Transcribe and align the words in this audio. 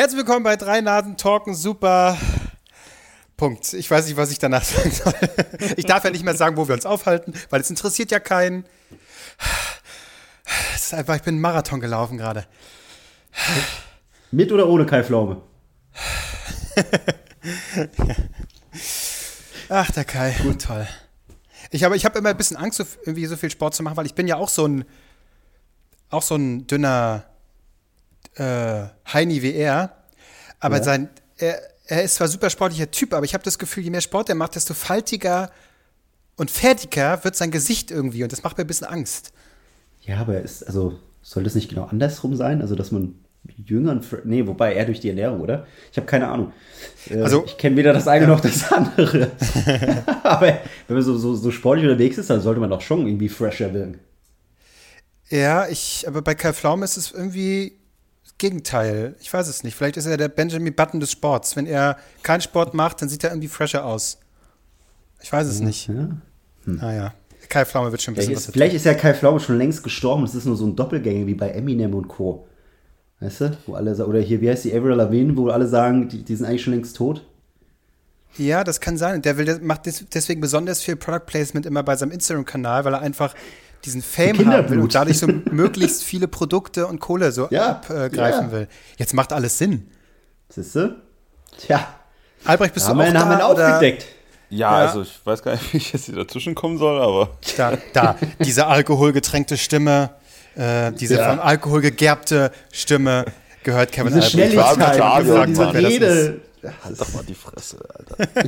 Herzlich 0.00 0.16
willkommen 0.16 0.44
bei 0.44 0.56
Drei 0.56 0.80
Nasen 0.80 1.18
Talken 1.18 1.54
Super. 1.54 2.16
Punkt. 3.36 3.74
Ich 3.74 3.90
weiß 3.90 4.06
nicht, 4.06 4.16
was 4.16 4.30
ich 4.30 4.38
danach 4.38 4.64
sagen 4.64 4.90
soll. 4.90 5.12
Ich 5.76 5.84
darf 5.84 6.04
ja 6.04 6.10
nicht 6.10 6.24
mehr 6.24 6.34
sagen, 6.34 6.56
wo 6.56 6.66
wir 6.66 6.74
uns 6.74 6.86
aufhalten, 6.86 7.34
weil 7.50 7.60
es 7.60 7.68
interessiert 7.68 8.10
ja 8.10 8.18
keinen. 8.18 8.64
Es 10.74 10.84
ist 10.84 10.94
einfach, 10.94 11.16
ich 11.16 11.22
bin 11.22 11.34
einen 11.34 11.42
Marathon 11.42 11.80
gelaufen 11.80 12.16
gerade. 12.16 12.46
Mit 14.30 14.50
oder 14.52 14.68
ohne 14.68 14.86
Kai 14.86 15.04
Pflaume? 15.04 15.42
Ach, 19.68 19.90
der 19.90 20.04
Kai, 20.06 20.34
gut, 20.42 20.62
toll. 20.62 20.88
Ich 21.70 21.84
habe 21.84 21.94
ich 21.94 22.06
hab 22.06 22.16
immer 22.16 22.30
ein 22.30 22.38
bisschen 22.38 22.56
Angst, 22.56 22.82
irgendwie 23.04 23.26
so 23.26 23.36
viel 23.36 23.50
Sport 23.50 23.74
zu 23.74 23.82
machen, 23.82 23.98
weil 23.98 24.06
ich 24.06 24.14
bin 24.14 24.26
ja 24.26 24.36
auch 24.36 24.48
so 24.48 24.64
ein, 24.66 24.86
auch 26.08 26.22
so 26.22 26.36
ein 26.36 26.66
dünner 26.66 27.29
äh, 28.36 28.84
Heini 29.12 29.42
wie 29.42 29.54
er. 29.54 29.96
Aber 30.60 30.76
Ja. 30.78 30.82
sein, 30.82 31.08
er, 31.38 31.60
er 31.86 32.02
ist 32.02 32.16
zwar 32.16 32.28
super 32.28 32.50
sportlicher 32.50 32.90
Typ, 32.90 33.12
aber 33.14 33.24
ich 33.24 33.34
habe 33.34 33.44
das 33.44 33.58
Gefühl, 33.58 33.82
je 33.84 33.90
mehr 33.90 34.00
Sport 34.00 34.28
er 34.28 34.34
macht, 34.34 34.54
desto 34.54 34.74
faltiger 34.74 35.50
und 36.36 36.50
fertiger 36.50 37.22
wird 37.24 37.36
sein 37.36 37.50
Gesicht 37.50 37.90
irgendwie. 37.90 38.22
Und 38.22 38.32
das 38.32 38.42
macht 38.42 38.56
mir 38.58 38.64
ein 38.64 38.68
bisschen 38.68 38.86
Angst. 38.86 39.32
Ja, 40.02 40.18
aber 40.18 40.40
ist, 40.40 40.62
also, 40.66 40.98
soll 41.22 41.44
das 41.44 41.54
nicht 41.54 41.68
genau 41.68 41.84
andersrum 41.84 42.34
sein? 42.36 42.62
Also, 42.62 42.74
dass 42.74 42.90
man 42.90 43.14
jünger 43.56 43.92
und, 43.92 44.04
fr- 44.04 44.20
nee, 44.24 44.46
wobei 44.46 44.74
eher 44.74 44.84
durch 44.86 45.00
die 45.00 45.08
Ernährung, 45.08 45.40
oder? 45.40 45.66
Ich 45.90 45.96
habe 45.96 46.06
keine 46.06 46.28
Ahnung. 46.28 46.52
Äh, 47.10 47.20
Also- 47.22 47.44
ich 47.46 47.56
kenne 47.58 47.76
weder 47.76 47.92
das 47.92 48.06
eine 48.08 48.26
noch 48.26 48.40
das 48.40 48.70
andere. 48.72 49.30
aber 50.22 50.58
wenn 50.86 50.96
man 50.96 51.02
so, 51.02 51.16
so, 51.18 51.34
so 51.34 51.50
sportlich 51.50 51.86
unterwegs 51.86 52.18
ist, 52.18 52.30
dann 52.30 52.40
sollte 52.40 52.60
man 52.60 52.70
doch 52.70 52.80
schon 52.82 53.06
irgendwie 53.06 53.28
fresher 53.28 53.72
wirken. 53.74 53.98
Ja, 55.28 55.68
ich, 55.68 56.06
aber 56.08 56.22
bei 56.22 56.34
Kai 56.34 56.52
Pflaume 56.52 56.84
ist 56.84 56.96
es 56.96 57.12
irgendwie 57.12 57.78
Gegenteil. 58.40 59.16
Ich 59.20 59.30
weiß 59.30 59.48
es 59.48 59.64
nicht. 59.64 59.76
Vielleicht 59.76 59.98
ist 59.98 60.06
er 60.06 60.16
der 60.16 60.28
Benjamin 60.28 60.74
Button 60.74 60.98
des 60.98 61.12
Sports. 61.12 61.56
Wenn 61.56 61.66
er 61.66 61.98
keinen 62.22 62.40
Sport 62.40 62.72
macht, 62.72 63.02
dann 63.02 63.10
sieht 63.10 63.22
er 63.22 63.30
irgendwie 63.30 63.48
fresher 63.48 63.84
aus. 63.84 64.18
Ich 65.20 65.30
weiß 65.30 65.46
es 65.46 65.60
nicht. 65.60 65.88
Ja. 65.88 66.08
Naja, 66.64 67.14
Kai 67.50 67.66
Pflaume 67.66 67.90
wird 67.90 68.00
schon 68.00 68.14
ein 68.14 68.16
bisschen 68.16 68.28
Vielleicht 68.28 68.36
was 68.36 68.48
ist, 68.48 68.52
vielleicht 68.54 68.74
ist 68.74 68.86
ja 68.86 68.94
Kai 68.94 69.12
Pflaume 69.12 69.40
schon 69.40 69.58
längst 69.58 69.82
gestorben. 69.82 70.24
Es 70.24 70.34
ist 70.34 70.46
nur 70.46 70.56
so 70.56 70.66
ein 70.66 70.74
Doppelgänger 70.74 71.26
wie 71.26 71.34
bei 71.34 71.50
Eminem 71.50 71.92
und 71.94 72.08
Co. 72.08 72.46
Weißt 73.20 73.42
du? 73.42 73.58
Wo 73.66 73.74
alle, 73.74 73.94
oder 74.06 74.20
hier, 74.20 74.40
wie 74.40 74.48
heißt 74.48 74.64
die, 74.64 74.74
Avril 74.74 74.94
Lavigne, 74.94 75.36
wo 75.36 75.50
alle 75.50 75.68
sagen, 75.68 76.08
die, 76.08 76.24
die 76.24 76.34
sind 76.34 76.46
eigentlich 76.46 76.62
schon 76.62 76.72
längst 76.72 76.96
tot. 76.96 77.26
Ja, 78.38 78.64
das 78.64 78.80
kann 78.80 78.96
sein. 78.96 79.20
Der 79.20 79.36
will, 79.36 79.58
macht 79.60 79.84
des, 79.84 80.06
deswegen 80.08 80.40
besonders 80.40 80.80
viel 80.80 80.96
Product 80.96 81.26
Placement 81.26 81.66
immer 81.66 81.82
bei 81.82 81.94
seinem 81.94 82.12
Instagram-Kanal, 82.12 82.86
weil 82.86 82.94
er 82.94 83.00
einfach 83.00 83.34
diesen 83.84 84.02
Fame 84.02 84.46
haben 84.52 84.68
will 84.70 84.80
und 84.80 84.94
dadurch 84.94 85.18
so 85.18 85.26
möglichst 85.50 86.04
viele 86.04 86.28
Produkte 86.28 86.86
und 86.86 87.00
Kohle 87.00 87.32
so 87.32 87.48
Ja, 87.50 87.80
abgreifen 87.80 88.46
ja. 88.48 88.52
will. 88.52 88.68
Jetzt 88.98 89.14
macht 89.14 89.32
alles 89.32 89.56
Sinn. 89.58 89.88
Siehst 90.48 90.74
du? 90.74 90.96
Tja, 91.58 91.86
Albrecht, 92.44 92.74
bist 92.74 92.86
haben 92.88 92.98
du 92.98 93.04
wir 93.04 93.10
auch 93.10 93.38
da? 93.38 93.48
Oder? 93.50 93.74
aufgedeckt. 93.74 94.06
Ja, 94.50 94.82
Ja. 94.82 94.86
also 94.88 95.02
ich 95.02 95.20
weiß 95.24 95.42
gar 95.42 95.52
nicht, 95.52 95.72
wie 95.72 95.76
ich 95.78 95.92
jetzt 95.92 96.06
hier 96.06 96.16
dazwischen 96.16 96.54
kommen 96.54 96.78
soll, 96.78 97.00
aber 97.00 97.30
Da, 97.56 97.76
da, 97.92 98.16
diese 98.40 98.66
alkoholgetränkte 98.66 99.56
Stimme, 99.56 100.10
äh, 100.56 100.90
diese 100.92 101.16
Ja. 101.16 101.30
vom 101.30 101.40
Alkohol 101.40 101.80
gegerbte 101.80 102.50
Stimme 102.72 103.26
gehört 103.62 103.92
Kevin 103.92 104.14
Diese 104.14 104.26
Albrecht. 104.26 104.56
war 104.56 104.74
Schnelligkeit, 104.74 104.96
klar, 104.96 105.46
diese, 105.46 105.74
Rede. 105.74 106.40
Halt 106.84 107.00
doch 107.00 107.12
mal 107.12 107.24
die 107.24 107.34
Fresse, 107.34 107.78
Alter. 107.96 108.28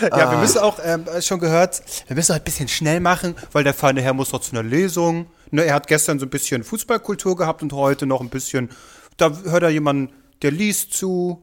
Ja, 0.00 0.08
Ah. 0.10 0.30
wir 0.32 0.38
müssen 0.38 0.58
auch, 0.58 0.78
ähm, 0.82 1.04
schon 1.22 1.38
gehört, 1.38 1.82
wir 2.06 2.16
müssen 2.16 2.32
halt 2.32 2.42
ein 2.42 2.44
bisschen 2.44 2.68
schnell 2.68 3.00
machen, 3.00 3.34
weil 3.52 3.64
der 3.64 3.72
feine 3.74 4.02
Herr 4.02 4.12
muss 4.12 4.32
noch 4.32 4.40
zu 4.40 4.52
einer 4.52 4.62
Lesung. 4.62 5.26
Ne, 5.50 5.64
er 5.64 5.74
hat 5.74 5.86
gestern 5.86 6.18
so 6.18 6.26
ein 6.26 6.30
bisschen 6.30 6.64
Fußballkultur 6.64 7.36
gehabt 7.36 7.62
und 7.62 7.72
heute 7.72 8.04
noch 8.06 8.20
ein 8.20 8.28
bisschen, 8.28 8.70
da 9.16 9.30
hört 9.44 9.62
er 9.62 9.70
jemanden, 9.70 10.12
der 10.42 10.50
liest 10.50 10.92
zu. 10.92 11.42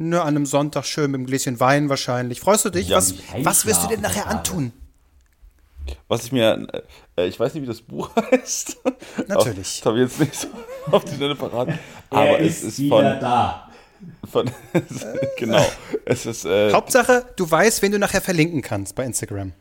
Ne, 0.00 0.20
an 0.20 0.28
einem 0.28 0.46
Sonntag 0.46 0.84
schön 0.86 1.10
mit 1.10 1.18
einem 1.18 1.26
Gläschen 1.26 1.58
Wein 1.60 1.88
wahrscheinlich. 1.88 2.40
Freust 2.40 2.64
du 2.64 2.70
dich? 2.70 2.88
Ja, 2.88 2.96
was, 2.98 3.14
was 3.42 3.66
wirst 3.66 3.82
du 3.82 3.88
denn 3.88 4.00
nachher 4.00 4.28
antun? 4.28 4.72
Was 6.06 6.24
ich 6.24 6.32
mir, 6.32 6.66
äh, 7.16 7.26
ich 7.26 7.38
weiß 7.40 7.54
nicht, 7.54 7.62
wie 7.64 7.66
das 7.66 7.80
Buch 7.82 8.10
heißt. 8.30 8.76
Natürlich. 9.26 9.78
Das 9.80 9.86
habe 9.86 10.00
ich 10.02 10.08
jetzt 10.08 10.20
nicht 10.20 10.34
so 10.36 10.48
auf 10.92 11.04
die 11.04 11.14
Schnelle 11.16 11.34
verraten. 11.34 11.78
Aber 12.10 12.40
es 12.40 12.62
ist 12.62 12.76
von, 12.88 13.02
da. 13.02 13.67
Von 14.30 14.50
genau, 15.38 15.64
es 16.04 16.26
ist 16.26 16.44
äh, 16.44 16.72
Hauptsache, 16.72 17.26
du 17.36 17.50
weißt, 17.50 17.82
wen 17.82 17.92
du 17.92 17.98
nachher 17.98 18.20
verlinken 18.20 18.62
kannst 18.62 18.94
bei 18.94 19.04
Instagram. 19.04 19.52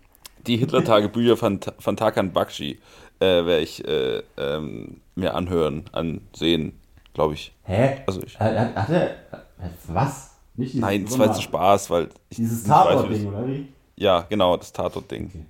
die 0.46 0.58
Hitler-Tagebücher 0.58 1.38
von, 1.38 1.59
von 1.80 1.98
Tarkan 1.98 2.31
Bakshi 2.34 2.80
äh, 3.20 3.26
werde 3.26 3.59
ich 3.59 3.86
äh, 3.88 4.22
ähm, 4.38 5.02
mir 5.16 5.34
anhören, 5.34 5.86
ansehen, 5.92 6.80
glaube 7.14 7.34
ich. 7.34 7.53
Hä? 7.64 8.02
Also 8.06 8.22
ich- 8.24 8.40
Hat, 8.40 8.56
hat, 8.58 8.76
hat 8.76 8.90
er. 8.90 9.16
Was? 9.88 10.31
Nicht 10.56 10.76
Nein, 10.76 11.06
das 11.06 11.18
war 11.20 11.28
jetzt 11.28 11.42
Spaß, 11.44 11.90
weil 11.90 12.09
ich 12.30 12.38
Dieses 12.38 12.64
Tatort-Ding, 12.64 13.26
das- 13.26 13.34
oder 13.34 13.47
wie? 13.47 13.68
Ja, 13.96 14.22
genau, 14.30 14.56
das 14.58 14.72
Tatort-Ding. 14.74 15.47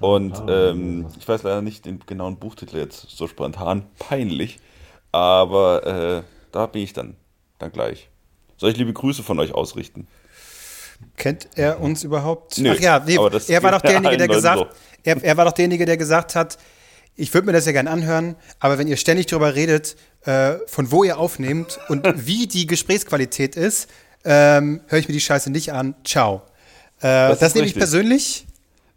Und 0.00 0.32
Tatort, 0.32 0.50
ähm, 0.74 1.06
ich 1.18 1.28
weiß 1.28 1.42
leider 1.42 1.60
nicht 1.62 1.84
den 1.84 2.00
genauen 2.06 2.36
Buchtitel 2.36 2.78
jetzt 2.78 3.10
so 3.10 3.26
spontan, 3.26 3.84
peinlich, 3.98 4.58
aber 5.12 5.86
äh, 5.86 6.22
da 6.52 6.66
bin 6.66 6.82
ich 6.82 6.92
dann, 6.92 7.16
dann 7.58 7.72
gleich. 7.72 8.08
Soll 8.60 8.70
ich 8.72 8.76
liebe 8.76 8.92
Grüße 8.92 9.22
von 9.22 9.38
euch 9.40 9.52
ausrichten? 9.54 10.06
Kennt 11.16 11.48
er 11.54 11.80
uns 11.80 12.04
überhaupt? 12.04 12.58
Nö, 12.58 12.74
Ach 12.76 12.80
ja, 12.80 13.02
nee, 13.04 13.16
das 13.32 13.48
er 13.48 13.62
war 13.62 13.72
doch 13.72 13.80
derjenige, 13.80 14.16
der 14.18 14.28
gesagt, 14.28 14.58
so. 14.58 14.66
er, 15.02 15.24
er 15.24 15.36
war 15.38 15.46
doch 15.46 15.52
derjenige, 15.52 15.86
der 15.86 15.96
gesagt 15.96 16.34
hat, 16.34 16.58
ich 17.16 17.32
würde 17.32 17.46
mir 17.46 17.52
das 17.54 17.64
ja 17.64 17.72
gern 17.72 17.88
anhören, 17.88 18.36
aber 18.58 18.76
wenn 18.76 18.86
ihr 18.86 18.98
ständig 18.98 19.24
darüber 19.26 19.54
redet, 19.54 19.96
äh, 20.26 20.56
von 20.66 20.92
wo 20.92 21.02
ihr 21.04 21.16
aufnehmt 21.18 21.80
und 21.88 22.04
wie 22.26 22.46
die 22.48 22.66
Gesprächsqualität 22.66 23.56
ist, 23.56 23.88
ähm, 24.26 24.82
höre 24.88 24.98
ich 24.98 25.08
mir 25.08 25.14
die 25.14 25.20
Scheiße 25.22 25.50
nicht 25.50 25.72
an. 25.72 25.94
Ciao. 26.04 26.42
Äh, 27.00 27.30
das 27.30 27.40
ist 27.40 27.54
nehme 27.54 27.66
ich 27.66 27.74
persönlich. 27.74 28.46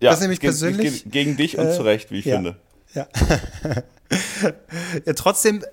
Ja, 0.02 0.12
das 0.12 0.20
nehme 0.20 0.34
ich 0.34 0.42
persönlich. 0.42 1.04
ge- 1.04 1.10
Gegen 1.12 1.38
dich 1.38 1.58
und 1.58 1.68
Äh, 1.68 1.74
zu 1.74 1.84
Recht, 1.84 2.12
wie 2.12 2.20
ich 2.20 2.26
ja. 2.26 2.36
finde. 2.36 2.58
Ja. 2.94 3.08
ja, 5.06 5.14
trotzdem, 5.14 5.64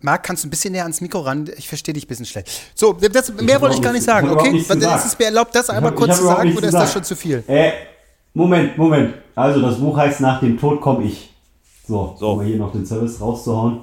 Marc, 0.00 0.22
kannst 0.22 0.44
du 0.44 0.48
ein 0.48 0.50
bisschen 0.50 0.72
näher 0.72 0.82
ans 0.82 1.00
Mikro 1.00 1.20
ran? 1.20 1.48
Ich 1.56 1.68
verstehe 1.68 1.92
dich 1.94 2.04
ein 2.04 2.08
bisschen 2.08 2.26
schlecht. 2.26 2.48
So, 2.74 2.92
das, 2.92 3.32
mehr 3.34 3.60
wollte 3.60 3.76
ich 3.76 3.82
gar 3.82 3.92
nicht 3.92 4.04
sagen, 4.04 4.30
okay? 4.30 4.52
gesagt. 4.52 5.00
Es 5.00 5.06
ist 5.06 5.18
mir 5.18 5.26
erlaubt, 5.26 5.54
das 5.54 5.68
einmal 5.70 5.90
hab- 5.90 5.98
kurz 5.98 6.16
zu 6.16 6.24
sagen, 6.24 6.56
oder 6.56 6.66
ist 6.68 6.74
das 6.74 6.92
schon 6.92 7.04
zu 7.04 7.16
viel? 7.16 7.42
Äh, 7.46 7.72
Moment, 8.34 8.76
Moment. 8.78 9.14
Also, 9.34 9.60
das 9.60 9.78
Buch 9.78 9.96
heißt 9.96 10.20
Nach 10.20 10.40
dem 10.40 10.58
Tod 10.58 10.80
komm 10.80 11.02
ich. 11.04 11.32
So, 11.86 12.14
So. 12.18 12.32
um 12.32 12.42
hier 12.42 12.56
noch 12.56 12.72
den 12.72 12.84
Service 12.86 13.20
rauszuhauen. 13.20 13.80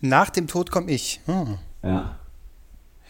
Nach 0.00 0.30
dem 0.30 0.46
Tod 0.46 0.70
komme 0.70 0.90
ich. 0.92 1.20
Hm. 1.26 1.58
Ja. 1.82 2.16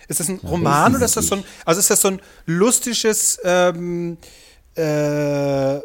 Ist 0.08 0.20
das 0.20 0.28
ein 0.30 0.40
Ja, 0.42 0.48
Roman 0.48 0.94
oder 0.96 1.04
ist 1.04 1.10
ist 1.10 1.16
das 1.18 1.26
so 1.26 1.34
ein, 1.36 1.44
also 1.66 1.78
ist 1.80 1.90
das 1.90 2.00
so 2.00 2.08
ein 2.08 2.20
lustiges, 2.46 3.38
ähm, 3.44 4.16
äh, 4.76 5.76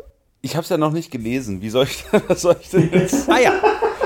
Ich 0.41 0.55
habe 0.55 0.63
es 0.63 0.69
ja 0.69 0.77
noch 0.77 0.91
nicht 0.93 1.11
gelesen. 1.11 1.61
Wie 1.61 1.69
soll 1.69 1.85
ich, 1.85 2.05
was 2.27 2.41
soll 2.41 2.55
ich 2.61 2.69
denn 2.69 2.89
jetzt? 2.93 3.29
ah 3.29 3.39
ja, 3.39 3.53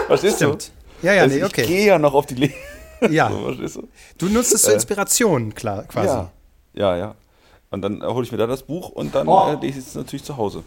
Verstehst 0.07 0.37
stimmt. 0.37 0.63
du? 0.69 0.86
Ja, 1.01 1.13
ja, 1.13 1.21
Also 1.23 1.35
nee, 1.35 1.41
Ich 1.41 1.47
okay. 1.47 1.65
gehe 1.65 1.85
ja 1.87 1.99
noch 1.99 2.13
auf 2.13 2.25
die 2.25 2.35
Lese. 2.35 2.53
Ja, 3.11 3.29
Verstehst 3.43 3.79
du? 4.17 4.25
nutzt 4.27 4.53
es 4.53 4.63
zur 4.63 4.71
Äh, 4.71 4.75
Inspiration, 4.75 5.53
klar, 5.53 5.83
quasi. 5.83 6.07
Ja, 6.07 6.31
ja, 6.73 6.97
ja. 6.97 7.15
Und 7.69 7.81
dann 7.83 8.01
hole 8.01 8.25
ich 8.25 8.31
mir 8.31 8.37
da 8.39 8.47
das 8.47 8.63
Buch 8.63 8.89
und 8.89 9.13
dann 9.13 9.27
Oh. 9.27 9.49
äh, 9.51 9.65
lese 9.65 9.79
ich 9.79 9.85
es 9.87 9.93
natürlich 9.95 10.23
zu 10.23 10.35
Hause. 10.37 10.63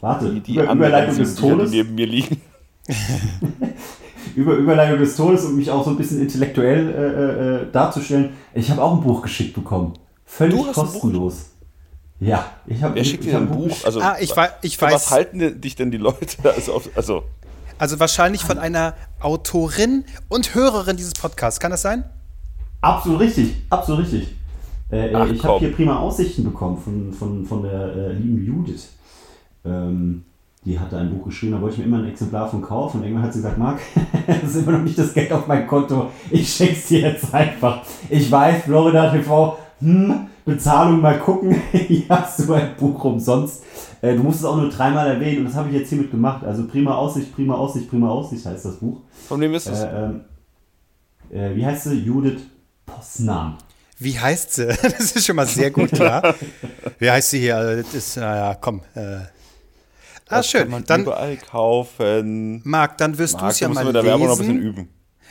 Warte, 0.00 0.32
Die, 0.32 0.40
die 0.40 0.54
Über, 0.54 0.72
Überleitung 0.72 1.16
des 1.16 1.34
Bücher, 1.36 1.46
die 1.46 1.52
Todes. 1.52 1.70
neben 1.70 1.94
mir 1.94 2.06
liegen. 2.06 2.40
Über 4.36 4.54
Überleitung 4.54 4.98
des 4.98 5.16
Todes, 5.16 5.44
um 5.44 5.56
mich 5.56 5.70
auch 5.70 5.84
so 5.84 5.90
ein 5.90 5.96
bisschen 5.96 6.20
intellektuell 6.20 6.88
äh, 6.88 6.92
äh, 6.92 7.62
äh, 7.68 7.72
darzustellen. 7.72 8.34
Ich 8.54 8.70
habe 8.70 8.82
auch 8.82 8.94
ein 8.94 9.00
Buch 9.02 9.22
geschickt 9.22 9.54
bekommen. 9.54 9.94
Völlig 10.24 10.56
Du 10.56 10.66
hast 10.66 10.78
ein 10.78 10.84
Buch 10.86 10.92
kostenlos. 10.92 11.46
Ja, 12.20 12.44
ich 12.66 12.82
habe 12.82 12.94
Wer 12.96 13.04
schickt 13.04 13.24
dir 13.24 13.36
ein 13.38 13.48
Buch? 13.48 13.76
Also, 13.84 14.00
Ah, 14.00 14.16
ich 14.20 14.32
ich 14.62 14.80
weiß. 14.80 14.92
Was 14.92 15.10
halten 15.10 15.60
dich 15.60 15.74
denn 15.74 15.90
die 15.90 15.96
Leute? 15.98 16.36
Also, 16.54 16.74
auf, 16.74 16.88
also 16.94 17.24
Also 17.80 17.98
wahrscheinlich 17.98 18.44
von 18.44 18.58
einer 18.58 18.92
Autorin 19.20 20.04
und 20.28 20.54
Hörerin 20.54 20.98
dieses 20.98 21.14
Podcasts. 21.14 21.58
Kann 21.60 21.70
das 21.70 21.80
sein? 21.80 22.04
Absolut 22.82 23.20
richtig, 23.20 23.54
absolut 23.70 24.04
richtig. 24.04 24.36
Äh, 24.90 25.14
Ach, 25.14 25.26
ich 25.26 25.42
habe 25.42 25.60
hier 25.60 25.72
prima 25.72 25.96
Aussichten 25.96 26.44
bekommen 26.44 26.76
von, 26.76 27.10
von, 27.14 27.46
von 27.46 27.62
der 27.62 27.96
äh, 27.96 28.12
lieben 28.12 28.44
Judith. 28.44 28.90
Ähm, 29.64 30.26
die 30.62 30.78
hatte 30.78 30.98
ein 30.98 31.08
Buch 31.08 31.24
geschrieben, 31.24 31.52
da 31.52 31.62
wollte 31.62 31.76
ich 31.76 31.78
mir 31.78 31.86
immer 31.86 32.00
ein 32.00 32.10
Exemplar 32.10 32.50
von 32.50 32.60
kaufen. 32.60 32.98
Und 32.98 33.04
irgendwann 33.04 33.24
hat 33.24 33.32
sie 33.32 33.38
gesagt, 33.38 33.56
Marc, 33.56 33.80
das 34.26 34.42
ist 34.42 34.56
immer 34.56 34.72
noch 34.72 34.84
nicht 34.84 34.98
das 34.98 35.14
Geld 35.14 35.32
auf 35.32 35.46
mein 35.46 35.66
Konto. 35.66 36.10
Ich 36.30 36.52
schenk's 36.52 36.88
dir 36.88 37.00
jetzt 37.00 37.32
einfach. 37.32 37.80
Ich 38.10 38.30
weiß, 38.30 38.64
Florida 38.64 39.10
TV, 39.10 39.56
hm, 39.80 40.26
Bezahlung 40.44 41.00
mal 41.00 41.18
gucken. 41.18 41.60
Hier 41.72 42.04
hast 42.08 42.40
du 42.40 42.52
ein 42.54 42.76
Buch 42.78 43.02
umsonst. 43.04 43.62
Äh, 44.02 44.14
du 44.16 44.22
musst 44.22 44.38
es 44.40 44.44
auch 44.44 44.56
nur 44.56 44.70
dreimal 44.70 45.06
erwähnen 45.08 45.38
und 45.40 45.44
das 45.46 45.54
habe 45.54 45.68
ich 45.70 45.74
jetzt 45.76 45.88
hiermit 45.90 46.10
gemacht. 46.10 46.44
Also 46.44 46.66
prima 46.66 46.94
Aussicht, 46.94 47.34
prima 47.34 47.54
Aussicht, 47.54 47.88
prima 47.90 48.08
Aussicht 48.08 48.44
heißt 48.46 48.64
das 48.64 48.76
Buch. 48.76 49.00
von 49.28 49.40
wem 49.40 49.54
ist 49.54 49.66
es? 49.66 49.80
Äh, 49.80 49.86
ähm, 50.04 50.20
äh, 51.30 51.54
wie 51.56 51.64
heißt 51.66 51.84
sie? 51.84 51.94
Judith 51.98 52.40
Posnan. 52.86 53.56
Wie 53.98 54.18
heißt 54.18 54.54
sie? 54.54 54.66
Das 54.82 55.12
ist 55.12 55.26
schon 55.26 55.36
mal 55.36 55.46
sehr 55.46 55.70
gut, 55.70 55.90
klar. 55.92 56.34
Wie 56.98 57.10
heißt 57.10 57.30
sie 57.30 57.40
hier? 57.40 57.56
Also, 57.56 57.82
Das 57.82 57.94
ist, 57.94 58.16
naja, 58.16 58.56
komm. 58.60 58.80
Äh. 58.94 59.16
Ah, 60.32 60.36
Das 60.36 60.48
schön. 60.48 60.62
Kann 60.62 60.70
man 60.70 60.84
Dann, 60.84 61.02
überall 61.02 61.36
kaufen. 61.36 62.62
Marc, 62.64 62.96
dann 62.98 63.18
wirst 63.18 63.40
du 63.40 63.44
es 63.46 63.60
ja 63.60 63.68
mal 63.68 63.84
mit 63.84 63.94
der 63.94 64.04
Werbung 64.04 64.26
noch 64.28 64.34
ein 64.34 64.38
bisschen 64.38 64.56
lesen. 64.56 64.68
üben. 64.68 64.88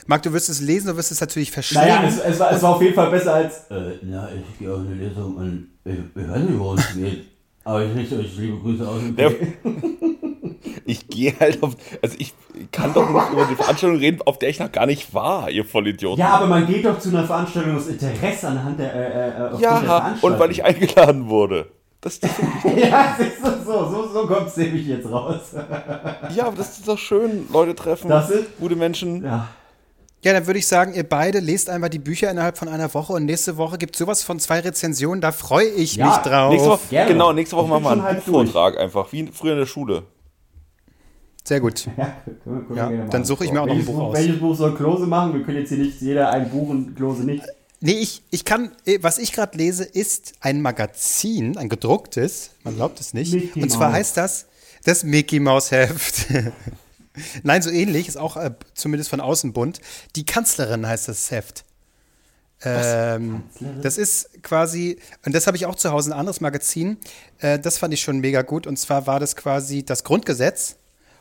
Marc, 0.09 0.23
du 0.23 0.33
wirst 0.33 0.50
es 0.50 0.59
lesen, 0.59 0.88
du 0.88 0.97
wirst 0.97 1.11
es 1.11 1.21
natürlich 1.21 1.51
verstehen. 1.51 1.81
Naja, 1.81 2.03
es, 2.07 2.19
es, 2.19 2.39
war, 2.39 2.51
es 2.51 2.63
war 2.63 2.75
auf 2.75 2.81
jeden 2.81 2.95
Fall 2.95 3.11
besser 3.11 3.35
als. 3.35 3.69
Äh, 3.69 4.00
na, 4.01 4.27
ich 4.33 4.57
gehe 4.57 4.73
auf 4.73 4.79
eine 4.79 4.95
Lesung 4.95 5.35
und 5.35 5.67
ich, 5.85 5.94
ich 5.94 6.27
weiß 6.29 6.39
nicht, 6.39 6.57
worum 6.57 6.77
es 6.79 6.94
geht. 6.95 7.25
Aber 7.63 7.83
ich 7.85 7.95
richte 7.95 8.17
euch 8.17 8.35
liebe 8.35 8.57
Grüße 8.57 8.88
aus. 8.88 9.00
dem 9.01 9.15
Ja. 9.17 9.29
Ich 10.85 11.07
gehe 11.07 11.33
halt 11.39 11.61
auf. 11.61 11.75
Also 12.01 12.15
ich 12.17 12.33
kann 12.71 12.91
doch 12.95 13.07
nicht 13.07 13.31
über 13.31 13.45
die 13.45 13.56
Veranstaltung 13.56 14.00
reden, 14.00 14.21
auf 14.25 14.39
der 14.39 14.50
ich 14.50 14.59
noch 14.59 14.71
gar 14.71 14.88
nicht 14.88 15.13
war, 15.13 15.51
ihr 15.51 15.63
Vollidioten. 15.63 16.19
Ja, 16.19 16.29
aber 16.31 16.47
man 16.47 16.65
geht 16.65 16.83
doch 16.83 16.97
zu 16.97 17.09
einer 17.09 17.23
Veranstaltung 17.25 17.77
aus 17.77 17.85
Interesse 17.88 18.47
anhand 18.47 18.79
der, 18.79 18.94
äh, 18.95 19.27
äh, 19.29 19.31
der 19.51 19.59
Ja, 19.59 19.75
Veranstaltung. 19.77 20.31
und 20.31 20.39
weil 20.39 20.50
ich 20.51 20.63
eingeladen 20.65 21.29
wurde. 21.29 21.67
Das, 22.01 22.19
das, 22.19 22.31
ja, 22.75 23.15
siehst 23.19 23.38
du, 23.44 23.63
so, 23.63 23.85
so, 23.91 24.07
so 24.11 24.25
kommt 24.25 24.47
es 24.47 24.57
nämlich 24.57 24.88
jetzt 24.88 25.09
raus. 25.11 25.53
ja, 26.35 26.47
aber 26.47 26.57
das 26.57 26.79
ist 26.79 26.88
doch 26.88 26.97
schön. 26.97 27.47
Leute 27.53 27.75
treffen, 27.75 28.09
Das 28.09 28.31
ist- 28.31 28.57
gute 28.59 28.75
Menschen. 28.75 29.23
Ja. 29.23 29.47
Ja, 30.21 30.33
dann 30.33 30.48
würde 30.48 30.60
ich 30.60 30.68
sagen, 30.68 30.94
ihr 30.94 31.04
beide 31.07 31.39
lest 31.39 31.69
einmal 31.69 31.89
die 31.89 32.00
Bücher 32.00 32.30
innerhalb 32.30 32.57
von 32.57 32.68
einer 32.68 32.94
Woche 32.94 33.13
und 33.13 33.24
nächste 33.25 33.56
Woche 33.56 33.77
gibt 33.77 33.95
es 33.95 34.00
sowas 34.00 34.21
von 34.21 34.38
zwei 34.39 34.60
Rezensionen, 34.60 35.21
da 35.21 35.31
freue 35.31 35.68
ich 35.69 35.95
Ja, 35.95 36.07
mich 36.07 36.18
drauf. 36.18 36.51
Nächste 36.51 36.69
Woche, 36.69 36.80
gerne. 36.89 37.12
genau, 37.13 37.31
nächste 37.31 37.56
Woche 37.56 37.68
machen 37.69 37.83
wir 37.83 37.92
einen 37.92 38.04
halb 38.04 38.25
Buchvortrag 38.25 38.77
einfach, 38.77 39.12
wie 39.13 39.27
früher 39.31 39.54
in 39.54 39.60
der 39.60 39.66
Schule. 39.66 40.04
Sehr 41.45 41.62
gut. 41.62 41.88
Ja, 41.98 42.13
können 42.44 42.66
wir- 42.69 42.75
können 42.75 42.98
Ja, 43.00 43.06
dann 43.07 43.24
suche 43.24 43.45
ich 43.45 43.51
mir 43.54 43.62
auch 43.62 43.66
noch 43.66 43.74
ein 43.74 43.77
welches 43.80 43.94
Buch 43.95 44.04
aus. 44.04 44.13
Welches 44.18 44.39
Buch 44.39 44.56
soll 44.56 44.75
Klose 44.75 45.07
machen? 45.07 45.33
Wir 45.36 45.44
können 45.44 45.57
jetzt 45.60 45.69
hier 45.69 45.77
nicht 45.77 46.01
jeder 46.01 46.30
ein 46.31 46.50
Buch 46.50 46.68
und 46.69 46.95
Klose 46.95 47.24
nicht. 47.24 47.44
Nee, 47.80 47.94
ich, 47.94 48.21
ich 48.30 48.44
kann, 48.44 48.71
eh, 48.86 49.00
was 49.01 49.19
ich 49.19 49.31
gerade 49.31 49.57
lese, 49.57 49.86
ist 49.86 50.33
ein 50.42 50.62
Magazin, 50.62 51.56
ein 51.57 51.69
gedrucktes, 51.69 52.50
man 52.66 52.75
glaubt 52.75 53.00
es 53.00 53.13
nicht. 53.13 53.33
Mickey 53.33 53.63
und 53.63 53.69
zwar 53.69 53.88
Mouse. 53.88 53.98
heißt 54.00 54.18
das 54.18 54.45
das 54.83 55.04
Mickey 55.06 55.39
Maus 55.39 55.71
Heft. 55.71 56.25
Nein, 57.44 57.62
so 57.62 57.69
ähnlich, 57.69 58.07
ist 58.07 58.18
auch 58.18 58.38
äh, 58.38 58.51
zumindest 58.74 59.10
von 59.10 59.21
außen 59.21 59.54
bunt. 59.54 59.80
Die 60.16 60.25
Kanzlerin 60.25 60.88
heißt 60.88 61.07
das 61.07 61.31
Heft. 61.31 61.66
Ähm, 62.62 63.44
das 63.81 63.98
ist 63.98 64.44
quasi, 64.44 65.00
und 65.25 65.33
das 65.33 65.48
habe 65.48 65.56
ich 65.56 65.66
auch 65.66 65.75
zu 65.75 65.92
Hause, 65.92 66.12
ein 66.12 66.19
anderes 66.19 66.42
Magazin. 66.42 66.98
Äh, 67.39 67.57
das 67.57 67.77
fand 67.77 67.94
ich 67.94 68.01
schon 68.01 68.19
mega 68.19 68.42
gut. 68.42 68.68
Und 68.68 68.77
zwar 68.77 69.07
war 69.07 69.19
das 69.19 69.36
quasi 69.36 69.83
das 69.83 70.04
Grundgesetz, 70.04 70.75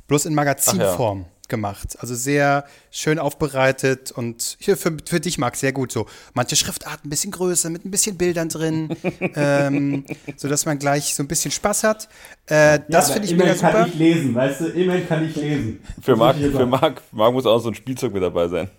bloß 0.08 0.26
in 0.26 0.34
Magazinform 0.34 1.26
gemacht. 1.48 1.96
Also 2.00 2.14
sehr 2.14 2.64
schön 2.90 3.18
aufbereitet 3.18 4.10
und 4.12 4.56
hier 4.60 4.76
für, 4.76 4.96
für 5.06 5.20
dich, 5.20 5.38
Marc, 5.38 5.56
sehr 5.56 5.72
gut 5.72 5.92
so. 5.92 6.06
Manche 6.34 6.56
Schriftarten 6.56 7.06
ein 7.06 7.10
bisschen 7.10 7.30
größer, 7.30 7.70
mit 7.70 7.84
ein 7.84 7.90
bisschen 7.90 8.16
Bildern 8.16 8.48
drin, 8.48 8.88
ähm, 9.34 10.04
sodass 10.36 10.66
man 10.66 10.78
gleich 10.78 11.14
so 11.14 11.22
ein 11.22 11.28
bisschen 11.28 11.50
Spaß 11.50 11.84
hat. 11.84 12.08
Äh, 12.46 12.80
das 12.88 13.06
aber 13.06 13.14
finde 13.14 13.28
ich 13.28 13.36
mega 13.36 13.54
super. 13.54 13.72
kann 13.72 13.88
ich 13.88 13.94
lesen, 13.94 14.34
weißt 14.34 14.60
du? 14.60 14.66
Immerhin 14.68 15.08
kann 15.08 15.24
ich 15.24 15.36
lesen. 15.36 15.80
Für 16.00 16.12
Das 16.12 16.18
Marc, 16.18 16.36
für. 16.36 16.66
Marc, 16.66 17.02
Marc 17.12 17.32
muss 17.32 17.46
auch 17.46 17.58
so 17.58 17.68
ein 17.68 17.74
Spielzeug 17.74 18.12
mit 18.12 18.22
dabei 18.22 18.48
sein. 18.48 18.68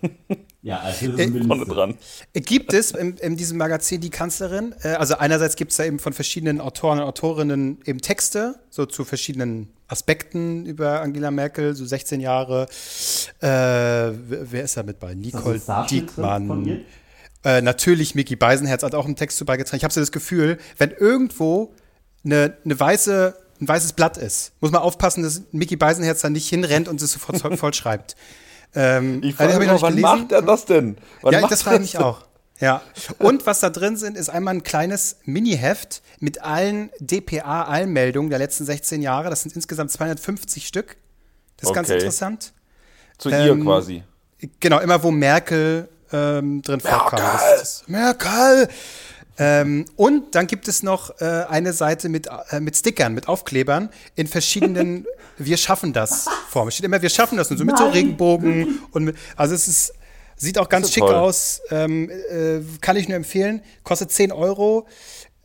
Ja, 0.62 0.80
also 0.80 1.08
das 1.12 1.20
Äh, 1.20 1.24
ist 1.24 1.46
Vorne 1.46 1.64
dran. 1.64 1.94
Gibt 2.34 2.74
es 2.74 2.90
in, 2.90 3.16
in 3.16 3.36
diesem 3.38 3.56
Magazin 3.56 4.00
die 4.02 4.10
Kanzlerin? 4.10 4.74
Äh, 4.82 4.88
also 4.88 5.16
einerseits 5.16 5.56
gibt 5.56 5.70
es 5.70 5.78
da 5.78 5.84
eben 5.84 5.98
von 5.98 6.12
verschiedenen 6.12 6.60
Autoren 6.60 6.98
und 6.98 7.06
Autorinnen 7.06 7.78
eben 7.86 8.02
Texte, 8.02 8.56
so 8.68 8.84
zu 8.84 9.06
verschiedenen 9.06 9.72
Aspekten 9.90 10.64
über 10.66 11.00
Angela 11.02 11.30
Merkel, 11.30 11.74
so 11.74 11.84
16 11.84 12.20
Jahre. 12.20 12.66
Äh, 13.40 13.46
wer 13.46 14.62
ist 14.62 14.76
da 14.76 14.82
mit 14.82 15.00
bei? 15.00 15.14
Nicole? 15.14 15.60
Diekmann. 15.90 16.84
Äh, 17.44 17.62
natürlich, 17.62 18.14
Mickey 18.14 18.36
Beisenherz 18.36 18.82
hat 18.82 18.94
auch 18.94 19.06
einen 19.06 19.16
Text 19.16 19.38
zu 19.38 19.44
beigetragen. 19.44 19.78
Ich 19.78 19.84
habe 19.84 19.94
so 19.94 20.00
das 20.00 20.12
Gefühl, 20.12 20.58
wenn 20.78 20.90
irgendwo 20.90 21.74
eine, 22.24 22.56
eine 22.64 22.78
weiße, 22.78 23.34
ein 23.60 23.68
weißes 23.68 23.94
Blatt 23.94 24.16
ist, 24.18 24.52
muss 24.60 24.70
man 24.70 24.82
aufpassen, 24.82 25.22
dass 25.22 25.42
Mickey 25.52 25.76
Beisenherz 25.76 26.20
da 26.20 26.28
nicht 26.30 26.48
hinrennt 26.48 26.86
und 26.88 27.00
es 27.00 27.12
sofort 27.12 27.38
voll- 27.38 27.56
vollschreibt. 27.56 28.14
Ähm, 28.74 29.20
Ich 29.24 29.38
also, 29.40 29.52
frage 29.58 29.66
hab 29.68 29.72
mich 29.72 29.82
wann 29.82 29.96
gelesen. 29.96 30.02
macht 30.02 30.32
er 30.32 30.42
das 30.42 30.64
denn? 30.66 30.96
Wann 31.22 31.32
Ja, 31.32 31.40
macht 31.40 31.52
das 31.52 31.62
frage 31.62 31.76
ich 31.76 31.94
mich 31.94 31.98
auch. 31.98 32.26
Ja. 32.60 32.82
Und 33.18 33.46
was 33.46 33.60
da 33.60 33.70
drin 33.70 33.96
sind, 33.96 34.16
ist 34.16 34.28
einmal 34.28 34.54
ein 34.54 34.62
kleines 34.62 35.16
Mini-Heft 35.24 36.02
mit 36.20 36.42
allen 36.42 36.90
DPA-Allmeldungen 37.00 38.30
der 38.30 38.38
letzten 38.38 38.64
16 38.64 39.02
Jahre. 39.02 39.30
Das 39.30 39.42
sind 39.42 39.54
insgesamt 39.56 39.90
250 39.90 40.66
Stück. 40.66 40.96
Das 41.56 41.70
ist 41.70 41.74
ganz 41.74 41.88
Okay. 41.88 41.98
interessant. 41.98 42.52
Zu 43.18 43.30
Ähm, 43.30 43.58
ihr 43.58 43.64
quasi. 43.64 44.02
Genau, 44.60 44.78
immer 44.80 45.02
wo 45.02 45.10
Merkel 45.10 45.88
ähm, 46.12 46.62
drin 46.62 46.80
vorkam. 46.80 47.20
Das 47.20 47.62
ist- 47.62 47.88
Merkel! 47.88 48.68
Ähm, 49.38 49.86
und 49.96 50.34
dann 50.34 50.46
gibt 50.46 50.68
es 50.68 50.82
noch 50.82 51.18
äh, 51.20 51.24
eine 51.48 51.72
Seite 51.72 52.08
mit, 52.10 52.28
äh, 52.50 52.60
mit 52.60 52.76
Stickern, 52.76 53.14
mit 53.14 53.26
Aufklebern 53.28 53.88
in 54.16 54.26
verschiedenen 54.26 55.06
Wir 55.38 55.56
schaffen 55.56 55.94
das 55.94 56.26
Formen. 56.50 56.68
Es 56.68 56.74
steht 56.74 56.84
immer, 56.84 57.00
wir 57.00 57.08
schaffen 57.08 57.38
das 57.38 57.50
und 57.50 57.56
so 57.56 57.64
mit 57.64 57.78
so 57.78 57.84
Nein. 57.84 57.92
Regenbogen 57.94 58.80
und 58.92 59.04
mit, 59.04 59.16
also 59.36 59.54
es 59.54 59.66
ist, 59.68 59.94
sieht 60.40 60.58
auch 60.58 60.68
ganz 60.68 60.92
schick 60.92 61.02
toll. 61.04 61.14
aus, 61.14 61.60
ähm, 61.70 62.10
äh, 62.10 62.60
kann 62.80 62.96
ich 62.96 63.08
nur 63.08 63.16
empfehlen, 63.16 63.62
kostet 63.84 64.10
10 64.10 64.32
Euro. 64.32 64.86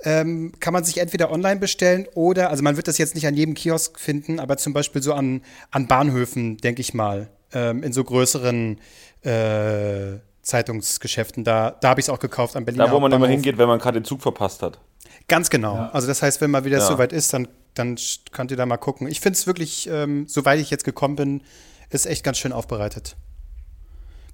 Ähm, 0.04 0.52
kann 0.60 0.74
man 0.74 0.84
sich 0.84 0.98
entweder 0.98 1.32
online 1.32 1.60
bestellen 1.60 2.06
oder, 2.16 2.50
also 2.50 2.62
man 2.64 2.76
wird 2.76 2.88
das 2.88 2.98
jetzt 2.98 3.16
nicht 3.16 3.26
an 3.28 3.34
jedem 3.34 3.54
Kiosk 3.56 3.98
finden, 4.00 4.40
aber 4.40 4.58
zum 4.58 4.74
Beispiel 4.74 5.02
so 5.02 5.14
an, 5.14 5.42
an 5.72 5.88
Bahnhöfen, 5.88 6.58
denke 6.58 6.82
ich 6.82 6.94
mal, 6.94 7.30
ähm, 7.54 7.82
in 7.82 7.94
so 7.94 8.04
größeren 8.04 8.80
äh, 9.24 10.20
Zeitungsgeschäften. 10.42 11.44
Da, 11.44 11.72
da 11.82 11.90
habe 11.90 12.00
ich 12.02 12.06
es 12.06 12.10
auch 12.10 12.20
gekauft 12.20 12.56
am 12.56 12.66
Berliner 12.66 12.86
Da, 12.88 12.92
wo 12.92 13.00
man 13.00 13.12
immer 13.12 13.20
Hauptbahnhof. 13.22 13.30
hingeht, 13.44 13.58
wenn 13.58 13.68
man 13.68 13.80
gerade 13.80 14.00
den 14.00 14.06
Zug 14.06 14.22
verpasst 14.22 14.62
hat. 14.62 14.80
Ganz 15.28 15.50
genau. 15.50 15.76
Ja. 15.76 15.90
Also 15.92 16.08
das 16.08 16.22
heißt, 16.22 16.42
wenn 16.42 16.52
mal 16.52 16.66
wieder 16.66 16.78
Ja. 16.80 16.86
soweit 16.88 17.12
ist, 17.14 17.34
dann, 17.34 17.48
dann 17.74 17.98
könnt 18.32 18.52
ihr 18.52 18.58
da 18.58 18.66
mal 18.66 18.78
gucken. 18.78 19.08
Ich 19.08 19.22
finde 19.22 19.38
es 19.38 19.48
wirklich, 19.48 19.90
ähm, 19.92 20.26
soweit 20.28 20.60
ich 20.60 20.70
jetzt 20.70 20.84
gekommen 20.84 21.16
bin, 21.16 21.42
ist 21.90 22.06
echt 22.06 22.24
ganz 22.24 22.38
schön 22.38 22.52
aufbereitet. 22.52 23.16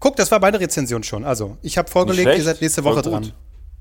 Guck, 0.01 0.15
das 0.15 0.31
war 0.31 0.39
meine 0.39 0.59
Rezension 0.59 1.03
schon. 1.03 1.23
Also, 1.23 1.57
ich 1.61 1.77
habe 1.77 1.89
vorgelegt, 1.89 2.27
ihr 2.35 2.43
seid 2.43 2.59
nächste 2.59 2.81
Voll 2.81 2.93
Woche 2.93 3.03
gut. 3.03 3.11
dran. 3.13 3.31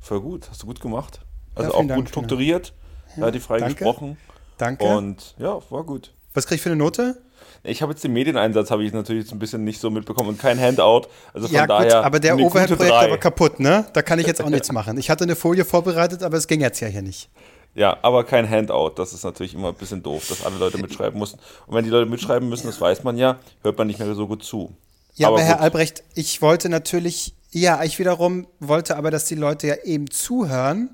Voll 0.01 0.21
gut, 0.21 0.49
hast 0.51 0.63
du 0.63 0.67
gut 0.67 0.79
gemacht. 0.79 1.21
Also 1.55 1.71
Ja, 1.71 1.75
auch 1.75 1.79
vielen 1.79 1.89
gut 1.89 1.97
Dank, 1.97 2.09
strukturiert, 2.11 2.75
relativ 3.17 3.45
frei 3.45 3.59
Danke. 3.59 3.75
gesprochen. 3.75 4.19
Danke. 4.59 4.85
Und 4.85 5.35
ja, 5.39 5.59
war 5.71 5.83
gut. 5.83 6.13
Was 6.35 6.47
krieg 6.47 6.57
ich 6.57 6.63
für 6.63 6.69
eine 6.69 6.77
Note? 6.77 7.21
Ich 7.63 7.81
habe 7.81 7.93
jetzt 7.93 8.05
den 8.05 8.13
Medieneinsatz, 8.13 8.71
habe 8.71 8.85
ich 8.85 8.93
natürlich 8.93 9.25
jetzt 9.25 9.33
ein 9.33 9.39
bisschen 9.39 9.65
nicht 9.65 9.81
so 9.81 9.91
mitbekommen 9.91 10.29
und 10.29 10.39
kein 10.39 10.61
Handout. 10.61 11.09
Also 11.33 11.47
von 11.49 11.57
ja, 11.57 11.63
gut, 11.63 11.71
daher. 11.71 12.05
aber 12.05 12.21
der 12.21 12.37
drei. 12.37 13.11
war 13.11 13.19
kaputt, 13.19 13.59
ne? 13.59 13.87
Da 13.95 14.03
kann 14.03 14.19
ich 14.19 14.27
jetzt 14.27 14.43
auch 14.43 14.51
nichts 14.51 14.71
machen. 14.73 14.99
Ich 14.99 15.09
hatte 15.09 15.25
eine 15.25 15.37
Folie 15.37 15.65
vorbereitet, 15.65 16.23
aber 16.23 16.37
es 16.37 16.47
ging 16.47 16.61
jetzt 16.61 16.81
ja 16.81 16.89
hier 16.89 17.03
nicht. 17.03 17.31
Ja, 17.75 17.97
aber 18.03 18.25
kein 18.25 18.49
Handout. 18.49 18.93
Das 18.97 19.15
ist 19.15 19.25
natürlich 19.25 19.55
immer 19.55 19.69
ein 19.69 19.75
bisschen 19.75 20.03
doof, 20.03 20.27
dass 20.29 20.45
alle 20.45 20.59
Leute 20.59 20.77
mitschreiben 20.79 21.19
mussten. 21.19 21.39
Und 21.67 21.75
wenn 21.75 21.85
die 21.85 21.91
Leute 21.91 22.11
mitschreiben 22.11 22.47
müssen, 22.49 22.67
das 22.67 22.79
weiß 22.79 23.05
man 23.05 23.17
ja, 23.17 23.39
hört 23.63 23.79
man 23.79 23.87
nicht 23.87 23.99
mehr 23.99 24.15
so 24.15 24.27
gut 24.27 24.43
zu. 24.43 24.75
Ja, 25.15 25.29
aber, 25.29 25.37
Aber 25.39 25.45
Herr. 25.45 25.61
Albrecht, 25.61 26.03
ich 26.15 26.41
wollte 26.43 26.69
natürlich, 26.69 27.35
ja, 27.51 27.83
ich 27.83 27.99
wiederum 27.99 28.47
wollte 28.61 28.97
aber, 28.97 29.11
dass 29.11 29.25
die 29.27 29.35
Leute 29.35 29.67
ja 29.67 29.75
eben 29.85 30.11
zuhören 30.11 30.91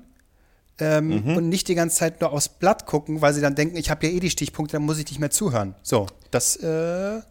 ähm, 0.79 1.23
Mhm. 1.23 1.37
und 1.37 1.49
nicht 1.49 1.67
die 1.67 1.75
ganze 1.75 1.97
Zeit 1.97 2.21
nur 2.21 2.31
aufs 2.31 2.49
Blatt 2.49 2.85
gucken, 2.85 3.21
weil 3.21 3.33
sie 3.33 3.41
dann 3.41 3.55
denken, 3.55 3.77
ich 3.77 3.89
habe 3.89 4.05
ja 4.07 4.13
eh 4.13 4.19
die 4.19 4.29
Stichpunkte, 4.29 4.73
dann 4.77 4.83
muss 4.85 4.97
ich 4.99 5.05
nicht 5.09 5.19
mehr 5.19 5.31
zuhören. 5.31 5.75
So, 5.83 6.07
das, 6.31 6.55
äh, 6.57 7.21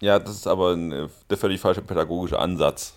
Ja, 0.00 0.18
das 0.18 0.34
ist 0.36 0.46
aber 0.46 0.72
ein, 0.74 0.92
äh, 0.92 1.08
der 1.28 1.36
völlig 1.38 1.60
falsche 1.60 1.82
pädagogische 1.82 2.38
Ansatz. 2.38 2.94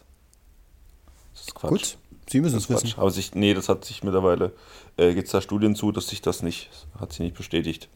Das 1.34 1.42
ist 1.44 1.56
Quatsch. 1.56 1.70
gut, 1.70 1.98
Sie 2.30 2.40
müssen 2.42 2.58
es 2.58 2.70
wissen. 2.70 2.94
Aber 2.98 3.12
sich, 3.12 3.36
nee, 3.36 3.54
das 3.54 3.68
hat 3.70 3.84
sich 3.86 4.04
mittlerweile, 4.04 4.54
äh, 4.98 5.14
gibt 5.14 5.28
es 5.28 5.32
da 5.32 5.42
Studien 5.42 5.76
zu, 5.76 5.92
dass 5.92 6.08
sich 6.08 6.22
das 6.22 6.42
nicht, 6.42 6.70
hat 7.00 7.12
sich 7.12 7.20
nicht 7.20 7.36
bestätigt. 7.36 7.90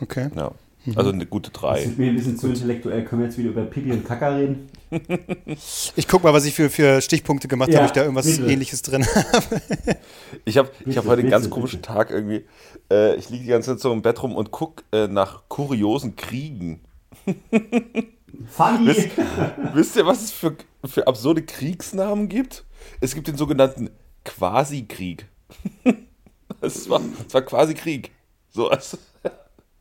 Okay. 0.00 0.30
Ja. 0.34 0.52
Mhm. 0.86 0.96
Also 0.98 1.10
eine 1.10 1.26
gute 1.26 1.50
Das 1.50 1.60
3. 1.60 1.82
ist 1.82 1.98
mir 1.98 2.08
ein 2.10 2.16
bisschen 2.16 2.38
zu 2.38 2.48
intellektuell. 2.48 3.04
Können 3.04 3.20
wir 3.22 3.26
jetzt 3.28 3.36
wieder 3.38 3.50
über 3.50 3.62
Pipi 3.64 3.92
und 3.92 4.04
Kaka 4.04 4.28
reden? 4.36 4.68
Ich 5.96 6.08
guck 6.08 6.24
mal, 6.24 6.32
was 6.32 6.44
ich 6.46 6.54
für, 6.54 6.68
für 6.70 7.00
Stichpunkte 7.00 7.46
gemacht 7.48 7.68
habe, 7.68 7.76
Ja, 7.76 7.80
ob 7.82 7.86
ich 7.86 7.92
da 7.92 8.00
irgendwas 8.02 8.26
bitte. 8.26 8.50
ähnliches 8.50 8.82
drin 8.82 9.06
habe. 9.14 9.60
Ich 10.44 10.56
habe 10.58 10.70
ich 10.86 10.96
hab 10.96 11.04
Bitte, 11.04 11.08
heute 11.08 11.20
einen 11.22 11.30
ganz 11.30 11.44
bitte, 11.44 11.54
komischen 11.54 11.80
bitte. 11.80 11.92
Tag 11.92 12.10
irgendwie. 12.10 12.44
Äh, 12.90 13.14
ich 13.16 13.30
liege 13.30 13.44
die 13.44 13.50
ganze 13.50 13.70
Zeit 13.72 13.80
so 13.80 13.92
im 13.92 14.02
Bett 14.02 14.20
rum 14.22 14.34
und 14.34 14.50
gucke 14.50 14.82
äh, 14.92 15.06
nach 15.06 15.42
kuriosen 15.48 16.16
Kriegen. 16.16 16.80
Funny! 18.48 18.86
Wisst, 18.86 19.08
wisst 19.74 19.96
ihr, 19.96 20.06
was 20.06 20.22
es 20.24 20.30
für, 20.32 20.56
für 20.84 21.06
absurde 21.06 21.42
Kriegsnamen 21.42 22.28
gibt? 22.28 22.64
Es 23.00 23.14
gibt 23.14 23.28
den 23.28 23.36
sogenannten 23.36 23.90
Quasi-Krieg. 24.24 25.26
Es 26.60 26.88
war, 26.88 27.00
es 27.26 27.34
war 27.34 27.42
quasi 27.42 27.74
Krieg. 27.74 28.10
So, 28.50 28.68
also, 28.70 28.98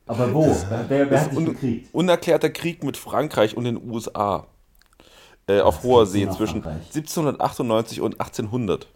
Aber 0.10 0.34
wo? 0.34 0.58
Wer, 0.88 1.12
wer 1.12 1.22
hat 1.22 1.30
sich 1.30 1.38
un, 1.38 1.46
gekriegt? 1.46 1.94
unerklärter 1.94 2.50
Krieg 2.50 2.84
mit 2.84 2.98
Frankreich 2.98 3.56
und 3.56 3.66
den 3.66 3.78
USA. 3.92 4.48
Äh, 5.48 5.62
auf 5.62 5.84
hoher 5.84 6.08
See 6.08 6.28
zwischen 6.30 6.64
Frankreich. 6.64 6.88
1798 6.96 8.02
und 8.02 8.20
1800. 8.20 8.88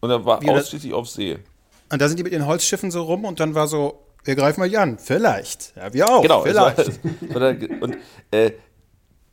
Und 0.00 0.10
er 0.10 0.24
war 0.24 0.40
Wie 0.40 0.46
das- 0.46 0.64
ausschließlich 0.64 0.94
auf 0.94 1.06
See. 1.08 1.38
Und 1.92 2.00
da 2.00 2.08
sind 2.08 2.16
die 2.18 2.22
mit 2.22 2.32
ihren 2.32 2.46
Holzschiffen 2.46 2.90
so 2.90 3.02
rum 3.02 3.26
und 3.26 3.40
dann 3.40 3.54
war 3.54 3.66
so, 3.66 4.02
wir 4.24 4.36
greifen 4.36 4.60
mal 4.60 4.68
hier 4.70 4.80
an. 4.80 4.98
Vielleicht. 4.98 5.74
Ja, 5.76 5.92
wir 5.92 6.08
auch. 6.08 6.22
Genau, 6.22 6.40
vielleicht. 6.42 7.00
war 7.34 7.54
und 7.82 7.96
äh, 8.30 8.52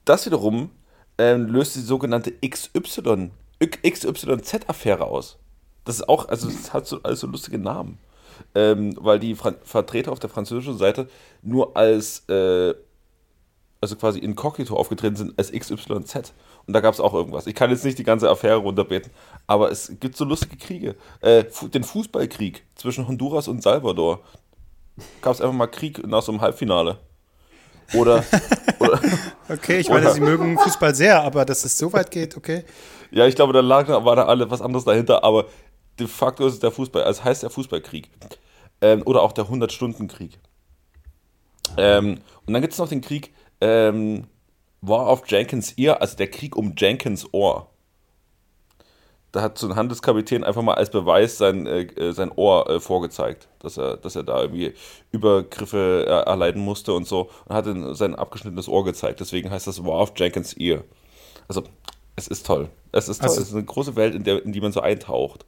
das 0.03 0.25
wiederum 0.25 0.71
ähm, 1.17 1.45
löst 1.47 1.75
die 1.77 1.79
sogenannte 1.79 2.33
XY, 2.45 3.31
XYZ-Affäre 3.63 5.05
aus. 5.05 5.37
Das 5.85 5.95
ist 5.95 6.09
auch, 6.09 6.27
also 6.27 6.49
es 6.49 6.73
hat 6.73 6.87
so, 6.87 7.01
also 7.03 7.27
lustige 7.27 7.57
Namen. 7.57 7.99
Ähm, 8.55 8.95
weil 8.99 9.19
die 9.19 9.35
Fran 9.35 9.55
Vertreter 9.63 10.11
auf 10.11 10.19
der 10.19 10.29
französischen 10.29 10.77
Seite 10.77 11.07
nur 11.41 11.75
als 11.77 12.27
äh, 12.29 12.73
also 13.81 13.95
quasi 13.95 14.19
inkognito 14.19 14.75
aufgetreten 14.75 15.15
sind 15.15 15.33
als 15.37 15.51
XYZ. 15.51 16.33
Und 16.65 16.73
da 16.73 16.79
gab 16.79 16.93
es 16.93 16.99
auch 16.99 17.13
irgendwas. 17.13 17.47
Ich 17.47 17.55
kann 17.55 17.69
jetzt 17.69 17.85
nicht 17.85 17.97
die 17.97 18.03
ganze 18.03 18.29
Affäre 18.29 18.57
runterbeten, 18.57 19.11
aber 19.45 19.71
es 19.71 19.93
gibt 19.99 20.17
so 20.17 20.25
lustige 20.25 20.57
Kriege. 20.57 20.95
Äh, 21.21 21.45
den 21.73 21.83
Fußballkrieg 21.83 22.63
zwischen 22.75 23.07
Honduras 23.07 23.47
und 23.47 23.63
Salvador. 23.63 24.21
Gab 25.21 25.33
es 25.33 25.41
einfach 25.41 25.53
mal 25.53 25.67
Krieg 25.67 26.05
nach 26.07 26.23
so 26.23 26.31
einem 26.31 26.41
Halbfinale. 26.41 26.97
Oder. 27.93 28.23
oder 28.79 28.99
okay, 29.47 29.79
ich 29.79 29.89
meine, 29.89 30.11
sie 30.11 30.19
mögen 30.19 30.57
Fußball 30.57 30.93
sehr, 30.93 31.21
aber 31.21 31.45
dass 31.45 31.63
es 31.63 31.77
so 31.77 31.93
weit 31.93 32.11
geht, 32.11 32.35
okay. 32.35 32.65
Ja, 33.11 33.25
ich 33.25 33.35
glaube, 33.35 33.53
da 33.53 33.61
lag 33.61 33.87
war 33.87 34.15
da 34.15 34.25
alle 34.25 34.49
was 34.51 34.61
anderes 34.61 34.83
dahinter, 34.83 35.23
aber 35.23 35.45
de 35.99 36.07
facto 36.07 36.45
ist 36.47 36.53
es 36.53 36.59
der 36.59 36.71
Fußball, 36.71 37.03
also 37.03 37.23
heißt 37.23 37.43
der 37.43 37.49
Fußballkrieg. 37.49 38.09
Ähm, 38.81 39.01
oder 39.05 39.23
auch 39.23 39.31
der 39.31 39.45
100-Stunden-Krieg. 39.45 40.37
Ähm, 41.77 42.19
und 42.45 42.53
dann 42.53 42.61
gibt 42.61 42.73
es 42.73 42.79
noch 42.79 42.89
den 42.89 43.01
Krieg 43.01 43.33
ähm, 43.59 44.27
War 44.81 45.11
of 45.11 45.23
Jenkins 45.27 45.73
Ear, 45.77 46.01
also 46.01 46.15
der 46.15 46.29
Krieg 46.29 46.55
um 46.55 46.73
Jenkins 46.77 47.31
Ohr. 47.33 47.69
Da 49.31 49.41
hat 49.41 49.57
so 49.57 49.67
ein 49.67 49.75
Handelskapitän 49.75 50.43
einfach 50.43 50.61
mal 50.61 50.75
als 50.75 50.89
Beweis 50.89 51.37
sein, 51.37 51.67
äh, 51.67 51.81
äh, 51.81 52.13
sein 52.13 52.31
Ohr 52.35 52.69
äh, 52.69 52.79
vorgezeigt, 52.79 53.49
dass 53.59 53.77
er, 53.77 53.97
dass 53.97 54.15
er 54.15 54.23
da 54.23 54.41
irgendwie 54.41 54.73
Übergriffe 55.11 56.05
äh, 56.07 56.29
erleiden 56.29 56.61
musste 56.63 56.93
und 56.93 57.07
so 57.07 57.29
und 57.45 57.55
hat 57.55 57.65
sein 57.97 58.15
abgeschnittenes 58.15 58.69
Ohr 58.69 58.85
gezeigt. 58.85 59.19
Deswegen 59.19 59.51
heißt 59.51 59.67
das 59.67 59.83
War 59.83 59.99
of 59.99 60.13
Jenkins 60.15 60.53
Ear. 60.53 60.83
Also, 61.47 61.63
es 62.15 62.27
ist 62.27 62.45
toll. 62.45 62.69
Es 62.91 63.09
ist 63.09 63.19
toll. 63.19 63.29
Also, 63.29 63.41
es 63.41 63.49
ist 63.49 63.53
eine 63.53 63.65
große 63.65 63.95
Welt, 63.95 64.15
in, 64.15 64.23
der, 64.23 64.43
in 64.43 64.53
die 64.53 64.61
man 64.61 64.71
so 64.71 64.79
eintaucht. 64.79 65.45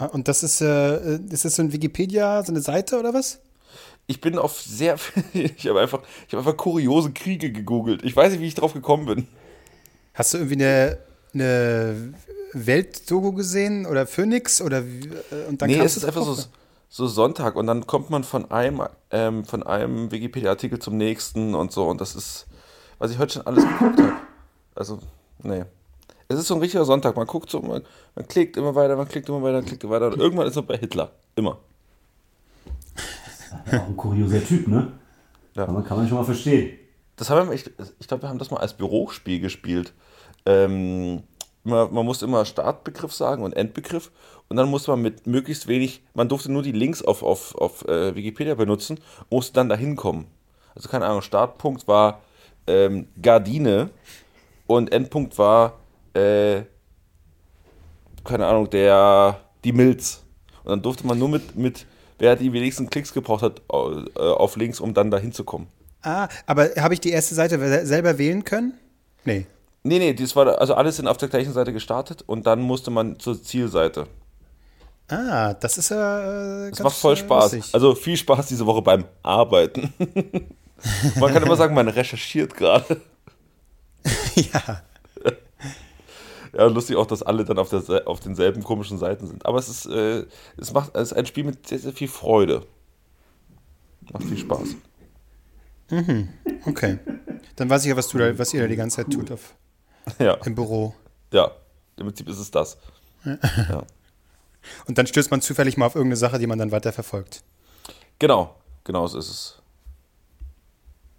Ah, 0.00 0.06
und 0.06 0.28
das 0.28 0.42
ist, 0.42 0.62
äh, 0.62 1.18
ist 1.30 1.44
das 1.44 1.56
so 1.56 1.62
ein 1.62 1.72
Wikipedia, 1.74 2.42
so 2.42 2.52
eine 2.52 2.62
Seite 2.62 2.98
oder 2.98 3.12
was? 3.12 3.38
Ich 4.06 4.22
bin 4.22 4.38
auf 4.38 4.60
sehr, 4.62 4.96
ich 5.34 5.68
habe 5.68 5.80
einfach, 5.80 6.00
ich 6.26 6.32
habe 6.32 6.38
einfach 6.38 6.56
kuriose 6.56 7.12
Kriege 7.12 7.52
gegoogelt. 7.52 8.02
Ich 8.02 8.16
weiß 8.16 8.32
nicht, 8.32 8.40
wie 8.40 8.46
ich 8.46 8.54
drauf 8.54 8.72
gekommen 8.72 9.04
bin. 9.04 9.28
Hast 10.14 10.32
du 10.32 10.38
irgendwie 10.38 10.64
eine, 10.64 10.98
eine 11.34 12.14
Weltdogo 12.54 13.32
gesehen 13.32 13.84
oder 13.84 14.06
Phoenix 14.06 14.62
oder 14.62 14.78
äh, 14.78 15.48
und 15.48 15.60
dann 15.60 15.68
Nee, 15.68 15.78
es 15.80 15.98
ist 15.98 16.06
einfach 16.06 16.24
so, 16.24 16.34
so 16.88 17.06
Sonntag 17.06 17.56
und 17.56 17.66
dann 17.66 17.86
kommt 17.86 18.08
man 18.08 18.24
von 18.24 18.50
einem, 18.50 18.82
ähm, 19.10 19.44
von 19.44 19.62
einem 19.62 20.10
Wikipedia-Artikel 20.10 20.78
zum 20.78 20.96
nächsten 20.96 21.54
und 21.54 21.72
so 21.72 21.86
und 21.88 22.00
das 22.00 22.16
ist, 22.16 22.46
was 22.98 23.10
ich 23.10 23.18
heute 23.18 23.34
schon 23.34 23.46
alles 23.46 23.64
geguckt 23.64 24.00
habe. 24.00 24.14
Also, 24.74 24.98
nee. 25.42 25.64
Es 26.30 26.38
ist 26.38 26.46
so 26.46 26.54
ein 26.54 26.60
richtiger 26.60 26.84
Sonntag. 26.84 27.16
Man 27.16 27.26
guckt 27.26 27.50
so, 27.50 27.60
man, 27.60 27.82
man 28.14 28.28
klickt 28.28 28.56
immer 28.56 28.72
weiter, 28.76 28.94
man 28.94 29.08
klickt 29.08 29.28
immer 29.28 29.42
weiter, 29.42 29.62
klickt 29.62 29.82
immer 29.82 29.94
weiter. 29.94 30.12
Und 30.12 30.20
irgendwann 30.20 30.46
ist 30.46 30.54
man 30.54 30.64
bei 30.64 30.76
Hitler. 30.76 31.10
Immer. 31.34 31.58
Das 32.94 33.74
ist 33.74 33.80
auch 33.80 33.88
ein 33.88 33.96
kurioser 33.96 34.44
Typ, 34.44 34.68
ne? 34.68 34.92
Ja. 35.56 35.64
Kann, 35.64 35.74
man, 35.74 35.82
kann 35.82 35.96
man 35.98 36.06
schon 36.06 36.18
mal 36.18 36.24
verstehen. 36.24 36.78
Das 37.16 37.30
haben 37.30 37.48
wir, 37.48 37.54
ich, 37.56 37.68
ich 37.98 38.06
glaube, 38.06 38.22
wir 38.22 38.28
haben 38.28 38.38
das 38.38 38.52
mal 38.52 38.58
als 38.58 38.74
Bürospiel 38.74 39.40
gespielt. 39.40 39.92
Ähm, 40.46 41.24
man, 41.64 41.92
man 41.92 42.06
musste 42.06 42.26
immer 42.26 42.44
Startbegriff 42.44 43.12
sagen 43.12 43.42
und 43.42 43.54
Endbegriff. 43.54 44.12
Und 44.48 44.56
dann 44.56 44.68
musste 44.70 44.92
man 44.92 45.02
mit 45.02 45.26
möglichst 45.26 45.66
wenig, 45.66 46.00
man 46.14 46.28
durfte 46.28 46.52
nur 46.52 46.62
die 46.62 46.70
Links 46.70 47.02
auf, 47.02 47.24
auf, 47.24 47.56
auf 47.56 47.88
äh, 47.88 48.14
Wikipedia 48.14 48.54
benutzen, 48.54 49.00
musste 49.30 49.54
dann 49.54 49.68
dahin 49.68 49.96
kommen. 49.96 50.28
Also 50.76 50.88
keine 50.88 51.06
Ahnung, 51.06 51.22
Startpunkt 51.22 51.88
war 51.88 52.20
ähm, 52.68 53.08
Gardine 53.20 53.90
und 54.68 54.92
Endpunkt 54.92 55.36
war 55.36 55.80
äh, 56.14 56.62
keine 58.24 58.46
Ahnung, 58.46 58.68
der, 58.70 59.40
die 59.64 59.72
Milz. 59.72 60.22
Und 60.64 60.70
dann 60.70 60.82
durfte 60.82 61.06
man 61.06 61.18
nur 61.18 61.28
mit, 61.28 61.56
mit 61.56 61.86
wer 62.18 62.36
die 62.36 62.52
wenigsten 62.52 62.88
Klicks 62.90 63.12
gebraucht 63.12 63.42
hat, 63.42 63.62
äh, 63.70 64.20
auf 64.20 64.56
Links, 64.56 64.80
um 64.80 64.94
dann 64.94 65.10
da 65.10 65.18
hinzukommen. 65.18 65.68
Ah, 66.02 66.28
aber 66.46 66.70
habe 66.78 66.94
ich 66.94 67.00
die 67.00 67.10
erste 67.10 67.34
Seite 67.34 67.86
selber 67.86 68.18
wählen 68.18 68.44
können? 68.44 68.74
Nee. 69.24 69.46
Nee, 69.82 69.98
nee, 69.98 70.12
das 70.12 70.36
war, 70.36 70.58
also 70.60 70.74
alles 70.74 70.96
sind 70.96 71.08
auf 71.08 71.16
der 71.16 71.28
gleichen 71.28 71.52
Seite 71.52 71.72
gestartet 71.72 72.22
und 72.26 72.46
dann 72.46 72.60
musste 72.60 72.90
man 72.90 73.18
zur 73.18 73.42
Zielseite. 73.42 74.06
Ah, 75.08 75.54
das 75.54 75.78
ist 75.78 75.90
ja. 75.90 76.66
Äh, 76.66 76.70
das 76.70 76.80
macht 76.80 76.96
voll 76.96 77.16
Spaß. 77.16 77.52
Lustig. 77.52 77.74
Also 77.74 77.94
viel 77.94 78.16
Spaß 78.16 78.46
diese 78.46 78.64
Woche 78.64 78.82
beim 78.82 79.04
Arbeiten. 79.22 79.92
man 81.16 81.32
kann 81.32 81.42
immer 81.42 81.56
sagen, 81.56 81.74
man 81.74 81.88
recherchiert 81.88 82.54
gerade. 82.54 83.00
ja. 84.34 84.82
Ja, 86.52 86.66
lustig 86.66 86.96
auch, 86.96 87.06
dass 87.06 87.22
alle 87.22 87.44
dann 87.44 87.58
auf, 87.58 87.70
der, 87.70 88.08
auf 88.08 88.20
denselben 88.20 88.64
komischen 88.64 88.98
Seiten 88.98 89.26
sind. 89.26 89.46
Aber 89.46 89.58
es 89.58 89.68
ist, 89.68 89.86
äh, 89.86 90.26
es 90.56 90.72
macht, 90.72 90.94
es 90.94 91.12
ist 91.12 91.12
ein 91.12 91.26
Spiel 91.26 91.44
mit 91.44 91.66
sehr, 91.66 91.78
sehr 91.78 91.92
viel 91.92 92.08
Freude. 92.08 92.66
Macht 94.12 94.24
viel 94.24 94.38
Spaß. 94.38 94.74
Mhm. 95.90 96.28
Okay. 96.66 96.98
Dann 97.56 97.70
weiß 97.70 97.82
ich 97.82 97.88
ja, 97.88 97.96
was, 97.96 98.08
du 98.08 98.18
da, 98.18 98.36
was 98.38 98.52
ihr 98.54 98.62
da 98.62 98.68
die 98.68 98.76
ganze 98.76 98.96
Zeit 98.96 99.12
tut 99.12 99.30
auf, 99.30 99.54
ja. 100.18 100.34
im 100.44 100.54
Büro. 100.54 100.94
Ja, 101.32 101.52
im 101.96 102.06
Prinzip 102.06 102.28
ist 102.28 102.38
es 102.38 102.50
das. 102.50 102.78
ja. 103.24 103.82
Und 104.86 104.98
dann 104.98 105.06
stößt 105.06 105.30
man 105.30 105.40
zufällig 105.40 105.76
mal 105.76 105.86
auf 105.86 105.94
irgendeine 105.94 106.16
Sache, 106.16 106.38
die 106.38 106.46
man 106.46 106.58
dann 106.58 106.72
weiter 106.72 106.92
verfolgt. 106.92 107.42
Genau, 108.18 108.54
genau 108.84 109.06
so 109.06 109.18
ist 109.18 109.30
es. 109.30 109.62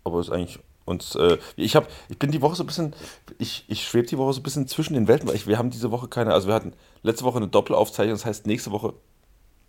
Aber 0.04 0.20
es 0.20 0.28
ist 0.28 0.34
eigentlich 0.34 0.60
und 0.86 1.16
äh, 1.16 1.38
ich 1.56 1.76
habe, 1.76 1.88
ich 2.10 2.18
bin 2.18 2.32
die 2.32 2.42
Woche 2.42 2.56
so 2.56 2.64
ein 2.64 2.68
bisschen, 2.68 2.94
ich, 3.38 3.66
ich 3.68 3.88
schwebe 3.88 4.08
die 4.08 4.18
Woche 4.18 4.34
so 4.34 4.40
ein 4.40 4.44
bisschen 4.44 4.68
zwischen 4.68 4.94
den 4.94 5.08
Welten, 5.08 5.28
weil 5.28 5.36
ich, 5.36 5.48
wir 5.48 5.58
haben 5.58 5.70
diese 5.70 5.92
Woche 5.92 6.08
keine, 6.08 6.34
also 6.34 6.48
wir 6.48 6.56
hatten 6.56 6.74
letzte 7.04 7.24
Woche 7.24 7.38
eine 7.38 7.48
Doppelaufzeichnung, 7.48 8.16
das 8.16 8.26
heißt 8.26 8.48
nächste 8.48 8.72
Woche 8.72 8.94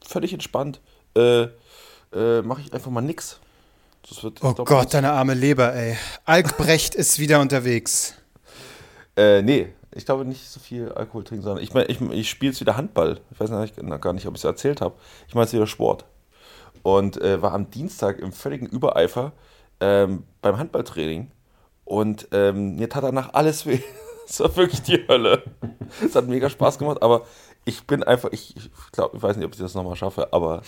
völlig 0.04 0.32
entspannt, 0.32 0.80
äh, 1.16 1.48
äh, 2.12 2.42
mache 2.42 2.62
ich 2.62 2.72
einfach 2.72 2.90
mal 2.90 3.02
nix. 3.02 3.38
oh 4.40 4.54
Gott, 4.54 4.94
deine 4.94 5.12
arme 5.12 5.34
Leber, 5.34 5.74
ey. 5.74 5.96
Albrecht 6.24 6.94
ist 6.94 7.18
wieder 7.18 7.40
unterwegs. 7.40 8.14
Äh, 9.16 9.42
nee, 9.42 9.68
ich 9.94 10.06
glaube 10.06 10.24
nicht 10.24 10.48
so 10.48 10.58
viel 10.58 10.90
Alkohol 10.92 11.24
trinken, 11.24 11.44
sondern 11.44 11.62
ich 11.62 11.74
meine, 11.74 11.86
ich, 11.86 12.00
ich 12.00 12.30
spiele 12.30 12.52
jetzt 12.52 12.60
wieder 12.60 12.76
Handball. 12.76 13.20
Ich 13.30 13.38
weiß 13.38 13.50
nicht, 13.50 13.76
gar 14.00 14.12
nicht, 14.12 14.26
ob 14.26 14.34
ich 14.34 14.40
es 14.40 14.44
erzählt 14.44 14.80
habe. 14.80 14.94
Ich 15.28 15.34
meine 15.34 15.44
jetzt 15.44 15.52
wieder 15.52 15.66
Sport. 15.66 16.06
Und 16.82 17.20
äh, 17.20 17.40
war 17.42 17.52
am 17.52 17.70
Dienstag 17.70 18.18
im 18.18 18.32
völligen 18.32 18.66
Übereifer 18.66 19.32
ähm, 19.82 20.22
beim 20.40 20.58
Handballtraining 20.58 21.30
und 21.84 22.28
ähm, 22.32 22.76
mir 22.76 22.88
tat 22.88 23.04
danach 23.04 23.34
alles 23.34 23.66
weh. 23.66 23.80
Es 24.24 24.38
war 24.38 24.56
wirklich 24.56 24.80
die 24.82 25.04
Hölle. 25.08 25.42
Es 26.02 26.14
hat 26.14 26.26
mega 26.28 26.48
Spaß 26.48 26.78
gemacht, 26.78 27.02
aber 27.02 27.26
ich 27.64 27.84
bin 27.86 28.02
einfach, 28.04 28.30
ich, 28.32 28.56
ich 28.56 28.70
glaube, 28.92 29.16
ich 29.16 29.22
weiß 29.22 29.36
nicht, 29.36 29.44
ob 29.44 29.52
ich 29.52 29.58
das 29.58 29.74
nochmal 29.74 29.96
schaffe, 29.96 30.32
aber 30.32 30.58
äh, 30.58 30.60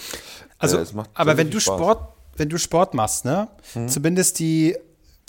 also, 0.58 0.78
es 0.78 0.92
macht 0.92 1.08
aber 1.14 1.36
wenn 1.36 1.50
du 1.50 1.60
Spaß. 1.60 1.78
Sport, 1.78 2.08
wenn 2.36 2.48
du 2.48 2.58
Sport 2.58 2.94
machst, 2.94 3.24
ne, 3.24 3.48
hm. 3.72 3.88
zumindest 3.88 4.40
die, 4.40 4.76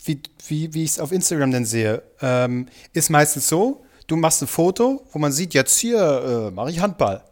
wie, 0.04 0.22
wie, 0.48 0.74
wie 0.74 0.84
ich 0.84 0.90
es 0.90 1.00
auf 1.00 1.12
Instagram 1.12 1.52
denn 1.52 1.66
sehe, 1.66 2.02
ähm, 2.20 2.68
ist 2.94 3.10
meistens 3.10 3.48
so, 3.48 3.86
du 4.08 4.16
machst 4.18 4.42
ein 4.42 4.48
Foto, 4.48 5.06
wo 5.14 5.20
man 5.20 5.32
sieht, 5.32 5.54
jetzt 5.54 5.78
hier 5.78 6.48
äh, 6.50 6.52
mache 6.52 6.72
ich 6.72 6.82
Handball. 6.82 7.24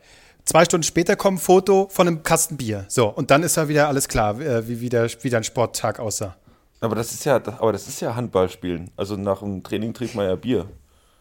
Zwei 0.45 0.63
Stunden 0.63 0.83
später 0.83 1.15
kommt 1.15 1.39
ein 1.39 1.41
Foto 1.41 1.87
von 1.89 2.07
einem 2.07 2.23
Kasten 2.23 2.55
Bier. 2.55 2.85
So, 2.87 3.07
und 3.07 3.31
dann 3.31 3.43
ist 3.43 3.57
ja 3.57 3.67
wieder 3.67 3.87
alles 3.87 4.07
klar, 4.07 4.39
äh, 4.39 4.67
wie, 4.67 4.79
wie, 4.79 4.89
der, 4.89 5.09
wie 5.21 5.29
dein 5.29 5.43
Sporttag 5.43 5.99
aussah. 5.99 6.35
Aber 6.83 6.95
das 6.95 7.13
ist 7.13 7.23
ja, 7.23 7.35
aber 7.35 7.71
das 7.71 7.87
ist 7.87 8.01
ja 8.01 8.13
Handballspielen. 8.13 8.91
Also 8.97 9.15
nach 9.15 9.39
dem 9.39 9.63
Training 9.63 9.93
trinkt 9.93 10.15
man 10.15 10.27
ja 10.27 10.35
Bier. 10.35 10.65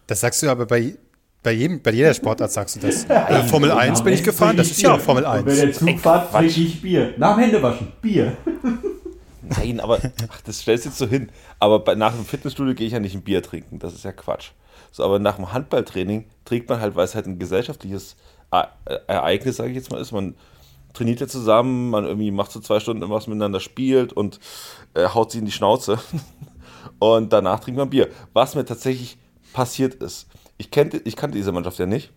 Das 0.08 0.18
sagst 0.18 0.42
du 0.42 0.50
aber 0.50 0.66
bei, 0.66 0.96
bei, 1.40 1.52
jedem, 1.52 1.80
bei 1.80 1.92
jeder 1.92 2.12
Sportart 2.12 2.50
sagst 2.50 2.74
du 2.74 2.80
das. 2.80 3.04
Bei 3.04 3.44
Formel 3.44 3.70
1 3.70 4.02
bin 4.02 4.12
ich 4.12 4.24
gefahren, 4.24 4.56
das 4.56 4.72
ist 4.72 4.82
ja 4.82 4.94
auch 4.94 5.00
Formel 5.00 5.24
1. 5.24 5.42
Und 5.42 5.46
wenn 5.46 5.56
der 5.56 5.72
Zug 5.72 6.00
fährt, 6.00 6.32
trinke 6.32 6.60
ich 6.60 6.82
Bier. 6.82 7.14
Nach 7.16 7.36
dem 7.36 7.44
Händewaschen, 7.44 7.92
Bier. 8.02 8.36
Nein, 9.42 9.78
aber 9.78 10.00
ach, 10.28 10.40
das 10.40 10.58
stellst 10.58 10.84
du 10.84 10.88
jetzt 10.88 10.98
so 10.98 11.06
hin. 11.06 11.30
Aber 11.60 11.78
bei, 11.78 11.94
nach 11.94 12.12
dem 12.12 12.24
Fitnessstudio 12.24 12.74
gehe 12.74 12.88
ich 12.88 12.94
ja 12.94 12.98
nicht 12.98 13.14
ein 13.14 13.22
Bier 13.22 13.40
trinken. 13.40 13.78
Das 13.78 13.94
ist 13.94 14.04
ja 14.04 14.10
Quatsch. 14.10 14.50
So, 14.90 15.04
aber 15.04 15.20
nach 15.20 15.36
dem 15.36 15.52
Handballtraining 15.52 16.24
trinkt 16.44 16.68
man 16.68 16.80
halt, 16.80 16.96
weil 16.96 17.04
es 17.04 17.14
halt 17.14 17.26
ein 17.26 17.38
gesellschaftliches 17.38 18.16
Ereignis, 18.50 19.56
sage 19.58 19.70
ich 19.70 19.76
jetzt 19.76 19.92
mal, 19.92 20.00
ist. 20.00 20.10
Man 20.10 20.34
trainiert 20.92 21.20
ja 21.20 21.26
zusammen, 21.26 21.90
man 21.90 22.04
irgendwie 22.04 22.30
macht 22.30 22.52
so 22.52 22.60
zwei 22.60 22.80
Stunden 22.80 23.08
was 23.08 23.26
miteinander, 23.26 23.60
spielt 23.60 24.12
und 24.12 24.40
äh, 24.94 25.08
haut 25.08 25.30
sie 25.30 25.38
in 25.38 25.44
die 25.44 25.52
Schnauze. 25.52 25.98
und 26.98 27.32
danach 27.32 27.60
trinkt 27.60 27.78
man 27.78 27.90
Bier. 27.90 28.08
Was 28.32 28.54
mir 28.54 28.64
tatsächlich 28.64 29.18
passiert 29.52 29.94
ist. 29.94 30.28
Ich, 30.58 30.70
kannte, 30.70 31.00
ich 31.04 31.16
kannte 31.16 31.36
diese 31.36 31.52
Mannschaft 31.52 31.78
ja 31.78 31.86
nicht. 31.86 32.12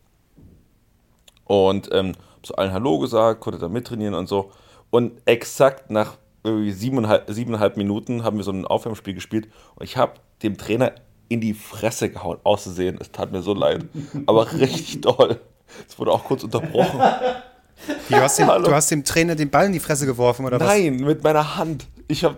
Und 1.45 1.89
ähm, 1.91 2.13
zu 2.43 2.55
allen 2.55 2.73
Hallo 2.73 2.99
gesagt, 2.99 3.41
konnte 3.41 3.59
da 3.59 3.69
mittrainieren 3.69 4.13
und 4.13 4.27
so. 4.27 4.51
Und 4.89 5.21
exakt 5.25 5.89
nach 5.89 6.17
irgendwie 6.43 6.71
siebeneinhalb, 6.71 7.29
siebeneinhalb 7.29 7.75
Minuten 7.75 8.23
haben 8.23 8.37
wir 8.37 8.43
so 8.43 8.51
ein 8.51 8.65
Aufwärmspiel 8.65 9.15
gespielt 9.15 9.47
und 9.75 9.83
ich 9.83 9.97
habe 9.97 10.13
dem 10.43 10.57
Trainer 10.57 10.93
in 11.27 11.41
die 11.41 11.55
Fresse 11.55 12.09
gehauen, 12.09 12.37
auszusehen. 12.43 12.97
Es 13.01 13.11
tat 13.11 13.31
mir 13.31 13.41
so 13.41 13.53
leid. 13.53 13.85
Aber 14.27 14.51
richtig 14.59 15.01
doll. 15.01 15.39
Es 15.87 15.97
wurde 15.97 16.11
auch 16.11 16.23
kurz 16.23 16.43
unterbrochen. 16.43 17.01
Du 18.09 18.15
hast, 18.15 18.39
dem, 18.39 18.47
du 18.63 18.71
hast, 18.71 18.91
dem, 18.91 19.03
Trainer 19.03 19.35
den 19.35 19.49
Ball 19.49 19.67
in 19.67 19.73
die 19.73 19.79
Fresse 19.79 20.05
geworfen, 20.05 20.45
oder 20.45 20.57
Nein, 20.57 20.67
was? 20.67 20.99
Nein, 20.99 21.07
mit 21.07 21.23
meiner 21.23 21.57
Hand. 21.57 21.87
Ich 22.07 22.23
habe. 22.23 22.35